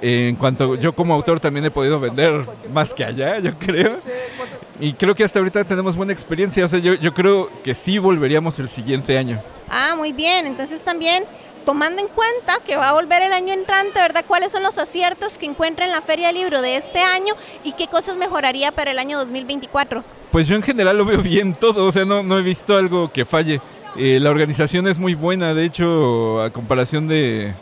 En 0.00 0.34
cuanto 0.34 0.74
yo 0.74 0.94
como 0.94 1.14
autor 1.14 1.38
también 1.38 1.64
he 1.64 1.70
podido 1.70 2.00
vender 2.00 2.44
más 2.72 2.92
que 2.92 3.04
allá, 3.04 3.38
yo 3.38 3.56
creo. 3.58 3.96
Y 4.80 4.94
creo 4.94 5.14
que 5.14 5.22
hasta 5.22 5.38
ahorita 5.38 5.64
tenemos 5.64 5.94
buena 5.96 6.12
experiencia. 6.12 6.64
O 6.64 6.68
sea, 6.68 6.80
yo, 6.80 6.94
yo 6.94 7.14
creo 7.14 7.50
que 7.62 7.74
sí 7.74 7.98
volveríamos 7.98 8.58
el 8.58 8.68
siguiente 8.68 9.16
año. 9.16 9.40
Ah, 9.68 9.94
muy 9.96 10.12
bien. 10.12 10.46
Entonces 10.46 10.82
también 10.82 11.24
tomando 11.64 12.02
en 12.02 12.08
cuenta 12.08 12.58
que 12.66 12.76
va 12.76 12.88
a 12.88 12.92
volver 12.92 13.22
el 13.22 13.32
año 13.32 13.52
entrante, 13.54 14.00
¿verdad? 14.00 14.24
¿Cuáles 14.26 14.52
son 14.52 14.62
los 14.62 14.78
aciertos 14.78 15.38
que 15.38 15.46
encuentra 15.46 15.84
en 15.84 15.92
la 15.92 16.02
Feria 16.02 16.28
del 16.28 16.36
Libro 16.36 16.62
de 16.62 16.76
este 16.76 16.98
año 16.98 17.34
y 17.64 17.72
qué 17.72 17.86
cosas 17.86 18.16
mejoraría 18.16 18.72
para 18.72 18.90
el 18.90 18.98
año 18.98 19.18
2024? 19.18 20.02
Pues 20.30 20.48
yo 20.48 20.56
en 20.56 20.62
general 20.62 20.98
lo 20.98 21.04
veo 21.04 21.18
bien 21.22 21.54
todo, 21.54 21.86
o 21.86 21.92
sea, 21.92 22.04
no, 22.04 22.22
no 22.22 22.38
he 22.38 22.42
visto 22.42 22.76
algo 22.76 23.12
que 23.12 23.24
falle. 23.24 23.60
Eh, 23.96 24.18
la 24.20 24.30
organización 24.30 24.86
es 24.88 24.98
muy 24.98 25.14
buena, 25.14 25.52
de 25.52 25.64
hecho, 25.64 26.42
a 26.42 26.50
comparación 26.50 27.08
de, 27.08 27.54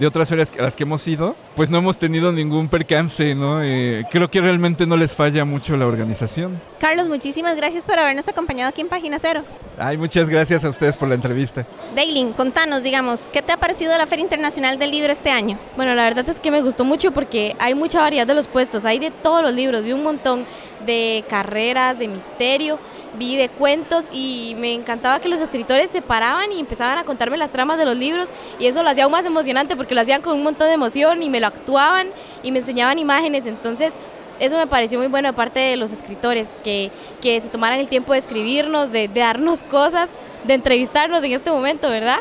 de, 0.00 0.06
otras 0.06 0.28
ferias 0.28 0.52
a 0.58 0.62
las 0.62 0.74
que 0.74 0.82
hemos 0.82 1.06
ido, 1.06 1.36
pues 1.54 1.70
no 1.70 1.78
hemos 1.78 1.96
tenido 1.96 2.32
ningún 2.32 2.68
percance, 2.68 3.36
¿no? 3.36 3.62
Eh, 3.62 4.04
creo 4.10 4.28
que 4.28 4.40
realmente 4.40 4.84
no 4.84 4.96
les 4.96 5.14
falla 5.14 5.44
mucho 5.44 5.76
la 5.76 5.86
organización. 5.86 6.60
Carlos, 6.80 7.08
muchísimas 7.08 7.56
gracias 7.56 7.86
por 7.86 8.00
habernos 8.00 8.26
acompañado 8.26 8.70
aquí 8.70 8.80
en 8.80 8.88
Página 8.88 9.18
Cero. 9.20 9.44
Ay, 9.78 9.96
muchas 9.96 10.28
gracias 10.28 10.64
a 10.64 10.70
ustedes 10.70 10.96
por 10.96 11.08
la 11.08 11.14
entrevista. 11.14 11.64
Daylin, 11.94 12.32
contanos, 12.32 12.82
digamos, 12.82 13.28
¿qué 13.32 13.40
te 13.40 13.52
ha 13.52 13.56
parecido 13.56 13.96
la 13.96 14.08
Feria 14.08 14.24
Internacional 14.24 14.80
del 14.80 14.90
Libro 14.90 15.12
este 15.12 15.30
año? 15.30 15.56
Bueno, 15.76 15.94
la 15.94 16.02
verdad 16.02 16.28
es 16.28 16.40
que 16.40 16.50
me 16.50 16.62
gustó 16.62 16.84
mucho 16.84 17.12
porque 17.12 17.54
hay 17.60 17.76
mucha 17.76 18.00
variedad 18.00 18.26
de 18.26 18.34
los 18.34 18.48
puestos, 18.48 18.84
hay 18.84 18.98
de 18.98 19.12
todos 19.12 19.42
los 19.42 19.54
libros, 19.54 19.84
vi 19.84 19.92
un 19.92 20.02
montón 20.02 20.46
de 20.86 21.24
carreras, 21.28 21.98
de 21.98 22.08
misterio 22.08 22.78
vi 23.18 23.36
de 23.36 23.48
cuentos 23.48 24.06
y 24.12 24.54
me 24.58 24.74
encantaba 24.74 25.20
que 25.20 25.28
los 25.28 25.40
escritores 25.40 25.90
se 25.90 26.02
paraban 26.02 26.52
y 26.52 26.60
empezaban 26.60 26.98
a 26.98 27.04
contarme 27.04 27.36
las 27.36 27.50
tramas 27.50 27.78
de 27.78 27.84
los 27.84 27.96
libros 27.96 28.30
y 28.58 28.66
eso 28.66 28.82
lo 28.82 28.90
hacía 28.90 29.04
aún 29.04 29.12
más 29.12 29.24
emocionante 29.24 29.76
porque 29.76 29.94
lo 29.94 30.00
hacían 30.00 30.22
con 30.22 30.34
un 30.34 30.42
montón 30.42 30.68
de 30.68 30.74
emoción 30.74 31.22
y 31.22 31.30
me 31.30 31.40
lo 31.40 31.46
actuaban 31.46 32.08
y 32.42 32.52
me 32.52 32.60
enseñaban 32.60 32.98
imágenes, 32.98 33.46
entonces 33.46 33.92
eso 34.38 34.56
me 34.58 34.66
pareció 34.66 34.98
muy 34.98 35.08
bueno 35.08 35.30
aparte 35.30 35.60
de 35.60 35.76
los 35.76 35.92
escritores, 35.92 36.48
que, 36.62 36.90
que 37.22 37.40
se 37.40 37.48
tomaran 37.48 37.78
el 37.78 37.88
tiempo 37.88 38.12
de 38.12 38.18
escribirnos, 38.18 38.92
de, 38.92 39.08
de 39.08 39.20
darnos 39.20 39.62
cosas, 39.70 40.10
de 40.44 40.54
entrevistarnos 40.54 41.24
en 41.24 41.32
este 41.32 41.50
momento, 41.50 41.88
¿verdad? 41.88 42.20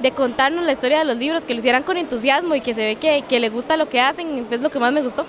de 0.00 0.12
contarnos 0.12 0.64
la 0.64 0.70
historia 0.70 1.00
de 1.00 1.04
los 1.04 1.16
libros, 1.16 1.44
que 1.44 1.54
lo 1.54 1.58
hicieran 1.58 1.82
con 1.82 1.96
entusiasmo 1.96 2.54
y 2.54 2.60
que 2.60 2.72
se 2.72 2.82
ve 2.82 2.94
que, 2.94 3.24
que 3.28 3.40
le 3.40 3.48
gusta 3.48 3.76
lo 3.76 3.88
que 3.88 4.00
hacen, 4.00 4.46
es 4.48 4.60
lo 4.60 4.70
que 4.70 4.78
más 4.78 4.92
me 4.92 5.02
gustó. 5.02 5.26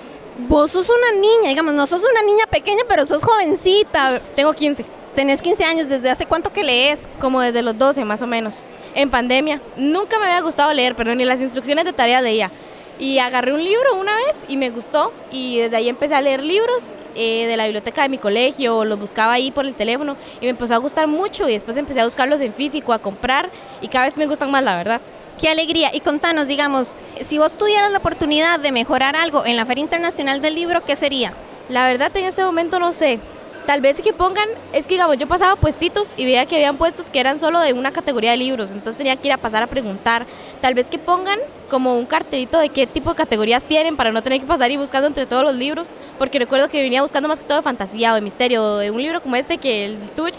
Vos 0.48 0.72
sos 0.72 0.88
una 0.90 1.20
niña, 1.20 1.50
digamos, 1.50 1.74
no 1.74 1.86
sos 1.86 2.02
una 2.10 2.22
niña 2.22 2.46
pequeña, 2.50 2.84
pero 2.88 3.06
sos 3.06 3.22
jovencita. 3.24 4.22
Tengo 4.38 4.54
15. 4.54 4.86
Tenés 5.14 5.42
15 5.42 5.66
años, 5.66 5.90
¿desde 5.90 6.10
hace 6.10 6.26
cuánto 6.26 6.54
que 6.54 6.64
lees? 6.64 7.02
Como 7.20 7.42
desde 7.42 7.62
los 7.62 7.78
12 7.78 8.06
más 8.06 8.22
o 8.22 8.28
menos, 8.28 8.60
en 8.96 9.10
pandemia. 9.10 9.60
Nunca 9.76 10.18
me 10.18 10.28
había 10.28 10.40
gustado 10.40 10.74
leer, 10.74 10.96
pero 10.96 11.14
ni 11.14 11.26
las 11.26 11.42
instrucciones 11.42 11.84
de 11.84 11.92
tarea 11.92 12.22
leía. 12.22 12.52
Y 13.00 13.20
agarré 13.20 13.54
un 13.54 13.62
libro 13.62 13.96
una 13.98 14.16
vez 14.16 14.38
y 14.48 14.56
me 14.56 14.70
gustó 14.70 15.12
y 15.30 15.58
desde 15.58 15.76
ahí 15.76 15.90
empecé 15.90 16.16
a 16.16 16.22
leer 16.22 16.42
libros 16.42 16.86
eh, 17.16 17.46
de 17.46 17.58
la 17.58 17.66
biblioteca 17.66 18.04
de 18.04 18.10
mi 18.10 18.18
colegio, 18.18 18.86
los 18.86 18.98
buscaba 18.98 19.34
ahí 19.34 19.52
por 19.52 19.66
el 19.66 19.76
teléfono 19.76 20.16
y 20.40 20.46
me 20.46 20.50
empezó 20.50 20.76
a 20.76 20.78
gustar 20.78 21.08
mucho 21.08 21.50
y 21.50 21.54
después 21.54 21.76
empecé 21.76 22.02
a 22.02 22.06
buscarlos 22.06 22.40
en 22.42 22.54
físico, 22.54 22.94
a 22.94 23.00
comprar 23.00 23.50
y 23.82 23.88
cada 23.88 24.06
vez 24.06 24.16
me 24.18 24.26
gustan 24.26 24.52
más, 24.52 24.64
la 24.64 24.78
verdad. 24.78 25.02
Qué 25.40 25.48
alegría. 25.48 25.90
Y 25.94 26.02
contanos, 26.02 26.48
digamos, 26.48 26.98
si 27.22 27.38
vos 27.38 27.58
tuvieras 27.58 27.92
la 27.92 28.00
oportunidad 28.00 28.60
de 28.60 28.74
mejorar 28.74 29.16
algo 29.16 29.46
en 29.46 29.56
la 29.56 29.66
Feria 29.66 29.84
Internacional 29.84 30.42
del 30.42 30.54
Libro, 30.54 30.84
¿qué 30.84 30.98
sería? 30.98 31.34
La 31.70 31.88
verdad 31.88 32.12
en 32.18 32.26
este 32.26 32.44
momento 32.44 32.78
no 32.78 32.92
sé. 32.92 33.20
Tal 33.66 33.80
vez 33.80 34.02
que 34.02 34.12
pongan, 34.12 34.50
es 34.74 34.86
que 34.86 34.96
digamos, 34.96 35.18
yo 35.18 35.28
pasaba 35.28 35.56
puestitos 35.56 36.10
y 36.18 36.26
veía 36.26 36.46
que 36.46 36.56
habían 36.56 36.76
puestos 36.76 37.06
que 37.06 37.20
eran 37.22 37.40
solo 37.40 37.60
de 37.62 37.72
una 37.72 37.92
categoría 37.92 38.32
de 38.32 38.38
libros, 38.38 38.72
entonces 38.72 38.98
tenía 38.98 39.16
que 39.16 39.28
ir 39.28 39.32
a 39.32 39.38
pasar 39.38 39.64
a 39.64 39.68
preguntar. 39.68 40.26
Tal 40.60 40.74
vez 40.74 40.88
que 40.88 40.98
pongan 40.98 41.40
como 41.70 41.96
un 41.96 42.06
cartelito 42.06 42.58
de 42.58 42.70
qué 42.70 42.88
tipo 42.88 43.12
de 43.12 43.16
categorías 43.16 43.64
tienen 43.64 43.96
para 43.96 44.12
no 44.12 44.24
tener 44.24 44.42
que 44.42 44.48
pasar 44.48 44.72
y 44.72 44.78
buscando 44.78 45.08
entre 45.08 45.26
todos 45.26 45.44
los 45.44 45.56
libros, 45.56 45.90
porque 46.18 46.40
recuerdo 46.40 46.68
que 46.68 46.82
venía 46.82 47.02
buscando 47.02 47.30
más 47.30 47.40
que 47.40 47.46
todo 47.46 47.60
de 47.60 47.64
fantasía 47.64 48.12
o 48.12 48.16
de 48.16 48.22
misterio, 48.22 48.78
de 48.78 48.92
un 48.92 49.02
libro 49.02 49.22
como 49.22 49.36
este 49.36 49.58
que 49.58 49.86
el 49.86 49.98
tuyo. 50.16 50.36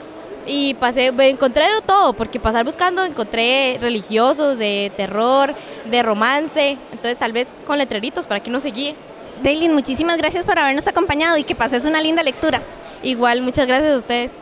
Y 0.52 0.74
pasé, 0.74 1.12
encontré 1.16 1.62
de 1.72 1.80
todo, 1.80 2.12
porque 2.12 2.40
pasar 2.40 2.64
buscando 2.64 3.04
encontré 3.04 3.78
religiosos, 3.80 4.58
de 4.58 4.90
terror, 4.96 5.54
de 5.88 6.02
romance, 6.02 6.76
entonces 6.90 7.16
tal 7.18 7.32
vez 7.32 7.54
con 7.68 7.78
letreritos 7.78 8.26
para 8.26 8.40
que 8.40 8.50
uno 8.50 8.58
se 8.58 8.72
guíe. 8.72 8.96
Daylin, 9.44 9.72
muchísimas 9.72 10.18
gracias 10.18 10.44
por 10.44 10.58
habernos 10.58 10.88
acompañado 10.88 11.36
y 11.36 11.44
que 11.44 11.54
pases 11.54 11.84
una 11.84 12.00
linda 12.00 12.24
lectura. 12.24 12.62
Igual, 13.04 13.42
muchas 13.42 13.68
gracias 13.68 13.92
a 13.92 13.96
ustedes. 13.98 14.32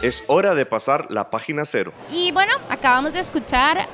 Es 0.00 0.22
hora 0.28 0.54
de 0.54 0.64
pasar 0.64 1.10
la 1.10 1.28
página 1.28 1.64
cero. 1.64 1.92
Y 2.12 2.30
bueno, 2.30 2.52
acabamos 2.68 3.12
de 3.12 3.18
escuchar 3.18 3.88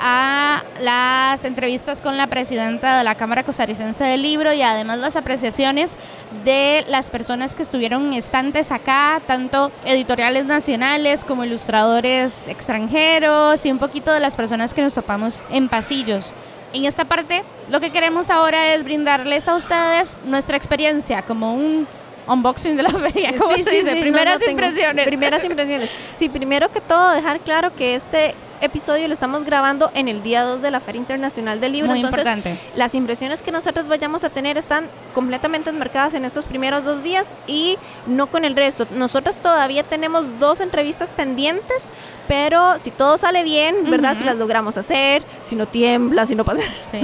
las 0.80 1.44
entrevistas 1.46 2.02
con 2.02 2.18
la 2.18 2.26
presidenta 2.26 2.98
de 2.98 3.04
la 3.04 3.14
Cámara 3.14 3.42
Costarricense 3.42 4.04
del 4.04 4.20
Libro 4.20 4.52
y 4.52 4.60
además 4.60 4.98
las 4.98 5.16
apreciaciones 5.16 5.96
de 6.44 6.84
las 6.88 7.10
personas 7.10 7.54
que 7.54 7.62
estuvieron 7.62 8.12
estantes 8.12 8.70
acá, 8.70 9.22
tanto 9.26 9.72
editoriales 9.86 10.44
nacionales 10.44 11.24
como 11.24 11.42
ilustradores 11.44 12.44
extranjeros 12.48 13.64
y 13.64 13.70
un 13.70 13.78
poquito 13.78 14.12
de 14.12 14.20
las 14.20 14.36
personas 14.36 14.74
que 14.74 14.82
nos 14.82 14.92
topamos 14.92 15.40
en 15.48 15.70
pasillos. 15.70 16.34
En 16.74 16.84
esta 16.84 17.06
parte, 17.06 17.44
lo 17.70 17.80
que 17.80 17.92
queremos 17.92 18.28
ahora 18.28 18.74
es 18.74 18.84
brindarles 18.84 19.48
a 19.48 19.54
ustedes 19.54 20.18
nuestra 20.26 20.58
experiencia 20.58 21.22
como 21.22 21.54
un 21.54 21.88
unboxing 22.26 22.76
de 22.76 22.82
la 22.82 22.90
feria. 22.90 23.34
¿Cómo 23.38 23.54
Sí, 23.56 23.62
se 23.62 23.70
sí, 23.70 23.76
dice? 23.78 23.94
sí, 23.96 24.00
Primeras 24.00 24.40
no 24.40 24.50
impresiones. 24.50 25.06
Primeras 25.06 25.44
impresiones. 25.44 25.90
Sí, 26.16 26.28
primero 26.28 26.70
que 26.72 26.80
todo, 26.80 27.12
dejar 27.12 27.40
claro 27.40 27.74
que 27.74 27.94
este 27.94 28.34
episodio 28.60 29.06
lo 29.08 29.14
estamos 29.14 29.44
grabando 29.44 29.90
en 29.94 30.08
el 30.08 30.22
día 30.22 30.42
2 30.42 30.62
de 30.62 30.70
la 30.70 30.80
Feria 30.80 30.98
Internacional 31.00 31.60
del 31.60 31.72
Libro. 31.72 31.90
Muy 31.90 32.00
entonces, 32.00 32.20
importante. 32.26 32.58
las 32.76 32.94
impresiones 32.94 33.42
que 33.42 33.50
nosotros 33.52 33.88
vayamos 33.88 34.24
a 34.24 34.30
tener 34.30 34.56
están 34.58 34.88
completamente 35.14 35.70
enmarcadas 35.70 36.14
en 36.14 36.24
estos 36.24 36.46
primeros 36.46 36.84
dos 36.84 37.02
días 37.02 37.34
y 37.46 37.76
no 38.06 38.26
con 38.28 38.44
el 38.44 38.56
resto. 38.56 38.86
Nosotras 38.90 39.40
todavía 39.40 39.82
tenemos 39.82 40.38
dos 40.40 40.60
entrevistas 40.60 41.12
pendientes, 41.12 41.88
pero 42.28 42.78
si 42.78 42.90
todo 42.90 43.18
sale 43.18 43.42
bien, 43.42 43.90
¿verdad? 43.90 44.12
Ujú. 44.12 44.20
Si 44.20 44.24
las 44.24 44.36
logramos 44.36 44.76
hacer, 44.76 45.22
si 45.42 45.56
no 45.56 45.66
tiembla, 45.66 46.26
si 46.26 46.34
no 46.34 46.44
pasa 46.44 46.62
Sí. 46.90 47.00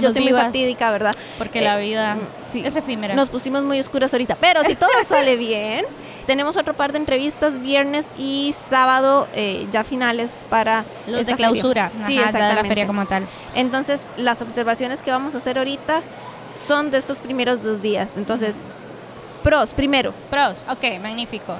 Yo 0.00 0.10
soy 0.12 0.24
muy 0.24 0.32
fatídica, 0.32 0.90
¿verdad? 0.90 1.14
Porque 1.38 1.58
Eh, 1.60 1.62
la 1.62 1.76
vida 1.76 2.16
sí. 2.46 2.62
es 2.64 2.76
efímera. 2.76 3.14
Nos 3.14 3.28
pusimos 3.28 3.62
muy 3.62 3.78
oscuras 3.80 4.12
ahorita, 4.12 4.36
pero 4.40 4.64
si 4.64 4.74
todo 4.74 4.88
sale 5.04 5.36
bien, 5.36 5.84
tenemos 6.26 6.56
otro 6.56 6.74
par 6.74 6.92
de 6.92 6.98
entrevistas 6.98 7.60
viernes 7.60 8.10
y 8.18 8.52
sábado 8.54 9.28
eh, 9.34 9.66
ya 9.70 9.84
finales 9.84 10.44
para 10.48 10.84
Los 11.06 11.26
de 11.26 11.34
clausura, 11.34 11.90
feria. 11.90 12.06
Sí, 12.06 12.18
ajá, 12.18 12.26
ya 12.26 12.32
de 12.32 12.38
la 12.38 12.44
exactamente. 12.44 12.68
feria 12.68 12.86
como 12.86 13.06
tal. 13.06 13.26
Entonces, 13.54 14.08
las 14.16 14.42
observaciones 14.42 15.02
que 15.02 15.10
vamos 15.10 15.34
a 15.34 15.38
hacer 15.38 15.58
ahorita 15.58 16.02
son 16.54 16.90
de 16.90 16.98
estos 16.98 17.18
primeros 17.18 17.62
dos 17.62 17.82
días. 17.82 18.16
Entonces, 18.16 18.68
pros, 19.42 19.74
primero. 19.74 20.14
Pros, 20.30 20.64
ok, 20.68 21.00
magnífico. 21.02 21.54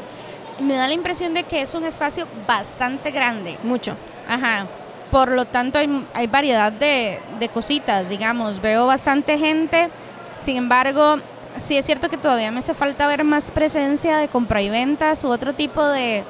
Me 0.61 0.75
da 0.75 0.87
la 0.87 0.95
impresión 0.95 1.35
de 1.35 1.43
que 1.43 1.63
es 1.63 1.75
un 1.75 1.85
espacio 1.85 2.27
bastante 2.47 3.11
grande. 3.11 3.59
Mucho. 3.63 3.97
Ajá. 4.29 4.67
Por 5.11 5.31
lo 5.31 5.45
tanto, 5.45 5.79
hay, 5.79 6.07
hay 6.15 6.27
variedad 6.27 6.73
de, 6.73 7.21
de 7.39 7.49
cositas, 7.49 8.09
digamos. 8.09 8.61
Veo 8.61 8.87
bastante 8.87 9.39
gente. 9.39 9.89
Sin 10.41 10.57
embargo, 10.57 11.19
sí 11.57 11.77
es 11.77 11.87
cierto 11.87 12.09
que 12.09 12.17
todavía 12.17 12.51
me 12.51 12.61
hace 12.61 12.75
falta 12.75 13.07
ver 13.07 13.25
más 13.25 13.51
presencia 13.51 14.17
de 14.19 14.29
compra 14.29 14.63
y 14.63 14.71
ventas 14.71 15.25
u 15.25 15.29
otro 15.29 15.55
tipo 15.55 15.85
de, 15.85 16.25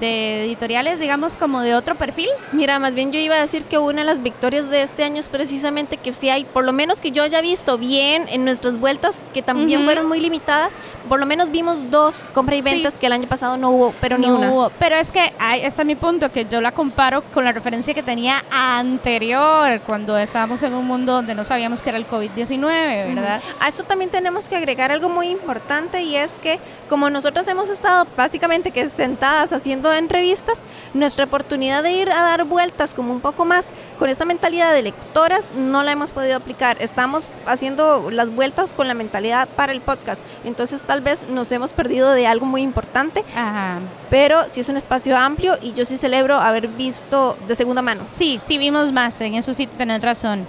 de 0.00 0.44
editoriales, 0.44 0.98
digamos, 0.98 1.36
como 1.36 1.60
de 1.60 1.74
otro 1.74 1.94
perfil. 1.94 2.28
Mira, 2.52 2.78
más 2.78 2.94
bien 2.94 3.12
yo 3.12 3.18
iba 3.20 3.36
a 3.36 3.40
decir 3.40 3.64
que 3.64 3.78
una 3.78 4.00
de 4.00 4.04
las 4.06 4.22
victorias 4.22 4.68
de 4.70 4.82
este 4.82 5.04
año 5.04 5.20
es 5.20 5.28
precisamente 5.28 5.96
que 5.96 6.12
si 6.12 6.28
hay, 6.28 6.44
por 6.44 6.64
lo 6.64 6.72
menos 6.72 7.00
que 7.00 7.10
yo 7.12 7.22
haya 7.22 7.40
visto 7.40 7.78
bien 7.78 8.26
en 8.28 8.44
nuestras 8.44 8.78
vueltas, 8.80 9.24
que 9.32 9.42
también 9.42 9.84
fueron 9.84 10.06
muy 10.06 10.20
limitadas, 10.20 10.72
por 11.08 11.20
lo 11.20 11.26
menos 11.26 11.50
vimos 11.50 11.90
dos 11.90 12.26
compra 12.34 12.56
y 12.56 12.62
ventas 12.62 12.98
que 12.98 13.06
el 13.06 13.12
año 13.12 13.28
pasado 13.28 13.56
no 13.56 13.70
hubo, 13.70 13.94
pero 14.00 14.18
ni 14.18 14.26
No 14.26 14.36
una. 14.38 14.50
hubo. 14.52 14.70
Pero 14.78 14.96
es 14.96 15.12
que 15.12 15.32
ahí 15.38 15.62
está 15.62 15.84
mi 15.84 15.94
punto, 15.94 16.32
que 16.32 16.44
yo 16.46 16.60
la 16.60 16.72
comparo 16.72 17.22
con 17.32 17.44
la 17.44 17.52
referencia 17.52 17.94
que 17.94 18.02
tenía 18.02 18.42
anterior, 18.50 19.80
cuando 19.86 20.16
estábamos 20.18 20.62
en 20.62 20.74
un 20.74 20.86
mundo 20.86 21.12
donde 21.12 21.34
no 21.34 21.44
sabíamos 21.44 21.82
que 21.82 21.90
era 21.90 21.98
el 21.98 22.08
COVID-19, 22.08 23.14
¿verdad? 23.14 23.40
A 23.60 23.68
esto 23.68 23.84
también 23.84 24.10
tenemos 24.10 24.48
que 24.48 24.56
agregar 24.56 24.90
algo 24.90 25.08
muy 25.08 25.28
importante 25.28 26.02
y 26.02 26.16
es 26.16 26.38
que 26.42 26.58
como 26.88 27.08
nosotros 27.10 27.46
hemos 27.48 27.68
estado 27.68 28.06
básicamente 28.16 28.70
que 28.70 28.88
sentadas 28.88 29.52
haciendo 29.52 29.75
entrevistas, 29.96 30.64
nuestra 30.94 31.24
oportunidad 31.24 31.82
de 31.82 31.92
ir 31.92 32.10
a 32.10 32.22
dar 32.22 32.44
vueltas 32.44 32.94
como 32.94 33.12
un 33.12 33.20
poco 33.20 33.44
más 33.44 33.72
con 33.98 34.08
esta 34.08 34.24
mentalidad 34.24 34.72
de 34.72 34.82
lectoras 34.82 35.54
no 35.54 35.82
la 35.82 35.92
hemos 35.92 36.12
podido 36.12 36.36
aplicar. 36.36 36.80
Estamos 36.80 37.28
haciendo 37.46 38.10
las 38.10 38.34
vueltas 38.34 38.72
con 38.72 38.88
la 38.88 38.94
mentalidad 38.94 39.48
para 39.48 39.72
el 39.72 39.80
podcast. 39.80 40.24
Entonces 40.44 40.82
tal 40.82 41.00
vez 41.00 41.28
nos 41.28 41.50
hemos 41.52 41.72
perdido 41.72 42.12
de 42.12 42.26
algo 42.26 42.46
muy 42.46 42.62
importante, 42.62 43.24
Ajá. 43.34 43.78
pero 44.10 44.44
sí 44.48 44.60
es 44.60 44.68
un 44.68 44.76
espacio 44.76 45.16
amplio 45.16 45.58
y 45.60 45.72
yo 45.74 45.84
sí 45.84 45.96
celebro 45.96 46.36
haber 46.36 46.68
visto 46.68 47.36
de 47.46 47.56
segunda 47.56 47.82
mano. 47.82 48.04
Sí, 48.12 48.40
sí 48.44 48.58
vimos 48.58 48.92
más, 48.92 49.20
en 49.20 49.34
eso 49.34 49.54
sí 49.54 49.66
tenés 49.66 50.02
razón. 50.02 50.46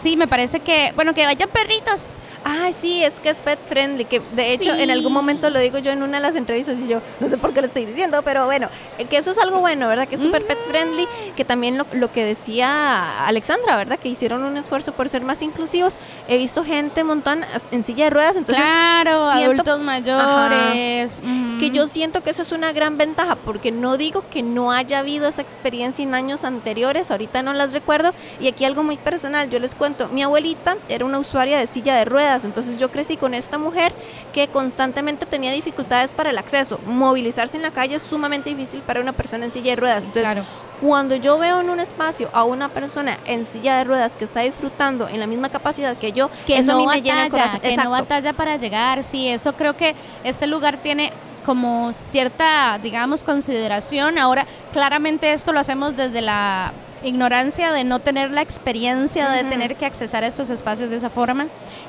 Sí, 0.00 0.16
me 0.16 0.28
parece 0.28 0.60
que, 0.60 0.92
bueno, 0.94 1.14
que 1.14 1.24
vayan 1.24 1.48
perritos. 1.48 2.06
Ay, 2.50 2.72
sí, 2.72 3.04
es 3.04 3.20
que 3.20 3.28
es 3.28 3.42
pet 3.42 3.58
friendly, 3.68 4.04
que 4.06 4.20
de 4.20 4.52
hecho 4.52 4.74
Sí. 4.74 4.82
en 4.82 4.90
algún 4.90 5.12
momento 5.12 5.50
lo 5.50 5.58
digo 5.58 5.78
yo 5.78 5.90
en 5.90 6.02
una 6.02 6.16
de 6.18 6.22
las 6.22 6.34
entrevistas 6.34 6.80
y 6.80 6.88
yo 6.88 7.02
no 7.20 7.28
sé 7.28 7.36
por 7.36 7.52
qué 7.52 7.60
lo 7.60 7.66
estoy 7.66 7.84
diciendo, 7.84 8.22
pero 8.22 8.46
bueno, 8.46 8.68
eh, 8.98 9.04
que 9.04 9.18
eso 9.18 9.30
es 9.32 9.38
algo 9.38 9.60
bueno, 9.60 9.86
¿verdad? 9.88 10.08
Que 10.08 10.14
es 10.14 10.22
súper 10.22 10.46
pet 10.46 10.58
friendly, 10.66 11.06
que 11.36 11.44
también 11.44 11.76
lo, 11.76 11.86
lo 11.92 12.10
que 12.10 12.24
decía 12.24 13.26
Alexandra, 13.26 13.76
¿verdad? 13.76 13.98
Que 13.98 14.08
hicieron 14.08 14.42
un 14.44 14.56
esfuerzo 14.56 14.92
por 14.92 15.08
ser 15.08 15.22
más 15.22 15.42
inclusivos. 15.42 15.96
He 16.28 16.38
visto 16.38 16.64
gente 16.64 17.02
un 17.02 17.08
montón 17.08 17.44
en 17.70 17.84
silla 17.84 18.04
de 18.04 18.10
ruedas, 18.10 18.36
entonces 18.36 18.64
claro, 18.64 19.32
siento- 19.32 19.52
adultos 19.62 19.80
mayores. 19.80 21.20
ujú. 21.22 21.47
Que 21.58 21.70
yo 21.70 21.86
siento 21.86 22.22
que 22.22 22.30
eso 22.30 22.42
es 22.42 22.52
una 22.52 22.72
gran 22.72 22.98
ventaja, 22.98 23.36
porque 23.36 23.70
no 23.72 23.96
digo 23.96 24.24
que 24.30 24.42
no 24.42 24.72
haya 24.72 25.00
habido 25.00 25.28
esa 25.28 25.42
experiencia 25.42 26.02
en 26.02 26.14
años 26.14 26.44
anteriores, 26.44 27.10
ahorita 27.10 27.42
no 27.42 27.52
las 27.52 27.72
recuerdo, 27.72 28.12
y 28.40 28.48
aquí 28.48 28.64
algo 28.64 28.82
muy 28.82 28.96
personal, 28.96 29.50
yo 29.50 29.58
les 29.58 29.74
cuento, 29.74 30.08
mi 30.08 30.22
abuelita 30.22 30.76
era 30.88 31.04
una 31.04 31.18
usuaria 31.18 31.58
de 31.58 31.66
silla 31.66 31.96
de 31.96 32.04
ruedas, 32.04 32.44
entonces 32.44 32.78
yo 32.78 32.90
crecí 32.90 33.16
con 33.16 33.34
esta 33.34 33.58
mujer 33.58 33.92
que 34.32 34.48
constantemente 34.48 35.26
tenía 35.26 35.52
dificultades 35.52 36.12
para 36.12 36.30
el 36.30 36.38
acceso, 36.38 36.78
movilizarse 36.86 37.56
en 37.56 37.62
la 37.62 37.70
calle 37.70 37.96
es 37.96 38.02
sumamente 38.02 38.50
difícil 38.50 38.80
para 38.80 39.00
una 39.00 39.12
persona 39.12 39.44
en 39.44 39.50
silla 39.50 39.70
de 39.70 39.76
ruedas, 39.76 40.04
entonces 40.04 40.22
Claro. 40.32 40.44
cuando 40.80 41.16
yo 41.16 41.38
veo 41.38 41.60
en 41.60 41.70
un 41.70 41.80
espacio 41.80 42.28
a 42.32 42.44
una 42.44 42.68
persona 42.68 43.18
en 43.26 43.44
silla 43.46 43.78
de 43.78 43.84
ruedas 43.84 44.16
que 44.16 44.24
está 44.24 44.40
disfrutando 44.40 45.08
en 45.08 45.18
la 45.18 45.26
misma 45.26 45.48
capacidad 45.48 45.96
que 45.96 46.12
yo, 46.12 46.30
que 46.46 46.58
eso 46.58 46.72
no 46.72 46.78
a 46.78 46.80
mí 46.80 46.86
me 46.86 47.02
llena 47.02 47.24
el 47.26 47.30
batalla, 47.30 47.30
corazón. 47.30 47.60
que 47.60 47.66
no 47.68 47.72
Exacto. 47.82 47.90
batalla 47.90 48.32
para 48.34 48.56
llegar, 48.56 49.02
sí, 49.02 49.28
eso 49.28 49.54
creo 49.54 49.76
que 49.76 49.94
este 50.24 50.46
lugar 50.46 50.76
tiene 50.78 51.12
como 51.48 51.94
cierta, 51.94 52.78
digamos, 52.82 53.22
consideración. 53.22 54.18
Ahora, 54.18 54.44
claramente 54.74 55.32
esto 55.32 55.54
lo 55.54 55.60
hacemos 55.60 55.96
desde 55.96 56.20
la 56.20 56.74
ignorancia 57.02 57.72
de 57.72 57.84
no 57.84 58.00
tener 58.00 58.30
la 58.32 58.42
experiencia 58.42 59.30
de 59.30 59.40
Ujú. 59.40 59.48
tener 59.48 59.76
que 59.76 59.86
accesar 59.86 60.24
a 60.24 60.26
estos 60.26 60.50
espacios 60.50 60.90
de 60.90 60.96
esa 60.96 61.08
forma. 61.08 61.46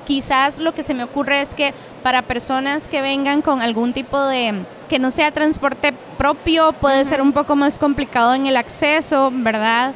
Quizás 0.08 0.60
lo 0.60 0.74
que 0.74 0.84
se 0.84 0.94
me 0.94 1.04
ocurre 1.04 1.42
es 1.42 1.56
que 1.56 1.74
para 2.04 2.22
personas 2.22 2.88
que 2.88 3.02
vengan 3.02 3.42
con 3.42 3.62
algún 3.62 3.92
tipo 3.92 4.18
de 4.22 4.54
que 4.88 4.98
no 4.98 5.12
sea 5.12 5.30
transporte 5.32 5.92
propio 6.18 6.72
puede 6.72 7.04
ser 7.04 7.22
un 7.22 7.34
poco 7.34 7.58
más 7.58 7.78
complicado 7.80 8.36
en 8.36 8.46
el 8.46 8.56
acceso, 8.56 9.30
¿verdad? 9.30 9.92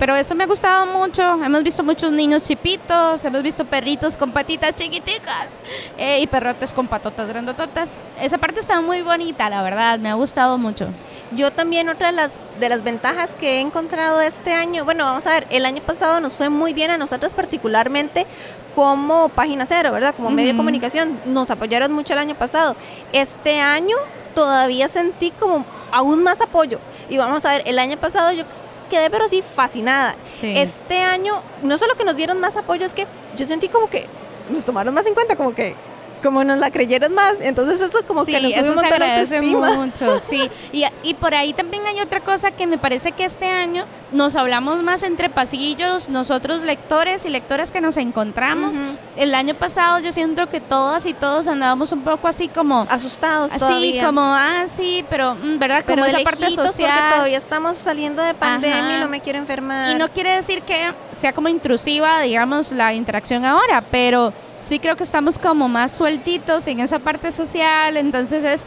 Pero 0.00 0.16
eso 0.16 0.34
me 0.34 0.44
ha 0.44 0.46
gustado 0.46 0.86
mucho. 0.86 1.22
Hemos 1.44 1.62
visto 1.62 1.84
muchos 1.84 2.10
niños 2.10 2.44
chipitos, 2.44 3.22
hemos 3.22 3.42
visto 3.42 3.66
perritos 3.66 4.16
con 4.16 4.32
patitas 4.32 4.74
chiquiticas 4.74 5.60
eh, 5.98 6.20
y 6.22 6.26
perrotes 6.26 6.72
con 6.72 6.88
patotas 6.88 7.28
grandototas. 7.28 8.02
Esa 8.18 8.38
parte 8.38 8.60
está 8.60 8.80
muy 8.80 9.02
bonita, 9.02 9.50
la 9.50 9.62
verdad, 9.62 9.98
me 9.98 10.08
ha 10.08 10.14
gustado 10.14 10.56
mucho. 10.56 10.88
Yo 11.32 11.50
también 11.50 11.90
otra 11.90 12.06
de 12.06 12.12
las, 12.14 12.42
de 12.58 12.70
las 12.70 12.82
ventajas 12.82 13.34
que 13.34 13.58
he 13.58 13.60
encontrado 13.60 14.22
este 14.22 14.54
año, 14.54 14.86
bueno, 14.86 15.04
vamos 15.04 15.26
a 15.26 15.34
ver, 15.34 15.46
el 15.50 15.66
año 15.66 15.82
pasado 15.82 16.18
nos 16.20 16.34
fue 16.34 16.48
muy 16.48 16.72
bien 16.72 16.90
a 16.90 16.96
nosotros 16.96 17.34
particularmente 17.34 18.26
como 18.74 19.28
Página 19.28 19.66
Cero, 19.66 19.92
¿verdad? 19.92 20.14
Como 20.16 20.30
medio 20.30 20.52
de 20.52 20.56
comunicación, 20.56 21.20
nos 21.26 21.50
apoyaron 21.50 21.92
mucho 21.92 22.14
el 22.14 22.20
año 22.20 22.34
pasado. 22.36 22.74
Este 23.12 23.60
año 23.60 23.96
todavía 24.34 24.88
sentí 24.88 25.30
como 25.30 25.66
aún 25.92 26.22
más 26.22 26.40
apoyo. 26.40 26.78
Y 27.10 27.18
vamos 27.18 27.44
a 27.44 27.50
ver, 27.50 27.62
el 27.66 27.78
año 27.78 27.98
pasado 27.98 28.32
yo 28.32 28.44
quedé 28.90 29.08
pero 29.08 29.24
así 29.24 29.42
fascinada. 29.42 30.14
Sí. 30.38 30.52
Este 30.58 30.98
año, 30.98 31.42
no 31.62 31.78
solo 31.78 31.94
que 31.94 32.04
nos 32.04 32.16
dieron 32.16 32.38
más 32.40 32.58
apoyo, 32.58 32.84
es 32.84 32.92
que 32.92 33.06
yo 33.36 33.46
sentí 33.46 33.68
como 33.68 33.88
que 33.88 34.06
nos 34.50 34.66
tomaron 34.66 34.92
más 34.92 35.06
en 35.06 35.14
cuenta, 35.14 35.36
como 35.36 35.54
que 35.54 35.74
como 36.20 36.44
nos 36.44 36.58
la 36.58 36.70
creyeron 36.70 37.14
más. 37.14 37.40
Entonces 37.40 37.80
eso 37.80 37.98
como 38.06 38.24
Sí, 38.24 38.32
que 38.32 38.40
nos 38.40 38.52
sube 38.52 38.60
un 38.68 38.74
montón 38.74 38.92
agradece 38.92 39.40
mucho, 39.40 40.18
sí. 40.20 40.50
Y, 40.72 40.84
y 41.02 41.14
por 41.14 41.34
ahí 41.34 41.52
también 41.52 41.86
hay 41.86 42.00
otra 42.00 42.20
cosa 42.20 42.50
que 42.50 42.66
me 42.66 42.78
parece 42.78 43.12
que 43.12 43.24
este 43.24 43.46
año 43.46 43.84
nos 44.12 44.36
hablamos 44.36 44.82
más 44.82 45.02
entre 45.02 45.30
pasillos, 45.30 46.08
nosotros 46.08 46.62
lectores 46.62 47.24
y 47.24 47.28
lectoras 47.28 47.70
que 47.70 47.80
nos 47.80 47.96
encontramos. 47.96 48.76
El 49.16 49.34
año 49.34 49.54
pasado 49.54 49.98
yo 50.00 50.12
siento 50.12 50.48
que 50.48 50.60
todas 50.60 51.06
y 51.06 51.14
todos 51.14 51.46
andábamos 51.48 51.92
un 51.92 52.02
poco 52.02 52.26
así 52.28 52.48
como... 52.48 52.86
asustados 52.90 53.52
Así 53.52 53.58
todavía. 53.60 54.04
como, 54.06 54.20
ah, 54.22 54.64
sí, 54.74 55.04
pero, 55.08 55.34
mm, 55.34 55.58
¿verdad? 55.58 55.82
pero 55.86 56.02
Como 56.02 56.06
esa 56.06 56.24
parte 56.24 56.46
porque 56.50 56.54
social. 56.54 57.10
todavía 57.14 57.38
estamos 57.38 57.76
saliendo 57.76 58.22
de 58.22 58.34
pandemia 58.34 58.78
Ajá. 58.86 58.96
y 58.96 59.00
no 59.00 59.08
me 59.08 59.20
quiero 59.20 59.38
enfermar. 59.38 59.92
Y 59.94 59.98
no 59.98 60.08
quiere 60.08 60.34
decir 60.36 60.62
que 60.62 60.92
sea 61.16 61.32
como 61.32 61.48
intrusiva, 61.48 62.20
digamos, 62.20 62.72
la 62.72 62.92
interacción 62.94 63.44
ahora, 63.44 63.82
pero 63.90 64.32
sí 64.60 64.78
creo 64.78 64.96
que 64.96 65.04
estamos 65.04 65.38
como 65.38 65.68
más 65.68 65.92
sueltitos 65.92 66.66
en 66.68 66.80
esa 66.80 66.98
parte 66.98 67.32
social, 67.32 67.96
entonces 67.96 68.44
es 68.44 68.64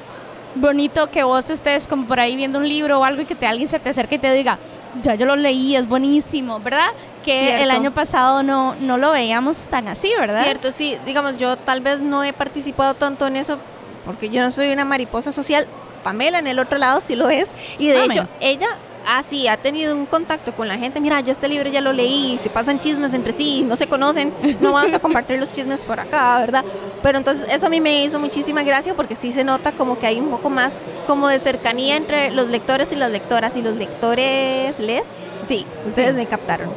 bonito 0.56 1.10
que 1.10 1.24
vos 1.24 1.50
estés 1.50 1.88
como 1.88 2.06
por 2.06 2.20
ahí 2.20 2.36
viendo 2.36 2.60
un 2.60 2.68
libro 2.68 3.00
o 3.00 3.04
algo 3.04 3.22
y 3.22 3.26
que 3.26 3.36
te, 3.36 3.48
alguien 3.48 3.68
se 3.68 3.80
te 3.80 3.90
acerque 3.90 4.16
y 4.16 4.20
te 4.20 4.32
diga, 4.34 4.60
ya 5.02 5.16
yo 5.16 5.26
lo 5.26 5.36
leí, 5.36 5.76
es 5.76 5.88
buenísimo, 5.88 6.60
¿verdad? 6.60 6.90
Que 7.18 7.40
Cierto. 7.40 7.64
el 7.64 7.72
año 7.72 7.92
pasado 7.92 8.44
no, 8.44 8.76
no 8.76 8.98
lo 8.98 9.12
veíamos 9.12 9.58
tan 9.66 9.88
así, 9.88 10.12
¿verdad? 10.20 10.44
Cierto, 10.44 10.72
sí. 10.72 10.98
Digamos, 11.06 11.38
yo 11.38 11.58
tal 11.58 11.82
vez 11.82 12.02
no 12.02 12.24
he 12.24 12.34
participado 12.34 12.94
tanto 12.94 13.26
en 13.28 13.38
eso 13.38 13.58
porque 14.06 14.30
yo 14.30 14.42
no 14.42 14.52
soy 14.52 14.72
una 14.72 14.86
mariposa 14.86 15.32
social, 15.32 15.66
Pamela 16.04 16.40
en 16.40 16.48
el 16.48 16.60
otro 16.60 16.78
lado 16.78 17.02
sí 17.02 17.16
lo 17.16 17.30
es. 17.30 17.50
Y 17.80 17.88
de 17.88 17.98
Amén. 17.98 18.12
hecho, 18.12 18.28
ella 18.42 18.68
así 19.08 19.48
ha 19.48 19.58
tenido 19.58 19.96
un 19.96 20.06
contacto 20.06 20.54
con 20.54 20.68
la 20.68 20.78
gente. 20.78 21.00
Mira, 21.00 21.20
yo 21.22 21.32
este 21.32 21.48
libro 21.48 21.70
ya 21.70 21.82
lo 21.82 21.94
leí, 21.94 22.38
se 22.38 22.50
pasan 22.50 22.80
chismes 22.80 23.14
entre 23.14 23.34
sí, 23.34 23.64
no 23.64 23.76
se 23.76 23.88
conocen, 23.88 24.34
no 24.62 24.74
vamos 24.74 24.94
a 24.94 25.00
compartir 25.00 25.40
los 25.40 25.52
chismes 25.52 25.84
por 25.84 26.00
acá, 26.00 26.40
¿verdad? 26.40 26.64
Pero 27.02 27.18
entonces 27.18 27.48
eso 27.52 27.68
a 27.68 27.70
mí 27.70 27.82
me 27.82 28.04
hizo 28.04 28.20
muchísima 28.20 28.64
gracia 28.64 28.94
porque 28.94 29.16
sí 29.16 29.32
se 29.32 29.44
nota 29.44 29.72
como 29.72 30.00
que 30.00 30.08
hay 30.08 30.20
un 30.20 30.30
poco 30.30 30.50
más 30.50 30.74
como 31.08 31.28
de 31.28 31.40
cercanía 31.40 31.96
entre 31.96 32.32
los 32.32 32.50
lectores 32.50 32.92
y 32.92 32.96
las 32.96 33.12
lectoras 33.12 33.58
y 33.58 33.62
los 33.62 33.76
lectores 33.76 34.80
les. 34.80 35.24
Sí, 35.44 35.66
ustedes 35.86 36.16
me 36.16 36.26
captaron. 36.26 36.72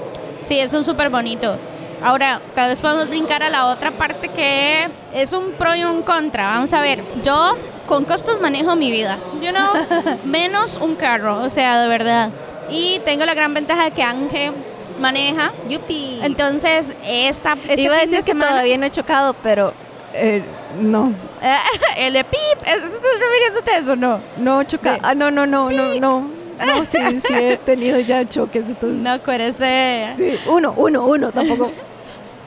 Sí, 0.44 0.58
eso 0.58 0.78
es 0.78 0.86
súper 0.86 1.10
bonito. 1.10 1.58
Ahora, 2.02 2.40
tal 2.54 2.70
vez 2.70 2.78
podemos 2.78 3.08
brincar 3.08 3.42
a 3.42 3.48
la 3.48 3.66
otra 3.66 3.90
parte 3.92 4.28
que 4.28 4.88
es 5.14 5.32
un 5.32 5.52
pro 5.52 5.74
y 5.74 5.84
un 5.84 6.02
contra. 6.02 6.48
Vamos 6.48 6.72
a 6.74 6.80
ver, 6.80 7.02
yo 7.24 7.56
con 7.86 8.04
costos 8.04 8.40
manejo 8.40 8.74
mi 8.76 8.90
vida, 8.90 9.18
you 9.40 9.50
know, 9.50 10.16
menos 10.24 10.76
un 10.80 10.94
carro, 10.96 11.42
o 11.42 11.50
sea, 11.50 11.80
de 11.82 11.88
verdad. 11.88 12.30
Y 12.70 13.00
tengo 13.04 13.24
la 13.24 13.34
gran 13.34 13.54
ventaja 13.54 13.84
de 13.84 13.90
que 13.92 14.02
Ángel 14.02 14.52
maneja. 15.00 15.52
Yupi. 15.68 16.18
Entonces, 16.22 16.92
esta, 17.06 17.56
este 17.68 17.82
Iba 17.82 17.94
a 17.96 17.98
fin 18.00 18.10
de 18.10 18.16
decir 18.16 18.24
que 18.24 18.32
semana- 18.32 18.50
todavía 18.50 18.78
no 18.78 18.86
he 18.86 18.90
chocado, 18.90 19.34
pero 19.42 19.72
eh, 20.14 20.42
no. 20.80 21.12
el 21.96 22.12
de 22.12 22.24
pip, 22.24 22.58
¿estás 22.64 22.90
refiriéndote 23.20 23.70
a 23.70 23.78
eso 23.78 23.94
no? 23.96 24.20
No 24.38 24.64
choca. 24.64 24.98
Ah, 25.02 25.14
no, 25.14 25.30
no, 25.30 25.46
no, 25.46 25.70
no, 25.70 25.94
no. 26.00 26.20
No, 26.58 26.84
sí, 26.90 27.20
sí 27.20 27.34
he 27.34 27.56
tenido 27.58 28.00
ya 28.00 28.26
choques, 28.28 28.66
entonces. 28.66 28.98
No 29.00 29.18
ser. 29.52 30.16
Sí, 30.16 30.38
uno, 30.46 30.72
uno, 30.76 31.04
uno, 31.04 31.30
tampoco. 31.30 31.70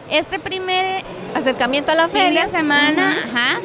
Este 0.09 0.39
primer 0.39 1.03
Acercamiento 1.35 1.91
a 1.91 1.95
la 1.95 2.07
fin 2.09 2.21
feria. 2.21 2.41
de 2.43 2.47
semana, 2.47 3.11
ajá, 3.11 3.59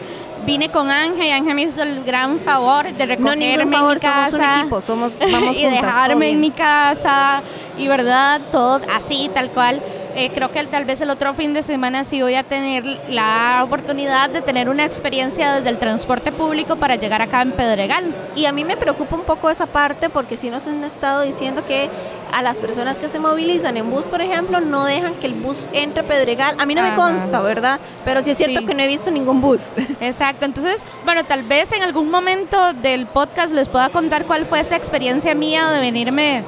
vine 0.44 0.70
con 0.70 0.90
Ángel 0.90 1.26
y 1.26 1.30
Ángel 1.30 1.54
me 1.54 1.62
hizo 1.62 1.82
el 1.82 2.04
gran 2.04 2.38
favor 2.40 2.92
de 2.92 3.06
recogerme 3.06 3.62
en 3.62 3.68
mi 3.68 3.76
somos 3.76 4.02
casa 4.02 4.36
un 4.36 4.58
equipo, 4.60 4.80
somos- 4.80 5.18
vamos 5.18 5.56
y 5.56 5.62
juntas, 5.64 5.80
todo 5.80 5.86
dejarme 5.86 6.30
en 6.30 6.40
mi 6.40 6.50
casa. 6.50 7.42
Y 7.78 7.88
verdad, 7.88 8.40
todo 8.52 8.80
así, 8.94 9.30
tal 9.34 9.50
cual. 9.50 9.80
Eh, 10.16 10.30
creo 10.34 10.50
que 10.50 10.64
tal 10.66 10.84
vez 10.84 11.00
el 11.00 11.10
otro 11.10 11.34
fin 11.34 11.54
de 11.54 11.62
semana 11.62 12.04
sí 12.04 12.22
voy 12.22 12.34
a 12.36 12.44
tener 12.44 12.84
la 13.08 13.62
oportunidad 13.64 14.30
de 14.30 14.42
tener 14.42 14.68
una 14.68 14.84
experiencia 14.84 15.54
desde 15.54 15.70
el 15.70 15.78
transporte 15.78 16.30
público 16.30 16.76
para 16.76 16.94
llegar 16.96 17.20
acá 17.20 17.42
en 17.42 17.50
Pedregal. 17.52 18.14
Y 18.36 18.46
a 18.46 18.52
mí 18.52 18.64
me 18.64 18.76
preocupa 18.76 19.16
un 19.16 19.22
poco 19.24 19.50
esa 19.50 19.66
parte 19.66 20.08
porque 20.10 20.36
sí 20.36 20.50
nos 20.50 20.66
han 20.66 20.84
estado 20.84 21.22
diciendo 21.22 21.64
que 21.66 21.90
a 22.32 22.42
las 22.42 22.58
personas 22.58 22.98
que 22.98 23.08
se 23.08 23.20
movilizan 23.20 23.76
en 23.76 23.90
bus, 23.90 24.04
por 24.06 24.20
ejemplo, 24.20 24.60
no 24.60 24.84
dejan 24.84 25.14
que 25.16 25.26
el 25.26 25.34
bus 25.34 25.66
entre 25.72 26.00
a 26.00 26.04
Pedregal. 26.04 26.56
A 26.58 26.66
mí 26.66 26.74
no 26.74 26.82
me 26.82 26.94
consta, 26.94 27.40
¿verdad? 27.40 27.78
Pero 28.04 28.22
sí 28.22 28.32
es 28.32 28.36
cierto 28.38 28.60
Sí. 28.60 28.66
que 28.66 28.74
no 28.74 28.82
he 28.82 28.88
visto 28.88 29.10
ningún 29.10 29.40
bus. 29.40 29.70
Exacto, 30.00 30.44
entonces, 30.44 30.84
bueno, 31.04 31.24
tal 31.24 31.42
vez 31.44 31.72
en 31.72 31.82
algún 31.82 32.10
momento 32.10 32.72
del 32.72 33.06
podcast 33.06 33.54
les 33.54 33.68
pueda 33.68 33.88
contar 33.90 34.24
cuál 34.26 34.46
fue 34.46 34.60
esa 34.60 34.76
experiencia 34.76 35.34
mía 35.34 35.70
de 35.70 35.78
venirme 35.80 36.42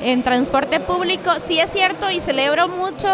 en 0.00 0.22
transporte 0.22 0.80
público. 0.80 1.30
Sí 1.44 1.58
es 1.58 1.70
cierto 1.70 2.10
y 2.10 2.20
celebro 2.20 2.68
mucho 2.68 3.08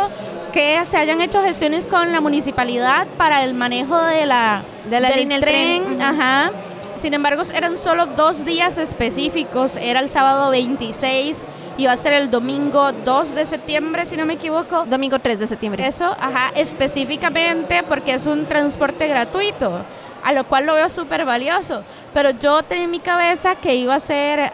que 0.53 0.85
se 0.87 0.97
hayan 0.97 1.21
hecho 1.21 1.43
gestiones 1.43 1.87
con 1.87 2.13
la 2.13 2.21
municipalidad 2.21 3.07
para 3.17 3.45
el 3.45 3.55
manejo 3.55 4.01
de 4.03 4.27
la, 4.27 4.63
De 4.89 5.01
la 5.01 5.09
del 5.09 5.21
línea 5.21 5.39
del 5.39 5.49
tren, 5.49 5.83
ujú. 5.83 6.03
Ajá. 6.03 6.51
Sin 6.97 7.15
embargo, 7.15 7.43
eran 7.55 7.79
solo 7.79 8.07
dos 8.07 8.45
días 8.45 8.77
específicos. 8.77 9.77
Era 9.77 10.01
el 10.01 10.11
sábado 10.11 10.51
26 10.51 11.45
y 11.79 11.87
va 11.87 11.93
a 11.93 11.97
ser 11.97 12.13
el 12.13 12.31
domingo 12.31 12.93
2 12.93 13.35
de 13.35 13.47
septiembre, 13.47 14.05
si 14.05 14.17
no 14.17 14.27
me 14.27 14.35
equivoco. 14.35 14.85
Domingo 14.85 15.19
3 15.19 15.39
de 15.39 15.47
septiembre. 15.47 15.87
Eso, 15.87 16.05
ajá, 16.05 16.53
específicamente 16.55 17.83
porque 17.85 18.13
es 18.15 18.27
un 18.27 18.45
transporte 18.45 19.09
gratuito, 19.09 19.81
a 20.25 20.33
lo 20.33 20.45
cual 20.45 20.67
lo 20.67 20.75
veo 20.75 20.89
súper 20.89 21.25
valioso. 21.25 21.83
Pero 22.15 22.31
yo 22.31 22.63
tenía 22.63 22.85
en 22.85 22.91
mi 22.91 23.01
cabeza 23.01 23.55
que 23.57 23.75
iba 23.75 23.95
a 23.95 24.01
ser... 24.01 24.51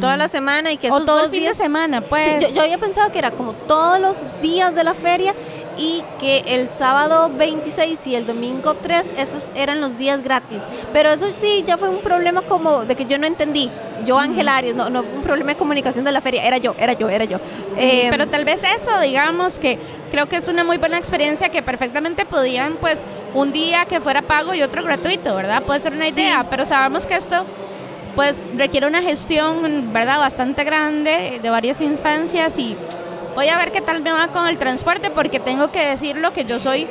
Toda 0.00 0.16
la 0.16 0.28
semana 0.28 0.72
y 0.72 0.76
que 0.76 0.90
o 0.90 1.00
todo 1.04 1.24
el 1.24 1.30
fin 1.30 1.40
días- 1.40 1.58
de 1.58 1.64
semana, 1.64 2.00
pues. 2.02 2.24
Sí, 2.24 2.46
yo, 2.48 2.54
yo 2.54 2.62
había 2.62 2.78
pensado 2.78 3.10
que 3.12 3.18
era 3.18 3.30
como 3.30 3.52
todos 3.52 3.98
los 4.00 4.16
días 4.42 4.74
de 4.74 4.84
la 4.84 4.94
feria 4.94 5.34
y 5.80 6.02
que 6.18 6.42
el 6.48 6.66
sábado 6.66 7.30
26 7.32 8.04
y 8.08 8.16
el 8.16 8.26
domingo 8.26 8.74
3, 8.74 9.12
esos 9.16 9.48
eran 9.54 9.80
los 9.80 9.96
días 9.96 10.24
gratis. 10.24 10.62
Pero 10.92 11.12
eso 11.12 11.26
sí, 11.40 11.62
ya 11.66 11.76
fue 11.78 11.88
un 11.88 11.98
problema 12.00 12.42
como 12.42 12.84
de 12.84 12.96
que 12.96 13.04
yo 13.06 13.16
no 13.18 13.26
entendí. 13.28 13.70
Yo, 14.04 14.18
Ángel 14.18 14.48
Arias, 14.48 14.74
no, 14.74 14.90
no 14.90 15.04
fue 15.04 15.12
un 15.12 15.22
problema 15.22 15.52
de 15.52 15.56
comunicación 15.56 16.04
de 16.04 16.10
la 16.10 16.20
feria, 16.20 16.44
era 16.44 16.56
yo, 16.58 16.74
era 16.78 16.94
yo, 16.94 17.08
era 17.08 17.24
yo. 17.26 17.38
Sí, 17.76 17.80
Eh, 17.82 18.06
pero 18.10 18.26
tal 18.26 18.44
vez 18.44 18.64
eso, 18.64 18.98
digamos 19.00 19.60
que 19.60 19.78
creo 20.10 20.26
que 20.26 20.36
es 20.36 20.48
una 20.48 20.64
muy 20.64 20.78
buena 20.78 20.98
experiencia 20.98 21.48
que 21.48 21.62
perfectamente 21.62 22.24
podían, 22.24 22.74
pues, 22.80 23.04
un 23.34 23.52
día 23.52 23.84
que 23.86 24.00
fuera 24.00 24.22
pago 24.22 24.54
y 24.54 24.62
otro 24.62 24.82
gratuito, 24.82 25.34
¿verdad? 25.34 25.62
Puede 25.62 25.80
ser 25.80 25.92
una 25.92 26.04
Sí. 26.06 26.12
idea, 26.20 26.46
pero 26.48 26.64
sabemos 26.64 27.06
que 27.06 27.14
esto, 27.16 27.44
pues, 28.14 28.42
requiere 28.56 28.86
una 28.86 29.02
gestión, 29.02 29.92
¿verdad? 29.92 30.18
Bastante 30.18 30.64
grande 30.64 31.38
de 31.42 31.50
varias 31.50 31.80
instancias 31.80 32.58
y 32.58 32.76
voy 33.34 33.48
a 33.48 33.58
ver 33.58 33.70
qué 33.72 33.80
tal 33.80 34.02
me 34.02 34.10
va 34.12 34.28
con 34.28 34.46
el 34.48 34.58
transporte 34.58 35.10
porque 35.10 35.38
tengo 35.40 35.70
que 35.70 35.84
decirlo 35.86 36.32
que 36.32 36.44
yo 36.44 36.58
soy 36.58 36.86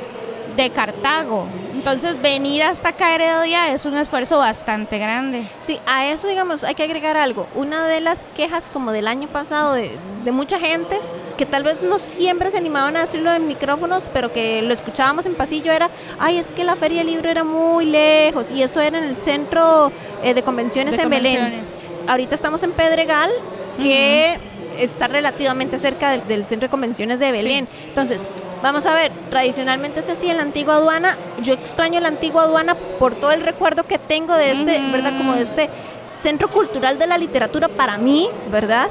de 0.55 0.69
Cartago. 0.69 1.45
Entonces, 1.73 2.19
venir 2.21 2.63
hasta 2.63 2.89
acá 2.89 3.13
Heredia 3.13 3.71
es 3.71 3.85
un 3.85 3.95
esfuerzo 3.97 4.39
bastante 4.39 4.97
grande. 4.97 5.43
Sí, 5.59 5.79
a 5.85 6.07
eso 6.07 6.27
digamos 6.27 6.63
hay 6.63 6.73
que 6.75 6.83
agregar 6.83 7.15
algo. 7.17 7.47
Una 7.55 7.85
de 7.85 8.01
las 8.01 8.21
quejas 8.35 8.69
como 8.71 8.91
del 8.91 9.07
año 9.07 9.27
pasado 9.27 9.73
de, 9.73 9.91
de 10.25 10.31
mucha 10.31 10.59
gente, 10.59 10.99
que 11.37 11.45
tal 11.45 11.63
vez 11.63 11.81
no 11.81 11.99
siempre 11.99 12.51
se 12.51 12.57
animaban 12.57 12.97
a 12.97 13.01
decirlo 13.01 13.31
en 13.31 13.47
micrófonos, 13.47 14.09
pero 14.11 14.33
que 14.33 14.61
lo 14.61 14.73
escuchábamos 14.73 15.25
en 15.25 15.35
pasillo, 15.35 15.71
era, 15.71 15.89
ay, 16.19 16.37
es 16.37 16.51
que 16.51 16.63
la 16.63 16.75
feria 16.75 16.99
del 16.99 17.07
libro 17.07 17.29
era 17.29 17.43
muy 17.43 17.85
lejos 17.85 18.51
y 18.51 18.63
eso 18.63 18.81
era 18.81 18.97
en 18.97 19.03
el 19.03 19.17
centro 19.17 19.91
eh, 20.23 20.33
de 20.33 20.43
convenciones 20.43 20.97
De 20.97 21.03
en 21.03 21.09
Belén. 21.09 21.63
Ahorita 22.07 22.35
estamos 22.35 22.63
en 22.63 22.71
Pedregal, 22.71 23.29
que 23.77 24.37
está 24.79 25.07
relativamente 25.07 25.79
cerca 25.79 26.11
del, 26.11 26.27
del 26.27 26.45
centro 26.45 26.67
de 26.67 26.71
convenciones 26.71 27.19
de 27.19 27.31
Belén. 27.31 27.67
Entonces, 27.87 28.27
vamos 28.61 28.85
a 28.85 28.93
ver, 28.93 29.11
tradicionalmente 29.29 29.99
es 29.99 30.09
así 30.09 30.29
en 30.29 30.37
la 30.37 30.43
antigua 30.43 30.75
aduana. 30.75 31.17
Yo 31.43 31.53
extraño 31.53 31.99
la 31.99 32.07
antigua 32.07 32.43
aduana 32.43 32.75
por 32.75 33.15
todo 33.15 33.31
el 33.31 33.41
recuerdo 33.41 33.83
que 33.83 33.99
tengo 33.99 34.33
de 34.35 34.51
este, 34.51 34.81
Ujú. 34.81 34.91
¿verdad? 34.91 35.17
Como 35.17 35.33
de 35.33 35.43
este 35.43 35.69
centro 36.09 36.47
cultural 36.47 36.97
de 36.97 37.07
la 37.07 37.17
literatura 37.17 37.67
para 37.67 37.97
mí, 37.97 38.29
¿verdad? 38.51 38.87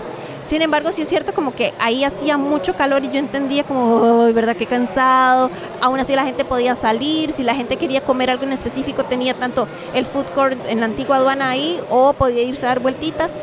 Sin 0.48 0.62
embargo, 0.62 0.92
sí 0.92 1.02
es 1.02 1.08
cierto 1.08 1.34
como 1.34 1.54
que 1.54 1.74
ahí 1.80 2.04
hacía 2.04 2.38
mucho 2.38 2.76
calor 2.76 3.04
y 3.04 3.10
yo 3.10 3.18
entendía 3.18 3.64
como, 3.64 4.24
"Ay, 4.26 4.32
¿verdad? 4.32 4.54
Qué 4.56 4.66
cansado. 4.66 5.50
Aún 5.80 5.98
así 5.98 6.14
la 6.14 6.24
gente 6.24 6.44
podía 6.44 6.76
salir, 6.76 7.32
si 7.32 7.42
la 7.42 7.54
gente 7.54 7.76
quería 7.76 8.02
comer 8.02 8.30
algo 8.30 8.44
en 8.44 8.52
específico 8.52 9.04
tenía 9.04 9.34
tanto 9.34 9.66
el 9.92 10.06
food 10.06 10.26
court 10.34 10.58
en 10.68 10.80
la 10.80 10.86
antigua 10.86 11.16
aduana 11.16 11.50
ahí 11.50 11.80
o 11.90 12.12
podía 12.12 12.42
irse 12.42 12.64
a 12.64 12.68
dar 12.68 12.80
vueltitas. 12.80 13.34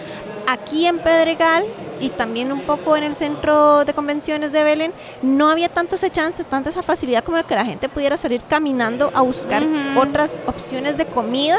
Aquí 0.48 0.88
en 0.88 1.00
Pedregal 1.00 1.66
y 2.00 2.10
también 2.10 2.52
un 2.52 2.62
poco 2.62 2.96
en 2.98 3.04
el 3.04 3.16
centro 3.16 3.86
de 3.86 3.94
convenciones 3.94 4.52
de 4.52 4.64
Belén, 4.64 4.94
no 5.22 5.50
había 5.50 5.70
tanto 5.70 5.96
ese 5.96 6.10
chance, 6.10 6.44
tanta 6.44 6.70
esa 6.70 6.84
facilidad 6.84 7.24
como 7.24 7.42
que 7.46 7.56
la 7.56 7.66
gente 7.66 7.88
pudiera 7.90 8.18
salir 8.18 8.44
caminando 8.44 9.12
a 9.14 9.22
buscar 9.22 9.64
otras 9.98 10.44
opciones 10.48 10.98
de 10.98 11.06
comida. 11.06 11.58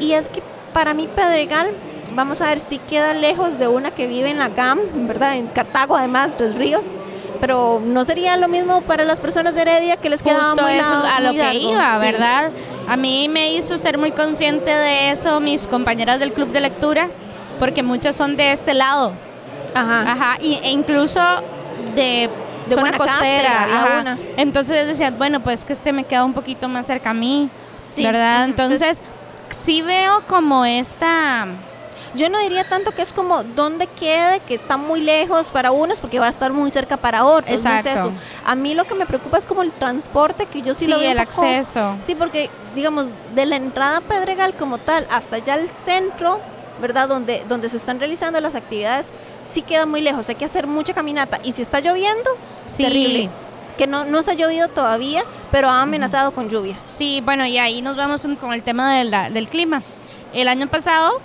Y 0.00 0.12
es 0.12 0.28
que 0.28 0.42
para 0.72 0.92
mí 0.94 1.08
Pedregal, 1.08 1.68
vamos 2.16 2.40
a 2.40 2.46
ver 2.46 2.58
si 2.58 2.78
queda 2.78 3.14
lejos 3.14 3.58
de 3.58 3.68
una 3.68 3.92
que 3.92 4.06
vive 4.08 4.30
en 4.30 4.38
la 4.38 4.48
GAM, 4.48 4.80
¿verdad? 5.06 5.36
En 5.36 5.46
Cartago, 5.46 5.96
además, 5.96 6.34
Tres 6.36 6.56
Ríos. 6.56 6.86
Pero 7.40 7.82
no 7.84 8.04
sería 8.06 8.36
lo 8.38 8.48
mismo 8.48 8.80
para 8.80 9.04
las 9.04 9.20
personas 9.20 9.54
de 9.54 9.60
Heredia 9.60 9.98
que 9.98 10.08
les 10.08 10.22
quedaba 10.22 10.44
Justo 10.44 10.62
muy 10.62 10.72
eso 10.72 10.88
lado- 10.90 11.06
a 11.06 11.20
lo 11.20 11.28
muy 11.28 11.36
que 11.36 11.42
largo. 11.44 11.70
iba, 11.72 11.94
Sí. 12.00 12.00
¿verdad? 12.06 12.50
A 12.88 12.96
mí 12.96 13.28
me 13.28 13.52
hizo 13.52 13.76
ser 13.76 13.98
muy 13.98 14.10
consciente 14.12 14.70
de 14.70 15.10
eso 15.10 15.38
mis 15.40 15.66
compañeras 15.66 16.18
del 16.18 16.32
club 16.32 16.48
de 16.48 16.60
lectura, 16.60 17.08
porque 17.58 17.82
muchas 17.82 18.16
son 18.16 18.36
de 18.38 18.52
este 18.52 18.72
lado. 18.72 19.12
Ajá. 19.74 20.10
Ajá, 20.12 20.38
y, 20.40 20.54
e 20.62 20.70
incluso 20.70 21.20
de, 21.94 22.30
De 22.66 22.74
zona 22.74 22.96
costera. 22.96 23.64
ajá. 23.64 24.00
una. 24.00 24.18
Entonces 24.38 24.86
decían, 24.86 25.16
bueno, 25.18 25.40
pues 25.40 25.66
que 25.66 25.74
este 25.74 25.92
me 25.92 26.04
queda 26.04 26.24
un 26.24 26.32
poquito 26.32 26.68
más 26.68 26.86
cerca 26.86 27.10
a 27.10 27.14
mí, 27.14 27.50
Sí. 27.78 28.02
¿verdad? 28.02 28.46
Entonces, 28.46 29.02
sí 29.50 29.82
veo 29.82 30.22
como 30.26 30.64
esta... 30.64 31.48
Yo 32.16 32.28
no 32.28 32.38
diría 32.40 32.64
tanto 32.68 32.92
que 32.92 33.02
es 33.02 33.12
como 33.12 33.44
donde 33.44 33.86
quede, 33.86 34.40
que 34.40 34.54
está 34.54 34.76
muy 34.76 35.00
lejos 35.00 35.50
para 35.50 35.70
unos, 35.70 36.00
porque 36.00 36.18
va 36.18 36.26
a 36.26 36.30
estar 36.30 36.52
muy 36.52 36.70
cerca 36.70 36.96
para 36.96 37.24
otros. 37.24 37.62
no 37.64 37.70
es 37.72 37.84
Exacto. 37.86 38.08
eso. 38.08 38.12
A 38.44 38.54
mí 38.54 38.74
lo 38.74 38.84
que 38.84 38.94
me 38.94 39.06
preocupa 39.06 39.38
es 39.38 39.46
como 39.46 39.62
el 39.62 39.72
transporte, 39.72 40.46
que 40.46 40.62
yo 40.62 40.74
sí, 40.74 40.86
Sí, 40.86 40.90
lo 40.90 40.98
veo. 40.98 41.10
el 41.12 41.18
poco- 41.26 41.42
acceso. 41.42 41.96
Sí, 42.02 42.14
porque, 42.14 42.48
digamos, 42.74 43.06
de 43.34 43.46
la 43.46 43.56
entrada 43.56 43.98
a 43.98 44.00
Pedregal 44.00 44.54
como 44.54 44.78
tal 44.78 45.06
hasta 45.10 45.36
allá 45.36 45.54
al 45.54 45.70
centro, 45.72 46.40
¿verdad? 46.80 47.08
Donde, 47.08 47.44
donde 47.48 47.68
se 47.68 47.76
están 47.76 47.98
realizando 48.00 48.40
las 48.40 48.54
actividades, 48.54 49.10
sí 49.44 49.62
queda 49.62 49.86
muy 49.86 50.00
lejos. 50.00 50.28
Hay 50.28 50.34
que 50.34 50.44
hacer 50.44 50.66
mucha 50.66 50.92
caminata. 50.94 51.38
Y 51.42 51.52
si 51.52 51.62
está 51.62 51.80
lloviendo, 51.80 52.30
Sí. 52.66 52.82
terrible. 52.82 53.30
Que 53.78 53.86
no, 53.86 54.04
no 54.06 54.22
se 54.22 54.30
ha 54.30 54.34
llovido 54.34 54.68
todavía, 54.68 55.22
pero 55.50 55.68
ha 55.68 55.82
amenazado 55.82 56.32
con 56.32 56.48
lluvia. 56.48 56.78
Sí, 56.88 57.20
bueno, 57.24 57.44
y 57.46 57.58
ahí 57.58 57.82
nos 57.82 57.96
vamos 57.96 58.26
con 58.40 58.52
el 58.54 58.62
tema 58.62 58.94
de 58.96 59.04
la- 59.04 59.28
del 59.30 59.48
clima. 59.48 59.82
El 60.32 60.48
año 60.48 60.66
pasado, 60.66 61.20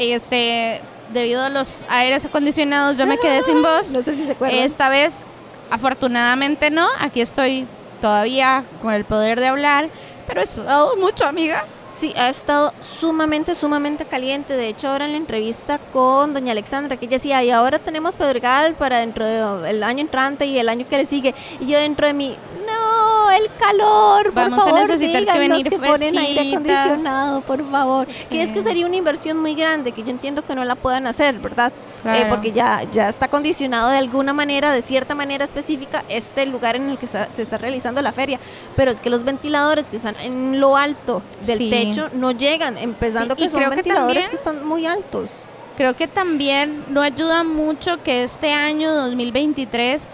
este, 0.00 0.80
debido 1.12 1.42
a 1.42 1.48
los 1.48 1.78
aires 1.88 2.24
acondicionados, 2.24 2.96
yo 2.96 3.06
me 3.06 3.18
quedé 3.18 3.42
sin 3.42 3.62
voz. 3.62 3.90
No 3.90 4.02
sé 4.02 4.16
si 4.16 4.24
se 4.24 4.32
acuerdan. 4.32 4.60
Esta 4.60 4.88
vez, 4.88 5.24
afortunadamente 5.70 6.70
no. 6.70 6.88
Aquí 6.98 7.20
estoy 7.20 7.66
todavía 8.00 8.64
con 8.82 8.94
el 8.94 9.04
poder 9.04 9.40
de 9.40 9.48
hablar, 9.48 9.88
pero 10.26 10.40
he 10.40 10.46
sudado 10.46 10.96
mucho, 10.96 11.26
amiga. 11.26 11.64
Sí, 11.90 12.14
ha 12.16 12.28
estado 12.28 12.72
sumamente, 12.82 13.54
sumamente 13.56 14.04
caliente. 14.04 14.56
De 14.56 14.68
hecho, 14.68 14.88
ahora 14.88 15.06
en 15.06 15.10
la 15.10 15.16
entrevista 15.16 15.80
con 15.92 16.32
doña 16.32 16.52
Alexandra, 16.52 16.96
que 16.96 17.06
ella 17.06 17.16
decía, 17.16 17.42
y 17.42 17.50
ahora 17.50 17.80
tenemos 17.80 18.14
Pedregal 18.14 18.74
para 18.74 19.00
dentro 19.00 19.26
del 19.60 19.82
año 19.82 20.00
entrante 20.00 20.46
y 20.46 20.58
el 20.58 20.68
año 20.68 20.86
que 20.88 20.98
le 20.98 21.04
sigue. 21.04 21.34
Y 21.58 21.66
yo 21.66 21.78
dentro 21.78 22.06
de 22.06 22.12
mí, 22.12 22.36
no, 22.72 23.30
el 23.30 23.50
calor, 23.58 24.24
por 24.24 24.34
Vamos 24.34 24.58
a 24.58 24.64
favor, 24.64 24.80
necesitar 24.88 25.24
que 25.24 25.38
venir 25.38 25.68
que 25.68 25.78
ponen 25.78 26.18
aire 26.18 26.50
acondicionado, 26.52 27.40
por 27.42 27.70
favor. 27.70 28.06
Que 28.28 28.42
es 28.42 28.48
Sí. 28.48 28.54
que 28.54 28.62
sería 28.62 28.86
una 28.86 28.96
inversión 28.96 29.38
muy 29.38 29.54
grande, 29.54 29.92
que 29.92 30.02
yo 30.02 30.10
entiendo 30.10 30.44
que 30.44 30.54
no 30.54 30.64
la 30.64 30.74
puedan 30.74 31.06
hacer, 31.06 31.34
¿verdad? 31.38 31.72
Eh, 31.72 32.02
Claro. 32.02 32.28
porque 32.30 32.52
ya, 32.52 32.82
ya 32.90 33.08
está 33.08 33.28
condicionado 33.28 33.90
de 33.90 33.98
alguna 33.98 34.32
manera, 34.32 34.72
de 34.72 34.80
cierta 34.82 35.14
manera 35.14 35.44
específica, 35.44 36.02
este 36.08 36.46
lugar 36.46 36.76
en 36.76 36.88
el 36.90 36.98
que 36.98 37.06
se, 37.06 37.30
se 37.30 37.42
está 37.42 37.58
realizando 37.58 38.00
la 38.02 38.12
feria. 38.12 38.40
Pero 38.74 38.90
es 38.90 39.00
que 39.00 39.10
los 39.10 39.22
ventiladores 39.24 39.90
que 39.90 39.98
están 39.98 40.16
en 40.20 40.58
lo 40.60 40.76
alto 40.76 41.22
del 41.44 41.58
Sí. 41.58 41.70
techo 41.70 42.08
no 42.14 42.30
llegan, 42.32 42.78
empezando 42.78 43.34
Sí, 43.36 43.42
y 43.42 43.44
que 43.44 43.50
son 43.50 43.58
creo 43.60 43.70
que 43.70 43.76
ventiladores 43.76 44.14
también- 44.24 44.30
que 44.30 44.36
están 44.36 44.66
muy 44.66 44.86
altos. 44.86 45.30
Creo 45.76 45.94
que 45.94 46.08
también 46.08 46.84
no 46.88 47.00
ayuda 47.00 47.42
mucho 47.44 48.02
que 48.02 48.22
este 48.24 48.52
año 48.52 48.92
2023 48.94 50.06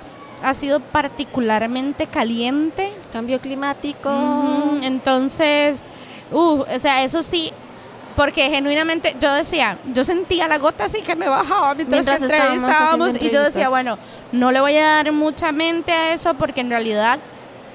ha 0.47 0.55
sido 0.55 0.79
particularmente 0.79 2.07
caliente. 2.07 2.93
Cambio 3.13 3.41
climático. 3.41 4.09
Entonces, 4.81 5.87
uh, 6.31 6.63
o 6.73 6.79
sea, 6.79 7.03
eso 7.03 7.25
sí, 7.25 7.53
porque 8.15 8.49
genuinamente 8.49 9.17
yo 9.21 9.35
decía, 9.35 9.77
yo 9.93 10.05
sentía 10.05 10.47
la 10.47 10.59
gota 10.59 10.85
así 10.85 11.03
que 11.03 11.17
me 11.17 11.29
bajaba 11.29 11.75
mientras, 11.75 12.07
Mientras 12.07 12.19
que 12.21 12.27
estábamos 12.27 12.63
entrevistábamos 12.63 13.23
y 13.23 13.31
yo 13.31 13.43
decía, 13.43 13.69
bueno, 13.69 13.99
no 14.31 14.53
le 14.53 14.61
voy 14.61 14.77
a 14.77 14.87
dar 14.87 15.11
mucha 15.11 15.51
mente 15.51 15.91
a 15.91 16.13
eso 16.13 16.33
porque 16.35 16.61
en 16.61 16.71
realidad 16.71 17.19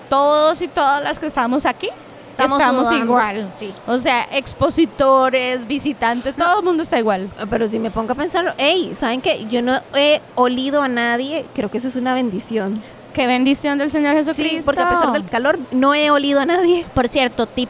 todos 0.10 0.62
y 0.62 0.70
todas 0.70 1.04
las 1.04 1.20
que 1.20 1.26
estamos 1.26 1.66
aquí 1.66 1.90
Estamos 2.32 2.92
igual. 2.92 3.52
Sí. 3.58 3.74
O 3.88 4.00
sea, 4.00 4.28
expositores, 4.32 5.68
visitantes, 5.68 6.36
todo 6.36 6.60
el 6.60 6.66
mundo 6.66 6.84
está 6.84 7.00
igual. 7.00 7.30
Pero 7.50 7.68
si 7.68 7.80
me 7.80 7.92
pongo 7.92 8.14
a 8.14 8.16
pensarlo, 8.16 8.54
hey, 8.58 8.94
¿saben 8.96 9.22
qué? 9.22 9.46
Yo 9.50 9.62
no 9.62 9.82
he 9.94 10.22
olido 10.36 10.82
a 10.82 10.88
nadie, 10.88 11.46
creo 11.54 11.70
que 11.70 11.78
eso 11.78 11.88
es 11.88 11.96
una 11.96 12.14
bendición. 12.14 12.82
Qué 13.14 13.28
bendición 13.28 13.78
del 13.78 13.92
Señor 13.92 14.16
Jesucristo. 14.16 14.58
Sí, 14.60 14.66
porque 14.66 14.82
a 14.82 14.90
pesar 14.90 15.12
del 15.12 15.26
calor, 15.26 15.60
no 15.72 15.94
he 15.94 16.12
olido 16.12 16.40
a 16.40 16.46
nadie. 16.46 16.86
Por 16.94 17.10
cierto, 17.10 17.46
tip. 17.46 17.70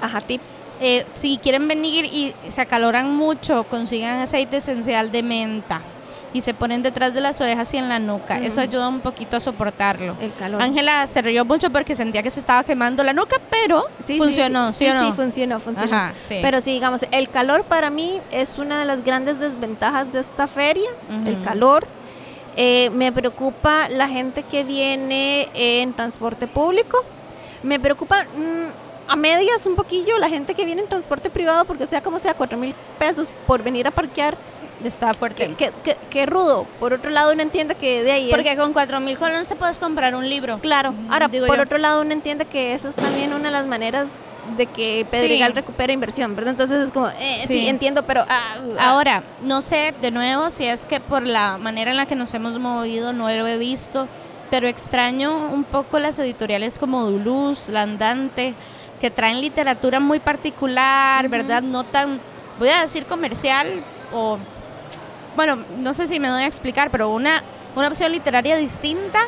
Ajá, 0.00 0.20
tip. 0.20 0.40
Eh, 0.80 1.04
si 1.12 1.38
quieren 1.38 1.66
venir 1.66 2.04
y 2.04 2.32
se 2.48 2.60
acaloran 2.60 3.14
mucho, 3.14 3.64
consigan 3.64 4.20
aceite 4.20 4.58
esencial 4.58 5.10
de 5.10 5.24
menta 5.24 5.82
y 6.32 6.42
se 6.42 6.52
ponen 6.54 6.82
detrás 6.82 7.14
de 7.14 7.20
las 7.20 7.40
orejas 7.40 7.72
y 7.74 7.78
en 7.78 7.88
la 7.88 7.98
nuca. 7.98 8.38
Eso 8.38 8.60
ayuda 8.60 8.88
un 8.88 9.00
poquito 9.00 9.36
a 9.36 9.40
soportarlo. 9.40 10.14
El 10.20 10.34
calor. 10.34 10.60
Ángela 10.62 11.06
se 11.06 11.22
rió 11.22 11.44
mucho 11.44 11.70
porque 11.70 11.94
sentía 11.94 12.22
que 12.22 12.30
se 12.30 12.40
estaba 12.40 12.64
quemando 12.64 13.02
la 13.02 13.12
nuca, 13.12 13.36
pero 13.50 13.86
Sí, 14.04 14.18
funcionó, 14.18 14.72
sí, 14.72 14.84
¿sí, 14.84 14.90
sí, 14.92 14.96
o 14.96 15.00
no? 15.00 15.06
sí, 15.08 15.12
funcionó, 15.14 15.60
funcionó. 15.60 15.94
Ajá, 15.96 16.14
sí. 16.20 16.38
Pero 16.42 16.60
sí, 16.60 16.72
digamos, 16.72 17.06
el 17.10 17.28
calor 17.30 17.64
para 17.64 17.90
mí 17.90 18.20
es 18.30 18.58
una 18.58 18.78
de 18.78 18.84
las 18.84 19.02
grandes 19.04 19.40
desventajas 19.40 20.12
de 20.12 20.20
esta 20.20 20.46
feria, 20.48 20.88
el 21.26 21.42
calor. 21.42 21.86
Eh, 22.56 22.90
me 22.90 23.12
preocupa 23.12 23.88
la 23.88 24.08
gente 24.08 24.42
que 24.42 24.64
viene 24.64 25.48
en 25.54 25.92
transporte 25.94 26.46
público. 26.48 26.98
Me 27.62 27.78
preocupa 27.78 28.24
mm, 28.24 29.10
a 29.10 29.16
medias 29.16 29.64
un 29.66 29.76
poquillo 29.76 30.18
la 30.18 30.28
gente 30.28 30.54
que 30.54 30.64
viene 30.64 30.82
en 30.82 30.88
transporte 30.88 31.30
privado, 31.30 31.64
porque 31.64 31.86
sea 31.86 32.02
como 32.02 32.18
sea, 32.18 32.34
cuatro 32.34 32.58
mil 32.58 32.74
pesos 32.98 33.32
por 33.46 33.62
venir 33.62 33.86
a 33.86 33.90
parquear. 33.92 34.36
Está 34.84 35.12
fuerte. 35.14 35.54
Qué, 35.58 35.72
qué- 36.10 36.26
rudo. 36.26 36.66
Por 36.78 36.92
otro 36.92 37.10
lado, 37.10 37.32
uno 37.32 37.42
entiende 37.42 37.74
que 37.74 38.02
de 38.02 38.12
ahí 38.12 38.30
Porque 38.30 38.52
es... 38.52 38.58
con 38.58 38.72
cuatro 38.72 39.00
mil 39.00 39.18
colones 39.18 39.48
te 39.48 39.56
puedes 39.56 39.78
comprar 39.78 40.14
un 40.14 40.28
libro. 40.28 40.58
Claro, 40.60 40.94
ahora 41.10 41.26
digo 41.28 41.46
por 41.46 41.56
yo. 41.56 41.62
otro 41.62 41.78
lado 41.78 42.02
uno 42.02 42.12
entiende 42.12 42.44
que 42.44 42.74
esa 42.74 42.88
es 42.90 42.94
también 42.96 43.32
una 43.32 43.44
de 43.46 43.50
las 43.50 43.66
maneras 43.66 44.32
de 44.56 44.66
que 44.66 45.04
Pedregal 45.10 45.50
Sí. 45.52 45.54
recupera 45.56 45.92
inversión, 45.92 46.36
¿verdad? 46.36 46.50
Entonces 46.52 46.80
es 46.80 46.90
como, 46.92 47.08
eh, 47.08 47.14
sí. 47.46 47.54
Sí. 47.60 47.68
entiendo, 47.68 48.04
pero... 48.04 48.24
ah, 48.28 48.54
ah. 48.78 48.90
Ahora, 48.90 49.22
no 49.42 49.62
sé 49.62 49.94
de 50.00 50.10
nuevo 50.10 50.50
si 50.50 50.64
es 50.66 50.86
que 50.86 51.00
por 51.00 51.26
la 51.26 51.58
manera 51.58 51.90
en 51.90 51.96
la 51.96 52.06
que 52.06 52.14
nos 52.14 52.32
hemos 52.34 52.58
movido 52.58 53.12
no 53.12 53.28
lo 53.30 53.46
he 53.46 53.58
visto, 53.58 54.06
pero 54.50 54.68
extraño 54.68 55.36
un 55.52 55.64
poco 55.64 55.98
las 55.98 56.18
editoriales 56.18 56.78
como 56.78 57.04
Duluz, 57.04 57.68
La 57.68 57.82
Andante, 57.82 58.54
que 59.00 59.10
traen 59.10 59.40
literatura 59.40 60.00
muy 60.00 60.20
particular, 60.20 61.28
¿verdad? 61.28 61.62
No 61.62 61.84
tan, 61.84 62.20
voy 62.58 62.68
a 62.70 62.80
decir 62.80 63.06
comercial 63.06 63.82
o, 64.12 64.38
bueno, 65.36 65.64
no 65.78 65.92
sé 65.94 66.06
si 66.06 66.20
me 66.20 66.28
doy 66.28 66.42
a 66.42 66.46
explicar, 66.46 66.90
pero 66.90 67.10
una, 67.10 67.42
una 67.76 67.88
opción 67.88 68.12
literaria 68.12 68.56
distinta. 68.56 69.20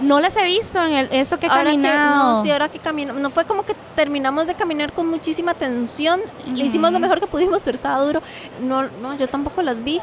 No 0.00 0.20
las 0.20 0.36
he 0.36 0.44
visto 0.44 0.80
en 0.84 0.92
el, 0.92 1.08
esto 1.10 1.40
que 1.40 1.46
he 1.46 1.48
ahora 1.48 1.64
que, 1.64 1.82
caminado. 1.82 2.36
no, 2.36 2.42
sí, 2.44 2.50
ahora 2.52 2.68
que 2.68 2.78
caminamos, 2.78 3.20
no 3.20 3.30
fue 3.30 3.46
como 3.46 3.64
que 3.64 3.74
terminamos 3.96 4.46
de 4.46 4.54
caminar 4.54 4.92
con 4.92 5.08
muchísima 5.08 5.54
tensión, 5.54 6.20
le 6.54 6.64
hicimos 6.64 6.92
lo 6.92 7.00
mejor 7.00 7.18
que 7.18 7.26
pudimos, 7.26 7.64
pero 7.64 7.74
estaba 7.74 7.98
duro. 8.04 8.22
No, 8.60 8.84
no, 9.02 9.16
yo 9.16 9.28
tampoco 9.28 9.60
las 9.62 9.82
vi. 9.82 10.00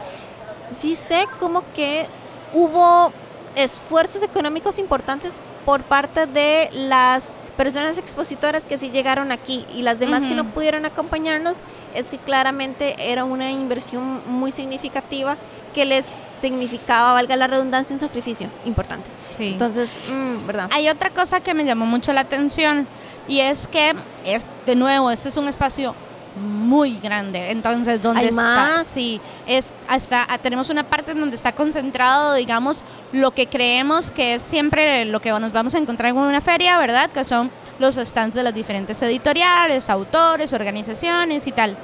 Sí 0.71 0.95
sé 0.95 1.25
como 1.39 1.63
que 1.73 2.07
hubo 2.53 3.13
esfuerzos 3.55 4.21
económicos 4.21 4.79
importantes 4.79 5.39
por 5.65 5.83
parte 5.83 6.25
de 6.25 6.69
las 6.73 7.35
personas 7.57 7.97
expositoras 7.97 8.65
que 8.65 8.77
sí 8.77 8.89
llegaron 8.89 9.31
aquí 9.31 9.65
y 9.75 9.81
las 9.81 9.99
demás 9.99 10.25
que 10.25 10.35
no 10.35 10.45
pudieron 10.45 10.85
acompañarnos 10.85 11.63
es 11.93 12.09
que 12.09 12.17
claramente 12.17 12.95
era 13.11 13.23
una 13.23 13.51
inversión 13.51 14.21
muy 14.27 14.51
significativa 14.51 15.37
que 15.73 15.85
les 15.85 16.23
significaba, 16.33 17.13
valga 17.13 17.35
la 17.35 17.47
redundancia, 17.47 17.93
un 17.93 17.99
sacrificio 17.99 18.49
importante. 18.65 19.09
Sí. 19.37 19.49
Entonces, 19.49 19.89
mm, 20.09 20.45
¿verdad? 20.45 20.69
Hay 20.71 20.89
otra 20.89 21.09
cosa 21.09 21.41
que 21.41 21.53
me 21.53 21.65
llamó 21.65 21.85
mucho 21.85 22.13
la 22.13 22.21
atención 22.21 22.87
y 23.27 23.39
es 23.39 23.67
que 23.67 23.93
es 24.25 24.47
de 24.65 24.75
nuevo, 24.75 25.11
este 25.11 25.29
es 25.29 25.37
un 25.37 25.47
espacio 25.47 25.95
muy 26.35 26.97
grande. 26.99 27.51
Entonces, 27.51 28.01
donde 28.01 28.21
Hay 28.21 28.27
está, 28.27 28.41
más. 28.41 28.87
sí, 28.87 29.21
es 29.47 29.73
hasta 29.87 30.27
tenemos 30.41 30.69
una 30.69 30.83
parte 30.83 31.11
en 31.11 31.19
donde 31.19 31.35
está 31.35 31.51
concentrado, 31.53 32.33
digamos, 32.33 32.77
lo 33.11 33.31
que 33.31 33.47
creemos 33.47 34.11
que 34.11 34.35
es 34.35 34.41
siempre 34.41 35.05
lo 35.05 35.21
que 35.21 35.31
nos 35.31 35.51
vamos 35.53 35.75
a 35.75 35.77
encontrar 35.77 36.11
en 36.11 36.17
una 36.17 36.41
feria, 36.41 36.77
¿verdad? 36.77 37.09
Que 37.09 37.23
son 37.23 37.49
los 37.79 37.95
stands 37.95 38.35
de 38.35 38.43
las 38.43 38.53
diferentes 38.53 39.01
editoriales, 39.01 39.89
autores, 39.89 40.53
organizaciones 40.53 41.47
y 41.47 41.51
tal. 41.51 41.77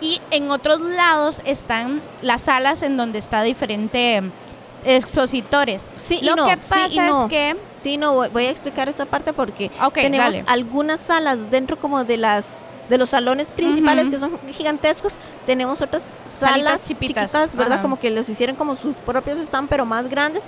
Y 0.00 0.20
en 0.30 0.50
otros 0.50 0.80
lados 0.80 1.40
están 1.44 2.02
las 2.20 2.42
salas 2.42 2.82
en 2.82 2.96
donde 2.96 3.18
está 3.18 3.42
diferente 3.42 4.22
expositores. 4.84 5.90
Sí 5.96 6.18
y 6.20 6.26
lo 6.26 6.36
no, 6.36 6.46
que 6.46 6.54
sí 6.54 6.68
pasa 6.68 6.88
y 6.88 6.98
no. 6.98 7.22
es 7.22 7.30
que 7.30 7.56
Sí, 7.76 7.96
no, 7.96 8.14
voy, 8.30 8.46
a 8.46 8.50
explicar 8.50 8.88
esa 8.88 9.06
parte 9.06 9.32
porque 9.32 9.70
Ok, 9.82 9.94
tenemos 9.94 10.32
dale. 10.32 10.44
algunas 10.46 11.00
salas 11.00 11.50
dentro 11.50 11.78
como 11.78 12.04
de 12.04 12.16
las 12.16 12.62
de 12.88 12.98
los 12.98 13.10
salones 13.10 13.50
principales 13.50 14.04
Ujú. 14.04 14.10
que 14.12 14.18
son 14.18 14.38
gigantescos, 14.52 15.16
tenemos 15.46 15.80
otras 15.80 16.08
Salitas 16.26 16.38
salas 16.72 16.88
chipitas, 16.88 17.24
chiquitas, 17.32 17.54
¿verdad? 17.56 17.74
ajá. 17.74 17.82
Como 17.82 17.98
que 17.98 18.10
los 18.10 18.28
hicieron 18.28 18.56
como 18.56 18.76
sus 18.76 18.96
propios 18.96 19.38
están, 19.38 19.68
pero 19.68 19.84
más 19.86 20.08
grandes, 20.08 20.44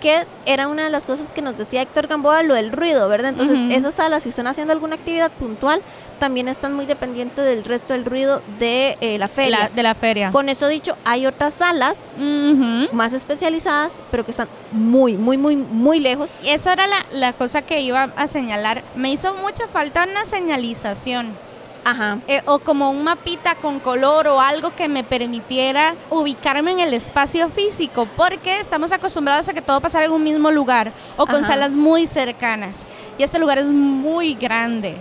que 0.00 0.26
era 0.46 0.68
una 0.68 0.84
de 0.84 0.90
las 0.90 1.06
cosas 1.06 1.32
que 1.32 1.42
nos 1.42 1.58
decía 1.58 1.82
Héctor 1.82 2.06
Gamboa, 2.06 2.44
lo 2.44 2.54
del 2.54 2.70
ruido, 2.70 3.08
¿verdad? 3.08 3.30
Entonces, 3.30 3.58
Ujú. 3.58 3.72
esas 3.72 3.96
salas, 3.96 4.22
si 4.22 4.28
están 4.28 4.46
haciendo 4.46 4.72
alguna 4.72 4.94
actividad 4.94 5.32
puntual, 5.32 5.82
también 6.20 6.46
están 6.46 6.72
muy 6.72 6.86
dependientes 6.86 7.44
del 7.44 7.64
resto 7.64 7.94
del 7.94 8.04
ruido 8.04 8.40
de 8.60 8.96
eh, 9.00 9.18
la 9.18 9.26
feria. 9.26 9.58
la- 9.58 9.68
de 9.70 9.82
la 9.82 9.94
feria. 9.96 10.30
Con 10.30 10.48
eso 10.48 10.68
dicho, 10.68 10.96
hay 11.04 11.26
otras 11.26 11.54
salas 11.54 12.12
Ujú. 12.16 12.94
más 12.94 13.12
especializadas, 13.12 14.00
pero 14.12 14.24
que 14.24 14.30
están 14.30 14.46
muy, 14.70 15.16
muy, 15.16 15.36
muy, 15.36 15.56
muy 15.56 15.98
lejos. 15.98 16.38
Y 16.44 16.50
eso 16.50 16.70
era 16.70 16.86
la, 16.86 17.04
la 17.10 17.32
cosa 17.32 17.62
que 17.62 17.80
iba 17.80 18.04
a 18.14 18.26
señalar. 18.28 18.84
Me 18.94 19.10
hizo 19.10 19.34
mucha 19.34 19.66
falta 19.66 20.06
una 20.08 20.24
señalización. 20.26 21.32
Ajá. 21.84 22.18
eh, 22.28 22.42
o 22.46 22.58
como 22.58 22.90
un 22.90 23.02
mapita 23.04 23.54
con 23.54 23.80
color 23.80 24.26
o 24.28 24.40
algo 24.40 24.74
que 24.76 24.88
me 24.88 25.04
permitiera 25.04 25.94
ubicarme 26.10 26.72
en 26.72 26.80
el 26.80 26.92
espacio 26.94 27.48
físico, 27.48 28.06
porque 28.16 28.60
estamos 28.60 28.92
acostumbrados 28.92 29.48
a 29.48 29.54
que 29.54 29.62
todo 29.62 29.80
pasara 29.80 30.04
en 30.06 30.12
un 30.12 30.22
mismo 30.22 30.50
lugar 30.50 30.92
o 31.16 31.26
con 31.26 31.36
Ajá. 31.36 31.46
salas 31.54 31.70
muy 31.72 32.06
cercanas. 32.06 32.86
Y 33.18 33.22
este 33.22 33.38
lugar 33.38 33.58
es 33.58 33.66
muy 33.66 34.34
grande. 34.34 34.96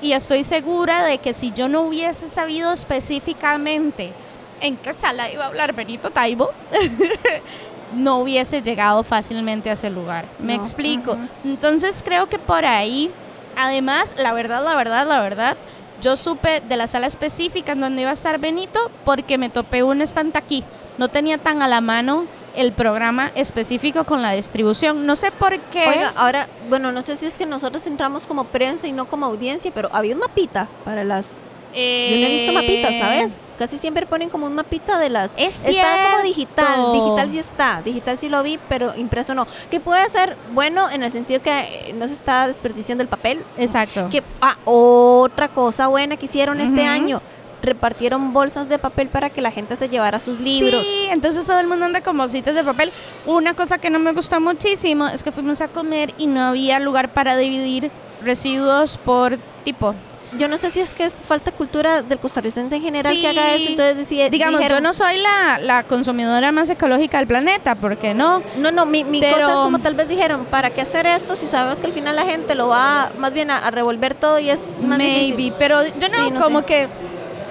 Y 0.00 0.12
estoy 0.12 0.44
segura 0.44 1.02
de 1.04 1.18
que 1.18 1.32
si 1.32 1.50
yo 1.52 1.68
no 1.68 1.82
hubiese 1.82 2.28
sabido 2.28 2.72
específicamente 2.72 4.12
en 4.60 4.76
qué 4.76 4.94
sala 4.94 5.30
iba 5.30 5.44
a 5.44 5.48
hablar 5.48 5.72
Benito 5.72 6.10
Taibo, 6.10 6.50
no 7.94 8.18
hubiese 8.18 8.62
llegado 8.62 9.02
fácilmente 9.02 9.70
a 9.70 9.72
ese 9.74 9.90
lugar. 9.90 10.26
Me 10.38 10.56
No, 10.56 10.62
explico. 10.62 11.12
ajá. 11.12 11.22
Entonces 11.44 12.02
creo 12.04 12.28
que 12.28 12.38
por 12.38 12.64
ahí, 12.64 13.10
además, 13.56 14.14
la 14.18 14.32
verdad, 14.32 14.64
la 14.64 14.74
verdad, 14.76 15.06
la 15.06 15.20
verdad, 15.20 15.56
yo 16.00 16.16
supe 16.16 16.60
de 16.60 16.76
la 16.76 16.86
sala 16.86 17.06
específica 17.06 17.72
en 17.72 17.80
donde 17.80 18.02
iba 18.02 18.10
a 18.10 18.14
estar 18.14 18.38
Benito 18.38 18.90
porque 19.04 19.38
me 19.38 19.48
topé 19.48 19.82
un 19.82 20.02
estante 20.02 20.38
aquí. 20.38 20.64
No 20.98 21.08
tenía 21.08 21.38
tan 21.38 21.62
a 21.62 21.68
la 21.68 21.80
mano 21.80 22.26
el 22.56 22.72
programa 22.72 23.30
específico 23.34 24.04
con 24.04 24.22
la 24.22 24.32
distribución. 24.32 25.06
No 25.06 25.14
sé 25.14 25.30
por 25.30 25.58
qué. 25.58 25.86
Oiga, 25.86 26.12
ahora, 26.16 26.48
bueno, 26.68 26.90
no 26.90 27.02
sé 27.02 27.16
si 27.16 27.26
es 27.26 27.36
que 27.36 27.46
nosotros 27.46 27.86
entramos 27.86 28.24
como 28.24 28.44
prensa 28.44 28.86
y 28.86 28.92
no 28.92 29.06
como 29.06 29.26
audiencia, 29.26 29.70
pero 29.74 29.90
había 29.92 30.14
un 30.14 30.20
mapita 30.20 30.66
para 30.84 31.04
las... 31.04 31.36
Eh, 31.78 32.08
Yo 32.10 32.20
no 32.20 32.26
he 32.26 32.30
visto 32.30 32.52
mapitas, 32.52 32.96
¿sabes? 32.96 33.38
Casi 33.58 33.76
siempre 33.76 34.06
ponen 34.06 34.30
como 34.30 34.46
un 34.46 34.54
mapita 34.54 34.98
de 34.98 35.10
las... 35.10 35.34
Es 35.36 35.66
Está 35.66 36.10
como 36.10 36.22
digital, 36.22 36.92
digital 36.94 37.28
sí 37.28 37.38
está, 37.38 37.82
digital 37.84 38.16
sí 38.16 38.30
lo 38.30 38.42
vi, 38.42 38.58
pero 38.68 38.96
impreso 38.96 39.34
no. 39.34 39.46
Que 39.70 39.78
puede 39.78 40.08
ser 40.08 40.36
bueno 40.54 40.90
en 40.90 41.02
el 41.02 41.12
sentido 41.12 41.42
que 41.42 41.50
eh, 41.50 41.92
no 41.94 42.08
se 42.08 42.14
está 42.14 42.46
desperdiciando 42.46 43.02
el 43.02 43.08
papel. 43.08 43.44
Exacto. 43.58 44.08
Que, 44.10 44.22
ah, 44.40 44.56
otra 44.64 45.48
cosa 45.48 45.88
buena 45.88 46.16
que 46.16 46.24
hicieron 46.24 46.62
este 46.62 46.82
año, 46.82 47.20
repartieron 47.62 48.32
bolsas 48.32 48.70
de 48.70 48.78
papel 48.78 49.08
para 49.08 49.28
que 49.28 49.42
la 49.42 49.50
gente 49.50 49.76
se 49.76 49.90
llevara 49.90 50.18
sus 50.18 50.40
libros. 50.40 50.82
Sí, 50.82 51.08
entonces 51.10 51.44
todo 51.44 51.58
el 51.60 51.66
mundo 51.66 51.84
anda 51.84 52.00
con 52.00 52.16
bolsitas 52.16 52.54
de 52.54 52.64
papel. 52.64 52.90
Una 53.26 53.52
cosa 53.52 53.76
que 53.76 53.90
no 53.90 53.98
me 53.98 54.12
gustó 54.12 54.40
muchísimo 54.40 55.08
es 55.08 55.22
que 55.22 55.30
fuimos 55.30 55.60
a 55.60 55.68
comer 55.68 56.14
y 56.16 56.26
no 56.26 56.40
había 56.40 56.78
lugar 56.80 57.10
para 57.10 57.36
dividir 57.36 57.90
residuos 58.22 58.96
por 58.96 59.38
tipo. 59.64 59.94
Yo 60.38 60.48
no 60.48 60.58
sé 60.58 60.70
si 60.70 60.80
es 60.80 60.92
que 60.94 61.04
es 61.04 61.20
falta 61.20 61.52
cultura 61.52 62.02
del 62.02 62.18
costarricense 62.18 62.76
en 62.76 62.82
general 62.82 63.14
Sí. 63.14 63.20
que 63.22 63.28
haga 63.28 63.54
eso, 63.54 63.70
entonces 63.70 63.96
decía, 63.96 64.28
Digamos, 64.28 64.60
dijeron- 64.60 64.78
yo 64.78 64.82
no 64.82 64.92
soy 64.92 65.18
la, 65.18 65.58
la 65.58 65.84
consumidora 65.84 66.52
más 66.52 66.68
ecológica 66.70 67.18
del 67.18 67.26
planeta, 67.26 67.74
porque 67.74 68.14
no. 68.14 68.42
No, 68.56 68.70
no, 68.70 68.86
mi, 68.86 69.04
mi 69.04 69.20
Pero- 69.20 69.36
cosa 69.36 69.52
es 69.54 69.60
como 69.60 69.78
tal 69.78 69.94
vez 69.94 70.08
dijeron, 70.08 70.44
¿para 70.46 70.70
qué 70.70 70.80
hacer 70.82 71.06
esto 71.06 71.36
si 71.36 71.46
sabemos 71.46 71.78
que 71.80 71.86
al 71.86 71.92
final 71.92 72.16
la 72.16 72.24
gente 72.24 72.54
lo 72.54 72.68
va 72.68 73.10
más 73.18 73.32
bien 73.32 73.50
a, 73.50 73.58
a 73.58 73.70
revolver 73.70 74.14
todo 74.14 74.38
y 74.38 74.50
es 74.50 74.78
más 74.82 74.98
Maybe, 74.98 75.14
difícil? 75.26 75.54
pero 75.58 75.82
yo 75.86 76.08
no, 76.08 76.14
Sí, 76.24 76.30
no 76.30 76.40
como 76.40 76.60
sé. 76.60 76.66
que 76.66 76.88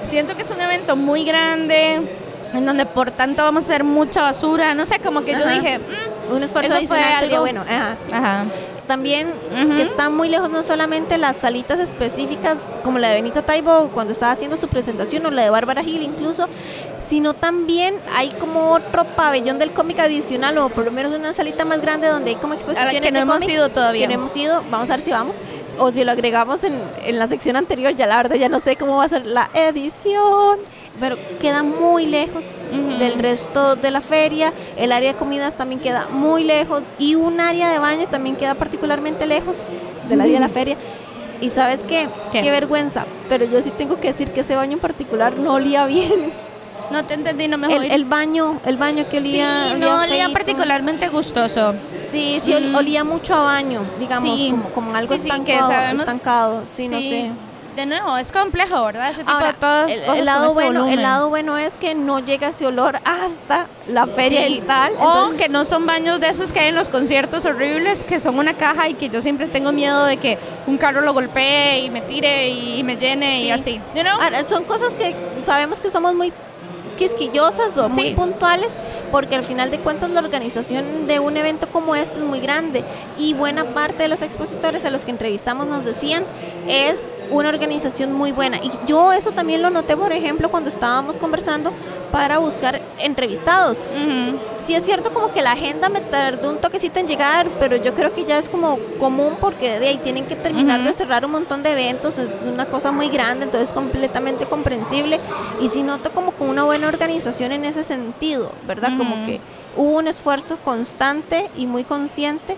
siento 0.03 0.36
que 0.36 0.41
es 0.43 0.51
un 0.51 0.61
evento 0.61 0.95
muy 0.95 1.23
grande, 1.25 2.01
en 2.53 2.65
donde 2.65 2.86
por 2.86 3.11
tanto 3.11 3.43
vamos 3.43 3.63
a 3.63 3.67
hacer 3.67 3.83
mucha 3.83 4.21
basura, 4.21 4.73
no 4.75 4.86
sé, 4.86 4.99
como 4.99 5.23
que 5.25 5.31
yo 5.33 5.47
dije, 5.47 5.79
"Mm, 5.79 6.33
Un 6.33 6.41
esfuerzo 6.41 6.69
Eso 6.71 6.77
adicional 6.77 7.23
algo- 7.25 7.39
bueno. 7.41 7.61
Ajá. 7.69 7.95
ajá. 8.11 8.45
También 8.88 9.27
que 9.75 9.81
está 9.81 10.09
muy 10.09 10.29
lejos 10.29 10.49
no 10.49 10.63
solamente 10.63 11.17
las 11.17 11.38
salitas 11.38 11.79
específicas 11.79 12.69
como 12.83 12.99
la 12.99 13.09
de 13.09 13.15
Benita 13.15 13.41
Taibo 13.41 13.89
cuando 13.93 14.13
estaba 14.13 14.31
haciendo 14.31 14.57
su 14.57 14.67
presentación 14.67 15.25
o 15.25 15.31
la 15.31 15.43
de 15.43 15.49
Bárbara 15.49 15.83
Gil 15.83 16.01
incluso, 16.01 16.47
sino 17.01 17.33
también 17.33 17.95
hay 18.15 18.29
como 18.31 18.71
otro 18.71 19.05
pabellón 19.15 19.59
del 19.59 19.71
cómic 19.71 19.99
adicional 19.99 20.57
o 20.57 20.69
por 20.69 20.86
lo 20.86 20.91
menos 20.91 21.13
una 21.13 21.33
salita 21.33 21.65
más 21.65 21.81
grande 21.81 22.07
donde 22.07 22.31
hay 22.31 22.36
como 22.36 22.53
exposiciones 22.53 23.01
que 23.01 23.11
no 23.11 23.17
de 23.17 23.21
hemos 23.23 23.36
cómic 23.39 23.49
ido 23.49 23.69
todavía. 23.69 24.07
Que 24.07 24.15
no 24.15 24.21
hemos 24.21 24.38
ido, 24.38 24.63
vamos 24.69 24.89
a 24.89 24.93
ver 24.93 25.05
si 25.05 25.11
vamos. 25.11 25.38
O 25.77 25.91
si 25.91 26.03
lo 26.03 26.11
agregamos 26.11 26.63
en, 26.63 26.73
en 27.03 27.19
la 27.19 27.27
sección 27.27 27.57
anterior, 27.57 27.93
ya 27.95 28.07
la 28.07 28.17
verdad 28.17 28.36
ya 28.36 28.49
no 28.49 28.59
sé 28.59 28.75
cómo 28.77 28.97
va 28.97 29.05
a 29.05 29.09
ser 29.09 29.25
la 29.25 29.49
edición. 29.53 30.59
Pero 30.99 31.17
queda 31.39 31.61
muy 31.63 32.05
lejos 32.05 32.45
del 32.99 33.19
resto 33.19 33.75
de 33.75 33.91
la 33.91 34.01
feria. 34.01 34.53
El 34.77 34.91
área 34.91 35.11
de 35.13 35.17
comidas 35.19 35.55
también 35.57 35.81
queda 35.81 36.07
muy 36.11 36.43
lejos. 36.43 36.83
Y 36.99 37.15
un 37.15 37.41
área 37.41 37.69
de 37.69 37.79
baño 37.79 38.07
también 38.07 38.35
queda 38.35 38.55
particularmente 38.55 39.25
lejos 39.27 39.57
del 40.07 40.21
área 40.21 40.35
de 40.35 40.39
la 40.39 40.49
feria. 40.49 40.77
Y 41.41 41.49
sabes 41.49 41.83
qué? 41.83 42.07
¿Qué? 42.31 42.41
Qué 42.41 42.49
vergüenza. 42.51 43.05
Pero 43.27 43.45
yo 43.45 43.61
sí 43.61 43.71
tengo 43.77 43.99
que 43.99 44.07
decir 44.07 44.31
que 44.31 44.39
ese 44.39 44.55
baño 44.55 44.73
en 44.73 44.79
particular 44.79 45.37
no 45.37 45.53
olía 45.55 45.85
bien. 45.85 46.31
No 46.91 47.03
te 47.03 47.15
entendí, 47.15 47.47
no 47.47 47.57
me 47.57 47.67
El, 47.75 47.91
el 47.91 48.05
baño, 48.05 48.59
el 48.63 48.77
baño 48.77 49.05
que 49.09 49.17
olía. 49.17 49.69
sí, 49.71 49.79
no 49.79 50.01
olía 50.03 50.29
particularmente 50.29 51.09
gustoso. 51.09 51.73
Sí, 51.95 52.37
sí, 52.39 52.53
Mm. 52.53 52.75
olía 52.75 53.03
mucho 53.03 53.33
a 53.33 53.41
baño, 53.41 53.81
digamos, 53.99 54.39
Sí. 54.39 54.51
como, 54.51 54.69
como 54.69 54.95
algo 54.95 55.13
Sí, 55.15 55.21
sí, 55.21 55.29
que 55.43 55.55
estancado. 55.55 55.99
estancado. 55.99 56.63
Sí, 56.71 56.87
no 56.87 57.01
sé. 57.01 57.31
De 57.76 57.86
nuevo, 57.86 58.15
es 58.17 58.32
complejo, 58.32 58.84
¿verdad? 58.86 59.09
Ese 59.09 59.19
tipo 59.19 59.32
Ahora, 59.32 59.47
de 59.47 59.53
todas 59.53 59.91
el, 59.91 59.99
cosas 59.99 60.13
el 60.13 60.17
con 60.19 60.26
lado 60.26 60.53
bueno, 60.53 60.88
el 60.88 61.01
lado 61.01 61.30
bueno 61.30 61.57
es 61.57 61.76
que 61.78 61.93
no 61.93 62.19
llega 62.19 62.49
ese 62.49 62.65
olor 62.65 62.99
hasta 63.03 63.67
la 63.88 64.07
feria 64.07 64.45
Sí. 64.47 64.55
y 64.55 64.61
tal. 64.61 64.93
O 64.93 64.95
entonces- 64.95 65.41
que 65.41 65.49
no 65.49 65.65
son 65.65 65.86
baños 65.86 66.19
de 66.21 66.30
esos 66.30 66.53
que 66.53 66.61
hay 66.61 66.69
en 66.69 66.76
los 66.76 66.88
conciertos 66.89 67.45
horribles, 67.45 68.05
que 68.05 68.19
son 68.21 68.39
una 68.39 68.53
caja 68.53 68.88
y 68.88 68.93
que 68.93 69.09
yo 69.09 69.21
siempre 69.21 69.47
tengo 69.47 69.71
miedo 69.73 70.05
de 70.05 70.17
que 70.17 70.38
un 70.67 70.78
carro 70.78 71.01
lo 71.01 71.13
golpee 71.13 71.80
y 71.80 71.89
me 71.89 72.01
tire 72.01 72.49
y 72.49 72.82
me 72.84 72.95
llene 72.95 73.41
Sí. 73.41 73.47
y 73.47 73.51
así. 73.51 73.82
You 73.93 74.01
know? 74.03 74.21
Ahora, 74.21 74.43
son 74.45 74.63
cosas 74.63 74.95
que 74.95 75.13
sabemos 75.45 75.82
que 75.82 75.89
somos 75.89 76.13
muy 76.13 76.32
quisquillosas 76.95 77.77
o 77.77 77.89
muy 77.89 78.09
Sí. 78.09 78.15
puntuales 78.15 78.79
porque 79.11 79.35
al 79.35 79.43
final 79.43 79.71
de 79.71 79.77
cuentas 79.79 80.09
la 80.09 80.19
organización 80.19 81.07
de 81.07 81.19
un 81.19 81.37
evento 81.37 81.67
como 81.71 81.95
este 81.95 82.19
es 82.19 82.23
muy 82.25 82.39
grande 82.39 82.83
y 83.17 83.33
buena 83.33 83.63
parte 83.65 84.03
de 84.03 84.09
los 84.09 84.21
expositores 84.21 84.83
a 84.85 84.89
los 84.89 85.05
que 85.05 85.11
entrevistamos 85.11 85.67
nos 85.67 85.85
decían 85.85 86.23
es 86.67 87.13
una 87.31 87.49
organización 87.49 88.11
muy 88.13 88.31
buena 88.31 88.57
y 88.57 88.71
yo 88.87 89.13
eso 89.13 89.31
también 89.31 89.61
lo 89.61 89.69
noté 89.69 89.95
por 89.95 90.11
ejemplo 90.11 90.49
cuando 90.49 90.69
estábamos 90.69 91.17
conversando 91.17 91.71
para 92.12 92.38
buscar 92.38 92.80
entrevistados 92.99 93.80
Ujú. 93.80 94.38
sí 94.60 94.74
es 94.76 94.84
cierto 94.86 95.14
como 95.14 95.32
que 95.34 95.41
la 95.41 95.51
agenda 95.53 95.89
me 95.89 96.01
tardó 96.01 96.49
un 96.51 96.58
toquecito 96.58 96.99
en 96.99 97.08
llegar, 97.08 97.47
pero 97.60 97.76
yo 97.76 97.93
creo 97.93 98.14
que 98.14 98.26
ya 98.26 98.38
es 98.38 98.49
como 98.49 98.78
común 98.99 99.38
porque 99.39 99.80
de 99.80 99.88
ahí 99.89 99.97
tienen 99.97 100.26
que 100.26 100.36
terminar 100.36 100.80
Ujú. 100.80 100.88
de 100.89 100.93
cerrar 100.93 101.26
un 101.26 101.32
montón 101.32 101.64
de 101.64 101.72
eventos, 101.72 102.18
es 102.18 102.45
una 102.45 102.66
cosa 102.66 102.91
muy 102.91 103.10
grande, 103.10 103.45
entonces 103.45 103.70
es 103.70 103.74
completamente 103.74 104.45
comprensible 104.45 105.20
y 105.62 105.68
sí 105.68 105.84
noto 105.84 106.12
como 106.12 106.32
con 106.32 106.49
una 106.49 106.64
buena 106.64 106.88
organización 106.88 107.51
en 107.51 107.66
ese 107.66 107.84
sentido, 107.84 108.51
¿verdad? 108.68 108.97
Como 108.97 109.16
Ujú. 109.16 109.26
que 109.26 109.39
hubo 109.78 109.97
un 109.97 110.08
esfuerzo 110.08 110.58
constante 110.64 111.49
y 111.58 111.66
muy 111.66 111.84
consciente 111.84 112.56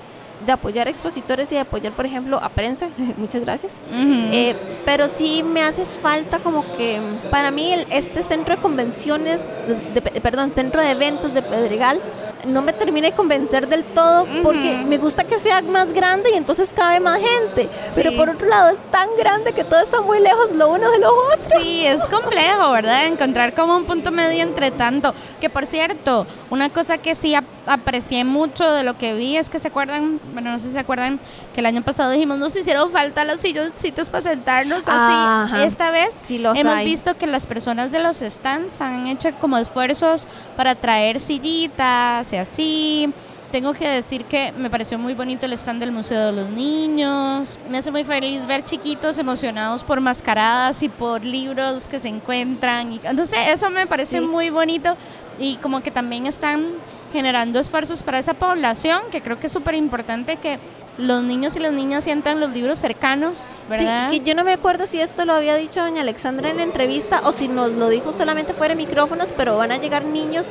de 0.47 0.53
apoyar 0.53 0.87
a 0.87 0.89
expositores 0.89 1.51
y 1.51 1.55
de 1.55 1.61
apoyar, 1.61 1.91
por 1.93 2.05
ejemplo, 2.07 2.39
a 2.41 2.49
prensa. 2.49 2.89
Muchas 3.17 3.41
gracias. 3.41 3.73
Eh, 3.93 4.55
pero 4.85 5.07
sí 5.07 5.43
me 5.43 5.61
hace 5.61 5.85
falta 5.85 6.39
como 6.39 6.63
que 6.77 6.99
para 7.29 7.51
mí 7.51 7.71
el- 7.71 7.85
este 7.91 8.23
centro 8.23 8.55
de 8.55 8.61
convenciones, 8.61 9.53
de- 9.67 10.01
de- 10.01 10.21
perdón, 10.21 10.51
centro 10.51 10.81
de 10.81 10.89
eventos 10.91 11.33
de 11.33 11.41
Pedregal 11.43 11.99
no 12.45 12.61
me 12.61 12.71
termina 12.73 13.09
de 13.09 13.13
convencer 13.15 13.67
del 13.67 13.83
todo 13.83 14.25
porque 14.43 14.77
me 14.85 14.97
gusta 14.97 15.23
que 15.23 15.39
sea 15.39 15.61
más 15.61 15.91
grande 15.93 16.29
y 16.31 16.37
entonces 16.37 16.73
cabe 16.73 16.99
más 16.99 17.19
gente. 17.19 17.69
Pero 17.95 18.11
Sí. 18.11 18.17
por 18.17 18.29
otro 18.29 18.47
lado 18.47 18.69
es 18.69 18.79
tan 18.91 19.09
grande 19.17 19.53
que 19.53 19.63
todo 19.63 19.79
está 19.79 20.01
muy 20.01 20.19
lejos 20.19 20.51
lo 20.53 20.69
uno 20.69 20.89
de 20.91 20.99
lo 20.99 21.09
otro. 21.09 21.59
Sí, 21.61 21.85
es 21.85 22.05
complejo, 22.07 22.71
¿verdad? 22.71 23.05
Encontrar 23.07 23.53
como 23.55 23.75
un 23.75 23.85
punto 23.85 24.11
medio 24.11 24.43
entre 24.43 24.71
tanto. 24.71 25.13
Que 25.41 25.49
por 25.49 25.65
cierto, 25.65 26.27
una 26.49 26.69
cosa 26.69 26.97
que 26.97 27.15
sí 27.15 27.33
ap- 27.35 27.43
aprecié 27.65 28.23
mucho 28.23 28.71
de 28.71 28.83
lo 28.83 28.97
que 28.97 29.13
vi 29.13 29.35
es 29.37 29.49
que 29.49 29.59
se 29.59 29.67
acuerdan, 29.67 30.19
bueno, 30.33 30.51
no 30.51 30.59
sé 30.59 30.67
si 30.67 30.73
se 30.73 30.79
acuerdan, 30.79 31.19
que 31.53 31.59
el 31.61 31.65
año 31.65 31.81
pasado 31.81 32.11
dijimos, 32.11 32.37
nos 32.37 32.55
hicieron 32.55 32.91
falta 32.91 33.25
los 33.25 33.41
silloncitos 33.41 34.09
para 34.09 34.21
sentarnos 34.21 34.83
así. 34.87 34.91
Ajá. 34.93 35.63
Esta 35.63 35.89
vez 35.91 36.13
Sí 36.23 36.37
los 36.37 36.57
hemos 36.57 36.73
hay. 36.75 36.85
visto 36.85 37.17
que 37.17 37.27
las 37.27 37.47
personas 37.47 37.91
de 37.91 37.99
los 37.99 38.17
stands 38.17 38.79
han 38.79 39.07
hecho 39.07 39.29
como 39.41 39.57
esfuerzos 39.57 40.27
para 40.55 40.75
traer 40.75 41.19
sillitas 41.19 42.26
y 42.33 42.35
así. 42.37 43.13
Tengo 43.51 43.73
que 43.73 43.87
decir 43.87 44.25
que 44.25 44.51
me 44.51 44.69
pareció 44.69 44.99
muy 44.99 45.13
bonito 45.13 45.45
el 45.45 45.53
stand 45.53 45.79
del 45.79 45.93
Museo 45.93 46.25
de 46.27 46.31
los 46.33 46.49
Niños. 46.49 47.59
Me 47.69 47.77
hace 47.77 47.91
muy 47.91 48.03
feliz 48.03 48.45
ver 48.45 48.65
chiquitos 48.65 49.17
emocionados 49.19 49.85
por 49.85 50.01
mascaradas 50.01 50.83
y 50.83 50.89
por 50.89 51.23
libros 51.23 51.87
que 51.87 51.99
se 51.99 52.09
encuentran. 52.09 52.99
Entonces 53.03 53.39
eso 53.47 53.69
me 53.69 53.87
parece 53.87 54.19
Sí. 54.19 54.25
muy 54.25 54.49
bonito 54.49 54.97
y 55.39 55.55
como 55.57 55.81
que 55.81 55.91
también 55.91 56.25
están 56.27 56.65
generando 57.13 57.59
esfuerzos 57.59 58.03
para 58.03 58.19
esa 58.19 58.33
población, 58.33 58.99
que 59.11 59.21
creo 59.21 59.39
que 59.39 59.47
es 59.47 59.53
súper 59.53 59.75
importante 59.75 60.35
que 60.35 60.59
los 60.97 61.23
niños 61.23 61.55
y 61.55 61.59
las 61.59 61.71
niñas 61.71 62.03
sientan 62.03 62.41
los 62.41 62.51
libros 62.51 62.79
cercanos, 62.79 63.51
¿verdad? 63.69 64.09
Sí, 64.11 64.19
que 64.19 64.25
yo 64.25 64.35
no 64.35 64.43
me 64.43 64.51
acuerdo 64.51 64.87
si 64.87 64.99
esto 64.99 65.23
lo 65.23 65.31
había 65.33 65.55
dicho 65.55 65.79
doña 65.79 66.01
Alexandra 66.01 66.49
en 66.49 66.57
la 66.57 66.63
entrevista 66.63 67.21
o 67.23 67.31
si 67.31 67.47
nos 67.47 67.71
lo 67.71 67.87
dijo 67.87 68.11
solamente 68.11 68.53
fuera 68.53 68.73
de 68.75 68.83
micrófonos, 68.83 69.31
pero 69.31 69.55
van 69.55 69.71
a 69.71 69.77
llegar 69.77 70.03
niños. 70.03 70.47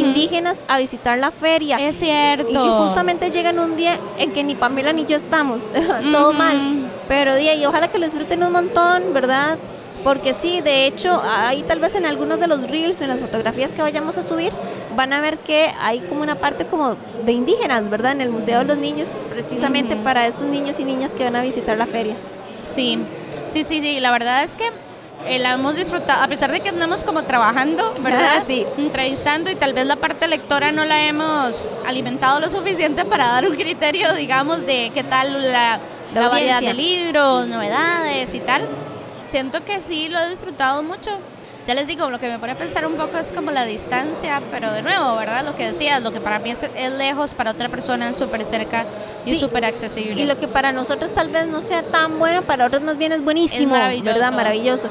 Indígenas 0.00 0.64
a 0.68 0.78
visitar 0.78 1.18
la 1.18 1.30
feria. 1.30 1.76
Es 1.78 1.96
cierto. 1.96 2.50
Y 2.50 2.84
justamente 2.84 3.30
llegan 3.30 3.58
un 3.58 3.76
día 3.76 3.98
en 4.18 4.32
que 4.32 4.44
ni 4.44 4.54
Pamela 4.54 4.92
ni 4.92 5.06
yo 5.06 5.16
estamos, 5.16 5.68
todo 6.12 6.32
mal. 6.32 6.90
Pero 7.08 7.34
día, 7.36 7.54
y 7.54 7.64
ojalá 7.66 7.88
que 7.88 7.98
lo 7.98 8.04
disfruten 8.06 8.42
un 8.42 8.52
montón, 8.52 9.12
¿verdad? 9.12 9.58
Porque 10.02 10.34
sí, 10.34 10.60
de 10.60 10.86
hecho, 10.86 11.20
ahí 11.26 11.62
tal 11.62 11.80
vez 11.80 11.94
en 11.94 12.04
algunos 12.04 12.38
de 12.38 12.46
los 12.46 12.70
reels 12.70 13.00
o 13.00 13.04
en 13.04 13.08
las 13.08 13.20
fotografías 13.20 13.72
que 13.72 13.80
vayamos 13.80 14.18
a 14.18 14.22
subir, 14.22 14.52
van 14.96 15.14
a 15.14 15.20
ver 15.20 15.38
que 15.38 15.70
hay 15.80 16.00
como 16.00 16.22
una 16.22 16.34
parte 16.34 16.66
como 16.66 16.96
de 17.24 17.32
indígenas, 17.32 17.88
¿verdad? 17.88 18.12
En 18.12 18.20
el 18.20 18.28
Museo 18.28 18.58
de 18.58 18.64
los 18.66 18.76
Niños, 18.76 19.08
precisamente 19.30 19.94
Ujú. 19.94 20.04
para 20.04 20.26
estos 20.26 20.44
niños 20.44 20.78
y 20.78 20.84
niñas 20.84 21.14
que 21.14 21.24
van 21.24 21.36
a 21.36 21.42
visitar 21.42 21.78
la 21.78 21.86
feria. 21.86 22.16
Sí, 22.74 22.98
sí, 23.50 23.64
sí, 23.64 23.80
sí. 23.80 23.98
La 24.00 24.10
verdad 24.10 24.44
es 24.44 24.56
que 24.56 24.64
eh, 25.26 25.38
la 25.38 25.52
hemos 25.54 25.76
disfrutado, 25.76 26.22
a 26.22 26.28
pesar 26.28 26.52
de 26.52 26.60
que 26.60 26.68
andamos 26.68 27.04
como 27.04 27.22
trabajando, 27.24 27.94
¿verdad? 28.00 28.42
Sí. 28.46 28.66
Entrevistando 28.76 29.50
y 29.50 29.54
tal 29.54 29.72
vez 29.72 29.86
la 29.86 29.96
parte 29.96 30.28
lectora 30.28 30.72
no 30.72 30.84
la 30.84 31.02
hemos 31.04 31.68
alimentado 31.86 32.40
lo 32.40 32.50
suficiente 32.50 33.04
para 33.04 33.26
dar 33.28 33.48
un 33.48 33.56
criterio, 33.56 34.12
digamos, 34.14 34.66
de 34.66 34.90
qué 34.94 35.02
tal 35.04 35.50
la, 35.52 35.80
La 36.12 36.20
la 36.22 36.28
variedad 36.28 36.60
de 36.60 36.74
libros, 36.74 37.46
novedades 37.48 38.34
y 38.34 38.40
tal. 38.40 38.68
Siento 39.24 39.64
que 39.64 39.80
sí 39.80 40.08
lo 40.08 40.20
he 40.20 40.30
disfrutado 40.30 40.82
mucho. 40.82 41.18
Ya 41.66 41.72
les 41.74 41.86
digo, 41.86 42.10
lo 42.10 42.20
que 42.20 42.28
me 42.28 42.38
pone 42.38 42.52
a 42.52 42.58
pensar 42.58 42.86
un 42.86 42.94
poco 42.94 43.16
es 43.16 43.32
como 43.32 43.50
la 43.50 43.64
distancia, 43.64 44.42
pero 44.50 44.70
de 44.72 44.82
nuevo, 44.82 45.16
¿verdad? 45.16 45.46
Lo 45.46 45.56
que 45.56 45.66
decías, 45.68 46.02
lo 46.02 46.12
que 46.12 46.20
para 46.20 46.38
mí 46.38 46.50
es, 46.50 46.62
es 46.76 46.92
lejos, 46.92 47.32
para 47.32 47.52
otra 47.52 47.70
persona 47.70 48.10
es 48.10 48.18
súper 48.18 48.44
cerca 48.44 48.84
y 49.24 49.30
Sí. 49.30 49.38
súper 49.40 49.64
accesible. 49.64 50.20
Y 50.20 50.26
lo 50.26 50.38
que 50.38 50.46
para 50.46 50.72
nosotros 50.72 51.14
tal 51.14 51.30
vez 51.30 51.46
no 51.46 51.62
sea 51.62 51.82
tan 51.82 52.18
bueno, 52.18 52.42
para 52.42 52.66
otros 52.66 52.82
más 52.82 52.98
bien 52.98 53.12
es 53.12 53.22
buenísimo, 53.24 53.62
Es 53.74 53.80
maravilloso. 53.80 54.12
¿verdad? 54.12 54.32
Maravilloso. 54.32 54.88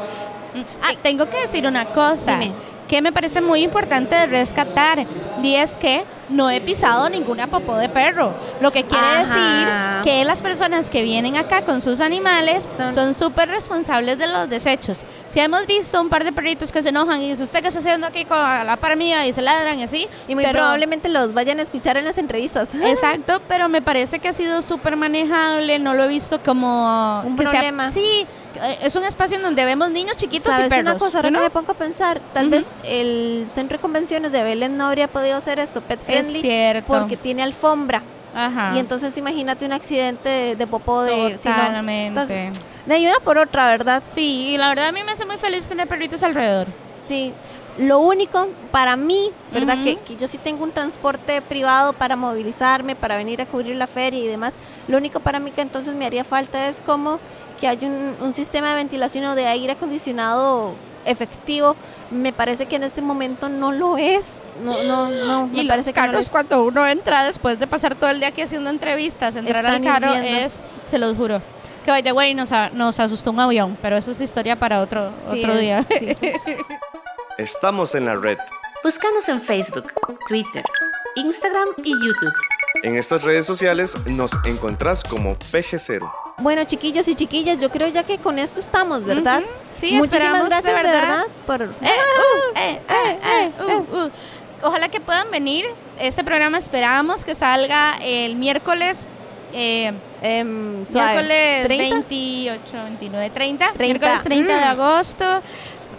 Ah, 0.81 0.93
tengo 1.03 1.29
que 1.29 1.41
decir 1.41 1.67
una 1.67 1.85
cosa 1.85 2.39
Dime. 2.39 2.53
Que 2.93 3.01
me 3.01 3.11
parece 3.11 3.41
muy 3.41 3.63
importante 3.63 4.13
de 4.15 4.27
rescatar 4.27 5.07
y 5.41 5.55
es 5.55 5.77
que 5.77 6.03
no 6.29 6.51
he 6.51 6.61
pisado 6.61 7.09
ninguna 7.09 7.47
popó 7.47 7.75
de 7.75 7.89
perro. 7.89 8.33
Lo 8.61 8.69
que 8.71 8.83
quiere 8.83 9.03
Ajá. 9.03 9.19
decir 9.21 10.03
que 10.03 10.23
las 10.25 10.43
personas 10.43 10.91
que 10.91 11.01
vienen 11.01 11.35
acá 11.35 11.63
con 11.63 11.81
sus 11.81 12.01
animales 12.01 12.69
Son- 12.93 13.15
súper 13.15 13.49
responsables 13.49 14.19
de 14.19 14.27
los 14.27 14.47
desechos. 14.47 15.05
Si 15.27 15.39
hemos 15.39 15.65
visto 15.65 15.99
un 15.99 16.09
par 16.09 16.23
de 16.23 16.31
perritos 16.31 16.71
que 16.71 16.83
se 16.83 16.89
enojan 16.89 17.19
y 17.19 17.31
dice, 17.31 17.41
¿usted 17.41 17.61
qué 17.63 17.69
está 17.69 17.79
haciendo 17.79 18.05
aquí 18.05 18.25
con 18.25 18.37
la 18.37 18.77
par 18.77 18.95
mía? 18.95 19.25
Y 19.25 19.33
se 19.33 19.41
ladran 19.41 19.79
y 19.79 19.83
así. 19.83 20.07
Y 20.27 20.35
muy 20.35 20.43
pero- 20.43 20.59
probablemente 20.59 21.09
los 21.09 21.33
vayan 21.33 21.57
a 21.57 21.63
escuchar 21.63 21.97
en 21.97 22.05
las 22.05 22.19
entrevistas. 22.19 22.75
Exacto, 22.83 23.41
pero 23.47 23.69
me 23.69 23.81
parece 23.81 24.19
que 24.19 24.27
ha 24.27 24.33
sido 24.33 24.61
súper 24.61 24.95
manejable, 24.97 25.79
no 25.79 25.95
lo 25.95 26.03
he 26.03 26.07
visto 26.09 26.39
como... 26.43 27.23
Un 27.25 27.35
que 27.37 27.41
sea- 27.41 27.51
problema. 27.53 27.89
sí, 27.89 28.27
es 28.81 28.95
un 28.95 29.03
espacio 29.03 29.37
en 29.37 29.43
donde 29.43 29.65
vemos 29.65 29.89
niños 29.91 30.17
chiquitos 30.17 30.47
y 30.47 30.51
¿Sabes 30.51 30.69
perros. 30.69 30.91
una 30.93 30.97
cosa? 30.99 31.17
Ahora 31.19 31.31
¿no? 31.31 31.39
me 31.41 31.49
pongo 31.49 31.71
a 31.71 31.75
pensar, 31.75 32.19
tal 32.33 32.49
vez 32.49 32.73
el 32.85 33.45
centro 33.47 33.77
de 33.77 33.81
convenciones 33.81 34.31
de 34.31 34.43
Belén 34.43 34.77
no 34.77 34.85
habría 34.87 35.07
podido 35.07 35.37
hacer 35.37 35.59
esto 35.59 35.81
pet 35.81 36.01
friendly 36.01 36.41
cierto. 36.41 36.87
porque 36.87 37.17
tiene 37.17 37.43
alfombra. 37.43 38.01
Ajá. 38.35 38.71
Y 38.75 38.79
entonces 38.79 39.15
imagínate 39.17 39.65
un 39.65 39.73
accidente 39.73 40.27
de, 40.29 40.55
de 40.55 40.67
popó 40.67 41.03
de... 41.03 41.37
si 41.37 41.49
no- 41.49 41.55
Totalmente. 41.55 42.07
entonces, 42.21 42.61
de 42.85 42.99
una 43.07 43.19
por 43.23 43.37
otra, 43.37 43.67
¿verdad? 43.67 44.01
Sí, 44.05 44.47
y 44.49 44.57
la 44.57 44.69
verdad 44.69 44.87
a 44.87 44.91
mí 44.91 45.03
me 45.03 45.11
hace 45.11 45.25
muy 45.25 45.37
feliz 45.37 45.67
tener 45.69 45.87
perritos 45.87 46.23
alrededor. 46.23 46.67
Sí. 46.99 47.31
Lo 47.77 47.99
único 47.99 48.47
para 48.71 48.95
mí, 48.95 49.31
¿verdad? 49.51 49.83
Que, 49.83 49.97
que 49.97 50.15
yo 50.17 50.27
sí 50.27 50.37
tengo 50.37 50.63
un 50.63 50.71
transporte 50.71 51.41
privado 51.41 51.93
para 51.93 52.15
movilizarme, 52.15 52.95
para 52.95 53.17
venir 53.17 53.41
a 53.41 53.45
cubrir 53.47 53.75
la 53.75 53.87
feria 53.87 54.19
y 54.19 54.27
demás. 54.27 54.53
Lo 54.87 54.97
único 54.97 55.19
para 55.19 55.39
mí 55.39 55.49
que 55.51 55.61
entonces 55.61 55.95
me 55.95 56.05
haría 56.05 56.23
falta 56.23 56.67
es 56.69 56.79
como 56.79 57.19
que 57.59 57.67
haya 57.67 57.87
un, 57.87 58.15
un 58.21 58.31
sistema 58.33 58.69
de 58.69 58.75
ventilación 58.75 59.25
o 59.25 59.33
de 59.35 59.47
aire 59.47 59.73
acondicionado 59.73 60.73
efectivo. 61.05 61.75
Me 62.11 62.31
parece 62.31 62.67
que 62.67 62.75
en 62.75 62.83
este 62.83 63.01
momento 63.01 63.49
no 63.49 63.71
lo 63.71 63.97
es. 63.97 64.43
No, 64.63 64.83
no, 64.83 65.09
no. 65.09 65.47
Y 65.51 65.57
me 65.57 65.63
los 65.63 65.67
parece 65.69 65.93
que 65.93 65.99
no 66.01 66.05
lo 66.05 66.11
carros 66.11 66.25
es. 66.27 66.31
cuando 66.31 66.63
uno 66.63 66.87
entra 66.87 67.23
después 67.23 67.57
de 67.59 67.65
pasar 67.65 67.95
todo 67.95 68.09
el 68.11 68.19
día 68.19 68.29
aquí 68.29 68.41
haciendo 68.43 68.69
entrevistas, 68.69 69.35
entrar 69.35 69.65
Están 69.65 69.87
al 69.87 69.93
carro 70.01 70.15
hirviendo. 70.15 70.45
es, 70.45 70.65
se 70.85 70.99
los 70.99 71.17
juro. 71.17 71.41
Que 71.83 71.89
by 71.91 72.03
the 72.03 72.11
way 72.13 72.35
nos, 72.35 72.51
a- 72.51 72.69
nos 72.69 72.99
asustó 72.99 73.31
un 73.31 73.39
avión, 73.39 73.77
pero 73.81 73.97
eso 73.97 74.11
es 74.11 74.21
historia 74.21 74.55
para 74.55 74.79
otro, 74.79 75.11
Sí, 75.27 75.39
otro 75.39 75.57
día. 75.57 75.83
sí. 75.97 76.15
Estamos 77.43 77.93
en 77.93 78.05
la 78.05 78.15
red. 78.15 78.37
Búscanos 78.85 79.27
en 79.27 79.41
Facebook, 79.41 79.91
Twitter, 80.29 80.63
Instagram 81.15 81.65
y 81.83 81.91
YouTube. 81.91 82.31
En 82.83 82.95
estas 82.95 83.21
redes 83.21 83.45
sociales 83.45 83.97
nos 84.05 84.31
encontrás 84.45 85.03
como 85.03 85.35
PG0. 85.51 86.09
Bueno, 86.37 86.63
chiquillos 86.63 87.05
y 87.09 87.15
chiquillas, 87.15 87.59
yo 87.59 87.69
creo 87.69 87.89
ya 87.89 88.05
que 88.05 88.17
con 88.17 88.39
esto 88.39 88.61
estamos, 88.61 89.03
¿verdad? 89.03 89.39
Ujú. 89.41 89.49
Sí, 89.75 89.91
Muchísimas 89.97 90.45
gracias 90.45 90.73
de 90.73 90.81
verdad. 90.89 91.23
por 91.45 91.63
Eh, 91.63 91.67
uh, 91.67 92.57
eh, 92.57 92.79
eh, 92.89 93.19
eh, 93.23 93.51
uh, 93.61 93.97
uh. 94.05 94.11
Ojalá 94.63 94.87
que 94.87 95.01
puedan 95.01 95.29
venir. 95.29 95.65
Este 95.99 96.23
programa 96.23 96.57
esperamos 96.57 97.25
que 97.25 97.35
salga 97.35 97.97
el 98.01 98.35
miércoles. 98.37 99.09
eh, 99.55 99.91
em, 100.23 100.83
miércoles 100.91 101.67
30. 101.67 101.95
28, 102.07 102.83
29, 102.85 103.29
30. 103.29 103.73
30. 103.73 103.83
Miércoles 103.83 104.23
30 104.23 104.53
de 104.57 104.65
Mm. 104.65 104.69
agosto. 104.81 105.41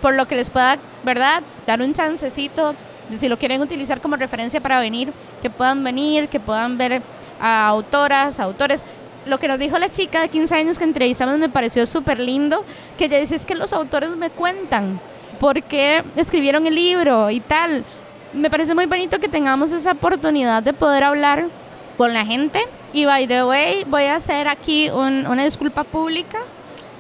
Por 0.05 0.13
lo 0.17 0.29
que 0.29 0.37
les 0.37 0.51
pueda, 0.51 0.77
¿verdad? 1.03 1.43
Dar 1.67 1.81
un 1.81 1.95
chancecito. 1.95 2.75
Si 3.17 3.27
lo 3.27 3.39
quieren 3.39 3.63
utilizar 3.63 4.03
como 4.03 4.17
referencia 4.17 4.61
para 4.61 4.79
venir, 4.79 5.11
que 5.41 5.49
puedan 5.49 5.83
venir, 5.83 6.29
que 6.29 6.39
puedan 6.39 6.77
ver 6.77 7.01
a 7.41 7.67
autoras, 7.69 8.39
autores. 8.39 8.85
Lo 9.25 9.39
que 9.39 9.49
nos 9.49 9.59
dijo 9.59 9.79
la 9.79 9.89
chica 9.89 10.21
de 10.21 10.29
15 10.29 10.57
años 10.57 10.79
que 10.79 10.85
entrevistamos 10.85 11.39
me 11.39 11.49
pareció 11.49 11.87
súper 11.87 12.21
lindo, 12.21 12.67
que 12.99 13.07
ella 13.07 13.19
dice 13.19 13.35
es 13.35 13.47
que 13.47 13.55
los 13.55 13.73
autores 13.73 14.11
me 14.11 14.29
cuentan 14.29 15.01
por 15.41 15.63
qué 15.63 16.05
escribieron 16.17 16.67
el 16.67 16.75
libro 16.75 17.31
y 17.31 17.41
tal. 17.41 17.83
Me 18.35 18.51
parece 18.51 18.75
muy 18.75 18.85
bonito 18.85 19.19
que 19.19 19.29
tengamos 19.31 19.73
esa 19.73 19.93
oportunidad 19.93 20.63
de 20.63 20.75
poder 20.75 21.05
hablar 21.05 21.47
con 21.97 22.13
la 22.13 22.27
gente. 22.27 22.61
Y 22.93 23.07
by 23.07 23.27
the 23.27 23.43
way, 23.45 23.85
voy 23.87 24.05
a 24.05 24.17
hacer 24.17 24.49
aquí 24.49 24.91
un- 24.91 25.27
una 25.27 25.45
disculpa 25.45 25.83
pública. 25.83 26.41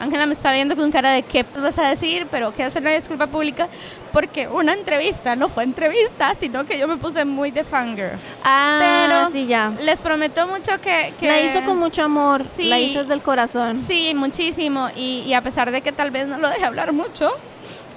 Ángela 0.04 0.26
me 0.26 0.32
está 0.34 0.52
viendo 0.52 0.76
con 0.76 0.90
cara 0.92 1.10
de 1.10 1.22
qué 1.22 1.44
vas 1.56 1.78
a 1.78 1.88
decir, 1.88 2.26
pero 2.30 2.52
quiero 2.52 2.68
hacer 2.68 2.82
una 2.82 2.92
disculpa 2.92 3.26
pública 3.26 3.68
porque 4.12 4.46
una 4.46 4.72
entrevista 4.74 5.34
no 5.34 5.48
fue 5.48 5.64
entrevista, 5.64 6.34
sino 6.34 6.64
que 6.64 6.78
yo 6.78 6.86
me 6.86 6.96
puse 6.96 7.24
muy 7.24 7.50
de 7.50 7.64
fangirl. 7.64 8.12
Ah, 8.44 8.78
Pero 9.06 9.30
sí, 9.30 9.46
ya. 9.46 9.72
Les 9.80 10.00
prometo 10.00 10.46
mucho 10.46 10.80
que... 10.80 11.14
que 11.18 11.26
La 11.26 11.40
hizo 11.40 11.64
con 11.64 11.78
mucho 11.78 12.04
amor, 12.04 12.44
Sí. 12.44 12.64
la 12.68 12.78
hizo 12.78 13.00
desde 13.00 13.14
el 13.14 13.22
corazón. 13.22 13.78
Sí, 13.78 14.12
muchísimo. 14.14 14.88
Y, 14.94 15.24
y 15.26 15.34
a 15.34 15.42
pesar 15.42 15.70
de 15.70 15.80
que 15.80 15.90
tal 15.90 16.10
vez 16.10 16.28
no 16.28 16.38
lo 16.38 16.48
deje 16.48 16.64
hablar 16.64 16.92
mucho, 16.92 17.32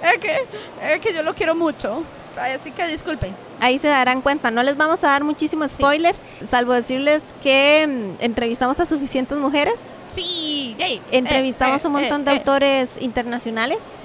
es 0.02 0.18
que, 0.18 0.46
es 0.94 1.00
que 1.00 1.12
yo 1.14 1.22
lo 1.22 1.34
quiero 1.34 1.54
mucho. 1.54 2.02
Así 2.38 2.70
que 2.70 2.86
disculpen. 2.86 3.34
Ahí 3.60 3.78
se 3.78 3.88
darán 3.88 4.22
cuenta, 4.22 4.50
no 4.50 4.62
les 4.62 4.76
vamos 4.76 5.02
a 5.02 5.08
dar 5.08 5.24
muchísimo 5.24 5.66
spoiler, 5.66 6.14
salvo 6.42 6.72
decirles 6.72 7.34
que 7.42 7.86
mm, 7.88 8.22
entrevistamos 8.22 8.78
a 8.78 8.86
suficientes 8.86 9.36
mujeres, 9.36 9.96
Sí, 10.06 10.76
yay. 10.78 11.02
entrevistamos 11.10 11.84
Eh, 11.84 11.88
un 11.88 11.96
eh, 11.96 12.00
montón 12.00 12.22
eh, 12.22 12.24
de 12.24 12.30
eh. 12.30 12.38
autores 12.38 13.02
internacionales, 13.02 13.98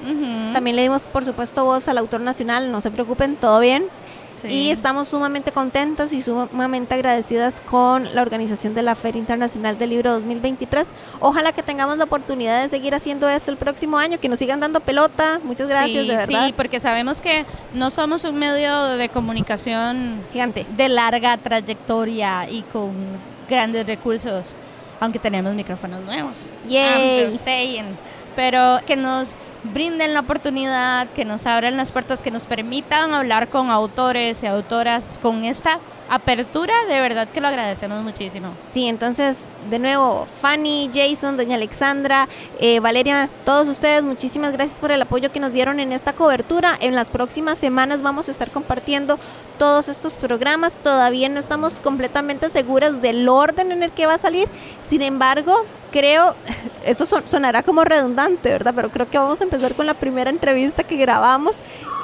también 0.53 0.75
le 0.75 0.81
dimos 0.81 1.03
por 1.05 1.23
supuesto 1.23 1.65
voz 1.65 1.88
al 1.88 1.99
autor 1.99 2.21
nacional, 2.21 2.71
no 2.71 2.81
se 2.81 2.89
preocupen, 2.89 3.36
todo 3.36 3.59
bien. 3.59 3.86
Sí. 4.43 4.49
Y 4.53 4.71
estamos 4.71 5.07
sumamente 5.07 5.51
contentos 5.51 6.11
y 6.13 6.21
sumamente 6.21 6.93
agradecidas 6.93 7.61
con 7.61 8.13
la 8.13 8.21
organización 8.21 8.73
de 8.73 8.83
la 8.83 8.93
Feria 8.95 9.19
Internacional 9.19 9.77
del 9.77 9.91
Libro 9.91 10.11
2023. 10.11 10.91
Ojalá 11.19 11.53
que 11.53 11.63
tengamos 11.63 11.97
la 11.97 12.03
oportunidad 12.03 12.61
de 12.61 12.69
seguir 12.69 12.93
haciendo 12.93 13.29
eso 13.29 13.51
el 13.51 13.57
próximo 13.57 13.97
año, 13.97 14.19
que 14.19 14.27
nos 14.29 14.39
sigan 14.39 14.59
dando 14.59 14.81
pelota. 14.81 15.39
Muchas 15.43 15.67
gracias, 15.69 16.03
Sí, 16.03 16.09
de 16.09 16.15
verdad. 16.17 16.45
Sí, 16.45 16.53
porque 16.53 16.79
sabemos 16.79 17.21
que 17.21 17.45
no 17.73 17.89
somos 17.89 18.25
un 18.25 18.35
medio 18.35 18.83
de 18.97 19.09
comunicación 19.09 20.21
Gigante. 20.33 20.65
de 20.75 20.89
larga 20.89 21.37
trayectoria 21.37 22.49
y 22.49 22.63
con 22.63 22.91
grandes 23.49 23.85
recursos, 23.87 24.55
aunque 24.99 25.19
tenemos 25.19 25.53
micrófonos 25.53 26.01
nuevos. 26.01 26.49
Yay. 26.67 27.21
I'm 27.21 27.31
just 27.31 27.43
saying. 27.43 27.85
Pero 28.36 28.79
que 28.86 28.95
nos 28.95 29.38
brinden 29.63 30.13
la 30.13 30.21
oportunidad, 30.21 31.07
que 31.09 31.25
nos 31.25 31.45
abran 31.45 31.77
las 31.77 31.91
puertas, 31.91 32.21
que 32.21 32.31
nos 32.31 32.45
permitan 32.45 33.13
hablar 33.13 33.47
con 33.49 33.69
autores 33.69 34.43
y 34.43 34.47
autoras 34.47 35.19
con 35.21 35.43
esta 35.43 35.79
apertura, 36.16 36.74
de 36.88 36.99
verdad 37.01 37.28
que 37.28 37.41
lo 37.41 37.47
agradecemos 37.47 38.01
muchísimo. 38.01 38.53
Sí, 38.61 38.88
entonces, 38.88 39.45
de 39.70 39.80
nuevo, 39.80 40.28
Fanny, 40.41 40.89
Jason, 40.93 41.38
doña 41.38 41.55
Alexandra, 41.55 42.28
eh, 42.59 42.80
Valeria, 42.80 43.30
todos 43.45 43.68
ustedes, 43.68 44.03
muchísimas 44.03 44.51
gracias 44.53 44.80
por 44.80 44.91
el 44.91 45.01
apoyo 45.01 45.32
que 45.32 45.39
nos 45.39 45.53
dieron 45.53 45.80
en 45.80 45.91
esta 45.91 46.14
cobertura. 46.14 46.76
En 46.80 46.95
las 46.95 47.09
próximas 47.09 47.57
semanas 47.57 48.01
vamos 48.01 48.28
a 48.28 48.32
estar 48.32 48.51
compartiendo 48.51 49.18
todos 49.57 49.89
estos 49.89 50.14
programas. 50.14 50.78
Todavía 50.80 51.30
no 51.30 51.39
estamos 51.39 51.80
completamente 51.80 52.49
seguras 52.49 53.01
del 53.01 53.28
orden 53.28 53.72
en 53.72 53.82
el 53.84 53.91
que 53.91 54.05
va 54.05 54.16
a 54.16 54.18
salir. 54.20 54.47
Sin 54.82 55.01
embargo, 55.01 55.66
creo, 55.91 56.36
esto 56.86 57.05
son- 57.05 57.28
sonará 57.28 57.64
como 57.64 57.84
redundante, 57.84 58.49
¿verdad? 58.49 58.74
Pero 58.76 58.89
creo 58.89 59.09
que 59.09 59.18
vamos 59.18 59.41
a 59.41 59.45
empezar 59.45 59.74
con 59.74 59.86
la 59.86 59.93
primera 59.95 60.30
entrevista 60.30 60.84
que 60.84 60.95
grabamos. 60.97 61.57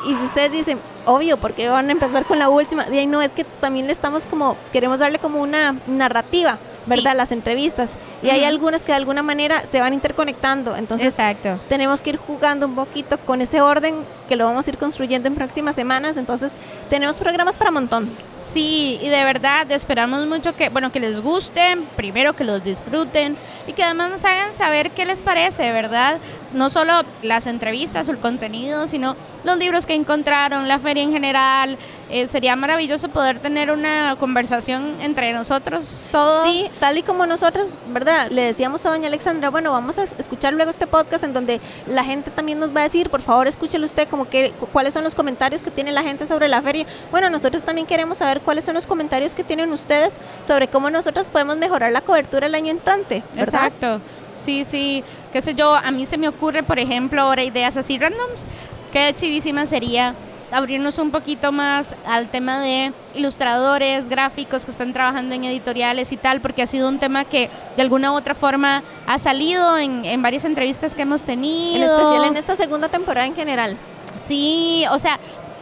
Y 0.06 0.14
si 0.14 0.24
ustedes 0.26 0.52
dicen, 0.52 0.80
obvio, 1.06 1.38
porque 1.38 1.68
van 1.68 1.90
a 1.90 1.92
empezar 1.92 2.26
con 2.26 2.40
la 2.40 2.50
última? 2.50 2.86
Y 2.88 3.06
no, 3.08 3.22
es 3.22 3.34
que 3.34 3.44
también 3.44 3.88
le 3.88 3.94
estamos 3.94 4.26
como, 4.26 4.56
queremos 4.72 5.00
darle 5.00 5.20
como 5.20 5.42
una 5.42 5.76
narrativa, 5.88 6.58
¿verdad? 6.90 7.12
Sí. 7.12 7.18
Las 7.18 7.32
entrevistas. 7.32 7.92
Y 8.22 8.30
hay 8.30 8.44
algunas 8.44 8.84
que 8.84 8.92
de 8.92 8.98
alguna 8.98 9.24
manera 9.24 9.62
se 9.66 9.80
van 9.80 9.94
interconectando. 9.94 10.76
Entonces, 10.76 11.08
Exacto. 11.08 11.60
tenemos 11.70 12.02
que 12.02 12.12
ir 12.12 12.18
jugando 12.18 12.66
un 12.66 12.76
poquito 12.76 13.18
con 13.20 13.42
ese 13.42 13.62
orden 13.62 13.96
que 14.28 14.36
lo 14.36 14.46
vamos 14.46 14.68
a 14.68 14.70
ir 14.70 14.78
construyendo 14.78 15.28
en 15.28 15.36
próximas 15.36 15.76
semanas. 15.76 16.18
Entonces, 16.18 16.54
tenemos 16.90 17.18
programas 17.18 17.58
para 17.58 17.72
montón. 17.72 18.12
Sí, 18.40 19.00
y 19.02 19.10
de 19.10 19.24
verdad 19.24 19.72
esperamos 19.72 20.26
mucho 20.28 20.56
que, 20.56 20.70
bueno, 20.70 20.92
que 20.92 21.00
les 21.00 21.22
gusten, 21.22 21.86
primero 21.96 22.36
que 22.36 22.44
los 22.44 22.64
disfruten 22.64 23.38
y 23.68 23.74
que 23.74 23.84
además 23.84 24.10
nos 24.10 24.26
hagan 24.26 24.54
saber 24.54 24.92
qué 24.92 25.06
les 25.06 25.24
parece, 25.24 25.72
¿verdad? 25.72 26.20
No 26.54 26.70
solo 26.70 27.04
las 27.22 27.48
entrevistas 27.48 28.08
o 28.08 28.12
el 28.12 28.18
contenido, 28.20 28.88
sino 28.88 29.16
los 29.44 29.58
libros 29.58 29.86
que 29.86 29.94
encontraron, 29.94 30.68
la 30.68 30.80
feria 30.80 31.04
en 31.04 31.12
general. 31.12 31.78
Eh, 32.12 32.28
sería 32.28 32.56
maravilloso 32.56 33.10
poder 33.10 33.38
tener 33.38 33.70
una 33.70 34.16
conversación 34.20 34.96
entre 35.00 35.32
nosotros 35.32 36.08
todos. 36.12 36.44
Sí, 36.44 36.68
tal 36.80 36.98
y 36.98 37.04
como 37.04 37.28
nosotros, 37.28 37.80
¿verdad? 37.90 38.30
Le 38.32 38.42
decíamos 38.42 38.84
a 38.88 38.90
doña 38.90 39.08
Alexandra, 39.08 39.52
bueno, 39.52 39.72
vamos 39.72 40.00
a 40.00 40.04
escuchar 40.04 40.54
luego 40.54 40.72
este 40.72 40.88
podcast 40.88 41.24
en 41.24 41.34
donde 41.34 41.62
la 41.86 42.04
gente 42.04 42.32
también 42.32 42.58
nos 42.58 42.76
va 42.76 42.82
a 42.82 42.84
decir, 42.84 43.12
por 43.12 43.22
favor, 43.22 43.48
escúchelo 43.48 43.86
usted, 43.86 44.08
como 44.08 44.28
que 44.28 44.54
cuáles 44.74 44.96
son 44.96 45.04
los 45.04 45.14
comentarios 45.14 45.62
que 45.62 45.70
tiene 45.70 45.92
la 45.92 46.02
gente 46.02 46.26
sobre 46.26 46.48
la 46.48 46.64
feria. 46.64 46.88
Bueno, 47.12 47.30
nosotros 47.30 47.64
también 47.64 47.86
queremos 47.86 48.18
saber 48.18 48.42
cuáles 48.42 48.66
son 48.66 48.74
los 48.74 48.88
comentarios 48.88 49.36
que 49.36 49.44
tienen 49.44 49.72
ustedes 49.72 50.20
sobre 50.42 50.68
cómo 50.68 50.90
nosotros 50.90 51.30
podemos 51.30 51.58
mejorar 51.58 51.92
la 51.92 52.02
cobertura 52.02 52.48
el 52.48 52.56
año 52.56 52.72
entrante, 52.72 53.22
¿verdad? 53.36 53.66
Exacto. 53.66 54.02
Sí, 54.34 54.64
sí. 54.64 55.04
Qué 55.32 55.42
sé 55.42 55.54
yo, 55.54 55.76
a 55.76 55.92
mí 55.92 56.08
se 56.08 56.18
me 56.18 56.28
ocurre, 56.28 56.64
por 56.64 56.80
ejemplo, 56.80 57.22
ahora 57.22 57.44
ideas 57.44 57.78
así 57.78 58.00
randoms. 58.00 58.46
Qué 58.92 59.14
chivísima 59.16 59.68
sería 59.68 60.16
abrirnos 60.52 60.98
un 61.00 61.12
poquito 61.12 61.52
más 61.52 61.96
al 62.06 62.30
tema 62.30 62.60
de 62.60 62.94
ilustradores, 63.14 64.10
gráficos 64.10 64.66
que 64.66 64.72
están 64.72 64.94
trabajando 64.94 65.36
en 65.36 65.44
editoriales 65.44 66.12
y 66.12 66.18
tal, 66.18 66.42
porque 66.42 66.62
ha 66.62 66.68
sido 66.68 66.90
un 66.90 67.00
tema 67.00 67.26
que 67.26 67.50
de 67.76 67.82
alguna 67.82 68.12
u 68.12 68.16
otra 68.16 68.36
forma 68.36 68.84
ha 69.08 69.20
salido 69.20 69.78
en, 69.78 70.06
en 70.06 70.22
varias 70.22 70.46
entrevistas 70.46 70.96
que 70.96 71.04
hemos 71.04 71.24
tenido. 71.24 71.76
En 71.76 71.84
especial 71.84 72.24
en 72.26 72.38
esta 72.38 72.56
segunda 72.56 72.90
temporada 72.90 73.28
en 73.28 73.36
general. 73.36 73.78
Sí, 74.24 74.86
o 74.92 75.00
sea, 75.00 75.20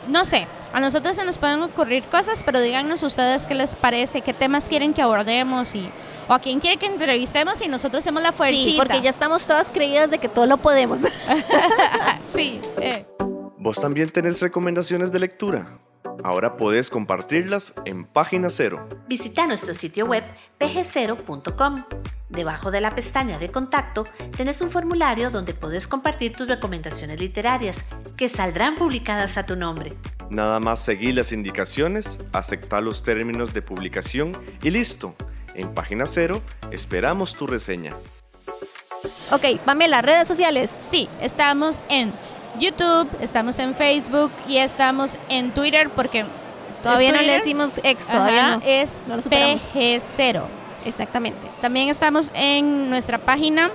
no 0.08 0.26
sé, 0.26 0.48
A 0.74 0.80
nosotros 0.80 1.16
se 1.16 1.24
nos 1.24 1.38
pueden 1.38 1.64
ocurrir 1.64 2.04
cosas, 2.04 2.44
pero 2.44 2.62
díganos 2.62 3.02
ustedes 3.02 3.48
qué 3.48 3.56
les 3.56 3.76
parece, 3.76 4.22
qué 4.22 4.34
temas 4.34 4.68
quieren 4.68 4.94
que 4.94 5.02
abordemos 5.02 5.74
y 5.76 5.90
o 6.28 6.34
a 6.34 6.40
quién 6.40 6.60
quieren 6.60 6.78
que 6.78 6.88
entrevistemos 6.88 7.62
y 7.62 7.68
nosotros 7.68 8.04
hacemos 8.04 8.22
la 8.22 8.34
fuerza. 8.34 8.56
Sí, 8.56 8.76
porque 8.78 9.02
ya 9.02 9.10
estamos 9.10 9.46
todas 9.48 9.70
creídas 9.70 10.12
de 10.12 10.18
que 10.18 10.28
todo 10.28 10.46
lo 10.46 10.58
podemos. 10.58 11.02
sí. 12.28 12.60
Eh. 12.82 13.06
¿Vos 13.68 13.82
también 13.82 14.09
tenés 14.09 14.41
recomendaciones 14.41 15.11
de 15.11 15.20
lectura? 15.20 15.80
Ahora 16.24 16.55
puedes 16.55 16.89
compartirlas 16.89 17.74
en 17.84 18.05
Página 18.05 18.49
Cero. 18.49 18.88
Visita 19.09 19.45
nuestro 19.45 19.74
sitio 19.74 20.05
web 20.05 20.24
pg0.com. 20.57 21.76
Debajo 22.30 22.72
de 22.72 22.80
la 22.80 22.91
pestaña 22.91 23.38
de 23.38 23.49
contacto 23.49 24.05
tenés 24.38 24.61
un 24.61 24.70
formulario 24.70 25.32
donde 25.32 25.53
puedes 25.53 25.86
compartir 25.86 26.32
tus 26.32 26.47
recomendaciones 26.47 27.20
literarias 27.20 27.84
que 28.15 28.30
saldrán 28.30 28.76
publicadas 28.76 29.38
a 29.38 29.45
tu 29.45 29.57
nombre. 29.57 29.95
Nada 30.30 30.61
más 30.61 30.80
seguir 30.80 31.15
las 31.15 31.34
indicaciones, 31.34 32.20
aceptar 32.32 32.84
los 32.84 33.03
términos 33.03 33.53
de 33.53 33.63
publicación 33.63 34.32
y 34.63 34.70
listo. 34.70 35.13
En 35.55 35.74
Página 35.74 36.05
Cero 36.05 36.41
esperamos 36.72 37.36
tu 37.36 37.47
reseña. 37.47 37.97
Ok, 39.30 39.43
las 39.65 40.05
redes 40.05 40.26
sociales. 40.26 40.72
Sí, 40.72 41.09
estamos 41.20 41.82
en 41.89 42.13
YouTube, 42.60 43.08
estamos 43.22 43.60
en 43.60 43.76
Facebook 43.76 44.32
y 44.47 44.58
estamos 44.58 45.18
en 45.30 45.51
Twitter 45.51 45.89
porque 45.89 46.26
todavía 46.84 47.12
no 47.12 47.22
le 47.22 47.34
decimos 47.34 47.80
ex, 47.84 48.08
todavía 48.08 48.58
no. 48.58 48.62
Es 48.66 48.99
PG0. 49.08 50.41
Exactamente. 50.86 51.47
También 51.62 51.89
estamos 51.89 52.32
en 52.34 52.89
nuestra 52.89 53.18
página 53.18 53.72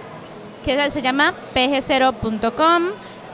que 0.64 0.90
se 0.90 1.02
llama 1.02 1.34
pg0.com. 1.54 2.84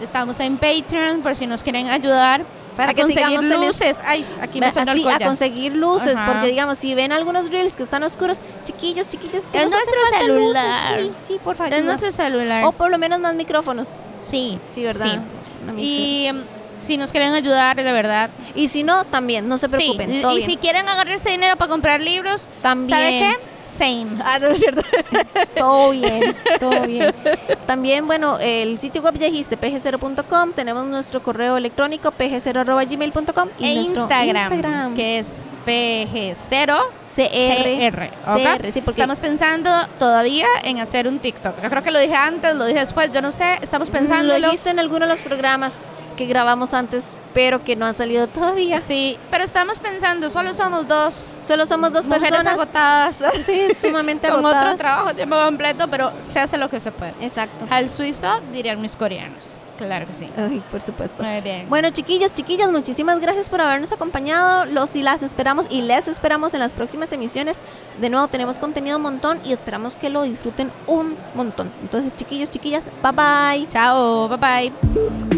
Estamos 0.01 0.40
en 0.40 0.57
Patreon 0.57 1.22
por 1.22 1.34
si 1.34 1.46
nos 1.46 1.62
quieren 1.62 1.88
ayudar 1.88 2.44
para 2.76 2.94
que 2.94 3.03
conseguir 3.03 3.42
luces. 3.42 3.99
Ay, 4.05 4.24
aquí 4.40 4.61
me 4.61 4.70
suena 4.70 4.92
a 4.92 5.18
conseguir 5.18 5.74
luces, 5.74 6.16
porque 6.26 6.46
digamos, 6.46 6.78
si 6.78 6.94
ven 6.94 7.12
algunos 7.12 7.51
reels 7.51 7.74
que 7.74 7.82
están 7.82 8.05
oscuros, 8.05 8.40
chiquillos, 8.64 9.11
chiquillos, 9.11 9.46
que 9.46 9.62
es 9.62 9.70
nuestro 9.70 10.01
celular. 10.20 11.01
Sí, 11.01 11.12
sí, 11.18 11.40
por 11.42 11.57
favor. 11.57 11.72
Es 11.72 11.84
nuestro 11.84 12.12
celular. 12.12 12.64
O 12.64 12.72
por 12.72 12.90
lo 12.90 12.99
menos 12.99 13.18
más 13.18 13.34
micrófonos. 13.34 13.94
Sí. 14.22 14.61
Sí, 14.70 14.84
¿verdad? 14.84 15.20
Y 15.76 16.28
si 16.78 16.96
nos 16.96 17.10
quieren 17.10 17.32
ayudar, 17.32 17.76
de 17.76 17.82
verdad. 17.82 18.30
Y 18.54 18.68
si 18.68 18.82
no, 18.82 19.04
también, 19.04 19.48
no 19.48 19.58
se 19.58 19.68
preocupen. 19.68 20.12
y 20.12 20.42
si 20.42 20.56
quieren 20.56 20.88
agarrarse 20.88 21.30
dinero 21.30 21.56
para 21.56 21.68
comprar 21.68 22.00
libros, 22.00 22.48
también. 22.62 22.90
¿sabe 22.90 23.18
qué? 23.18 23.57
Same. 23.70 24.18
Ah, 24.22 24.38
no 24.38 24.48
es 24.48 24.58
cierto. 24.58 24.82
todo 25.56 25.90
bien, 25.90 26.34
todo 26.58 26.80
bien. 26.86 27.14
También, 27.66 28.06
bueno, 28.06 28.38
el 28.40 28.78
sitio 28.78 29.02
web 29.02 29.18
ya 29.18 29.26
dijiste, 29.26 29.58
pg0.com. 29.58 30.52
Tenemos 30.52 30.86
nuestro 30.86 31.22
correo 31.22 31.56
electrónico, 31.56 32.12
pg0.gmail.com. 32.12 33.48
Y 33.58 33.66
e 33.66 33.72
Instagram, 33.72 34.94
que 34.94 35.18
es 35.18 35.42
pg0 35.66 36.82
CR. 37.04 38.72
sí, 38.72 38.80
porque 38.80 39.00
estamos 39.00 39.20
pensando 39.20 39.70
todavía 39.98 40.46
en 40.62 40.78
hacer 40.78 41.06
un 41.06 41.18
TikTok. 41.18 41.62
Yo 41.62 41.68
creo 41.68 41.82
que 41.82 41.90
lo 41.90 41.98
dije 41.98 42.14
antes, 42.14 42.56
lo 42.56 42.64
dije 42.66 42.80
después, 42.80 43.10
yo 43.12 43.20
no 43.20 43.32
sé, 43.32 43.58
estamos 43.60 43.90
pensando. 43.90 44.38
Lo 44.38 44.46
dijiste 44.46 44.70
en 44.70 44.78
alguno 44.78 45.06
de 45.06 45.12
los 45.12 45.20
programas, 45.20 45.80
que 46.18 46.26
grabamos 46.26 46.74
antes, 46.74 47.12
pero 47.32 47.62
que 47.62 47.76
no 47.76 47.86
ha 47.86 47.92
salido 47.92 48.26
todavía. 48.26 48.80
Sí, 48.80 49.16
pero 49.30 49.44
estamos 49.44 49.78
pensando, 49.78 50.28
solo 50.28 50.52
somos 50.52 50.88
dos. 50.88 51.32
Solo 51.44 51.64
somos 51.64 51.92
dos 51.92 52.08
mujeres 52.08 52.30
personas. 52.30 52.54
agotadas. 52.54 53.22
Sí, 53.46 53.72
sumamente 53.80 54.26
agotadas. 54.26 54.56
Con 54.56 54.66
otro 54.66 54.78
trabajo 54.78 55.14
tiempo 55.14 55.36
completo, 55.36 55.86
pero 55.88 56.12
se 56.26 56.40
hace 56.40 56.58
lo 56.58 56.68
que 56.68 56.80
se 56.80 56.90
puede. 56.90 57.12
Exacto. 57.20 57.66
Al 57.70 57.88
suizo 57.88 58.40
dirían 58.52 58.80
mis 58.82 58.96
coreanos. 58.96 59.44
Claro 59.76 60.08
que 60.08 60.12
sí. 60.12 60.28
Ay, 60.36 60.60
por 60.72 60.80
supuesto. 60.80 61.22
Muy 61.22 61.40
bien. 61.40 61.68
Bueno, 61.68 61.90
chiquillos, 61.90 62.34
chiquillas, 62.34 62.72
muchísimas 62.72 63.20
gracias 63.20 63.48
por 63.48 63.60
habernos 63.60 63.92
acompañado. 63.92 64.64
Los 64.64 64.96
y 64.96 65.02
las 65.04 65.22
esperamos 65.22 65.66
y 65.70 65.82
les 65.82 66.08
esperamos 66.08 66.52
en 66.54 66.58
las 66.58 66.72
próximas 66.72 67.12
emisiones. 67.12 67.60
De 68.00 68.10
nuevo, 68.10 68.26
tenemos 68.26 68.58
contenido 68.58 68.96
un 68.96 69.04
montón 69.04 69.38
y 69.44 69.52
esperamos 69.52 69.94
que 69.94 70.10
lo 70.10 70.24
disfruten 70.24 70.72
un 70.88 71.16
montón. 71.36 71.70
Entonces, 71.80 72.16
chiquillos, 72.16 72.50
chiquillas, 72.50 72.82
bye 73.04 73.12
bye. 73.12 73.68
Chao, 73.68 74.28
bye 74.28 74.70
bye. 74.72 75.38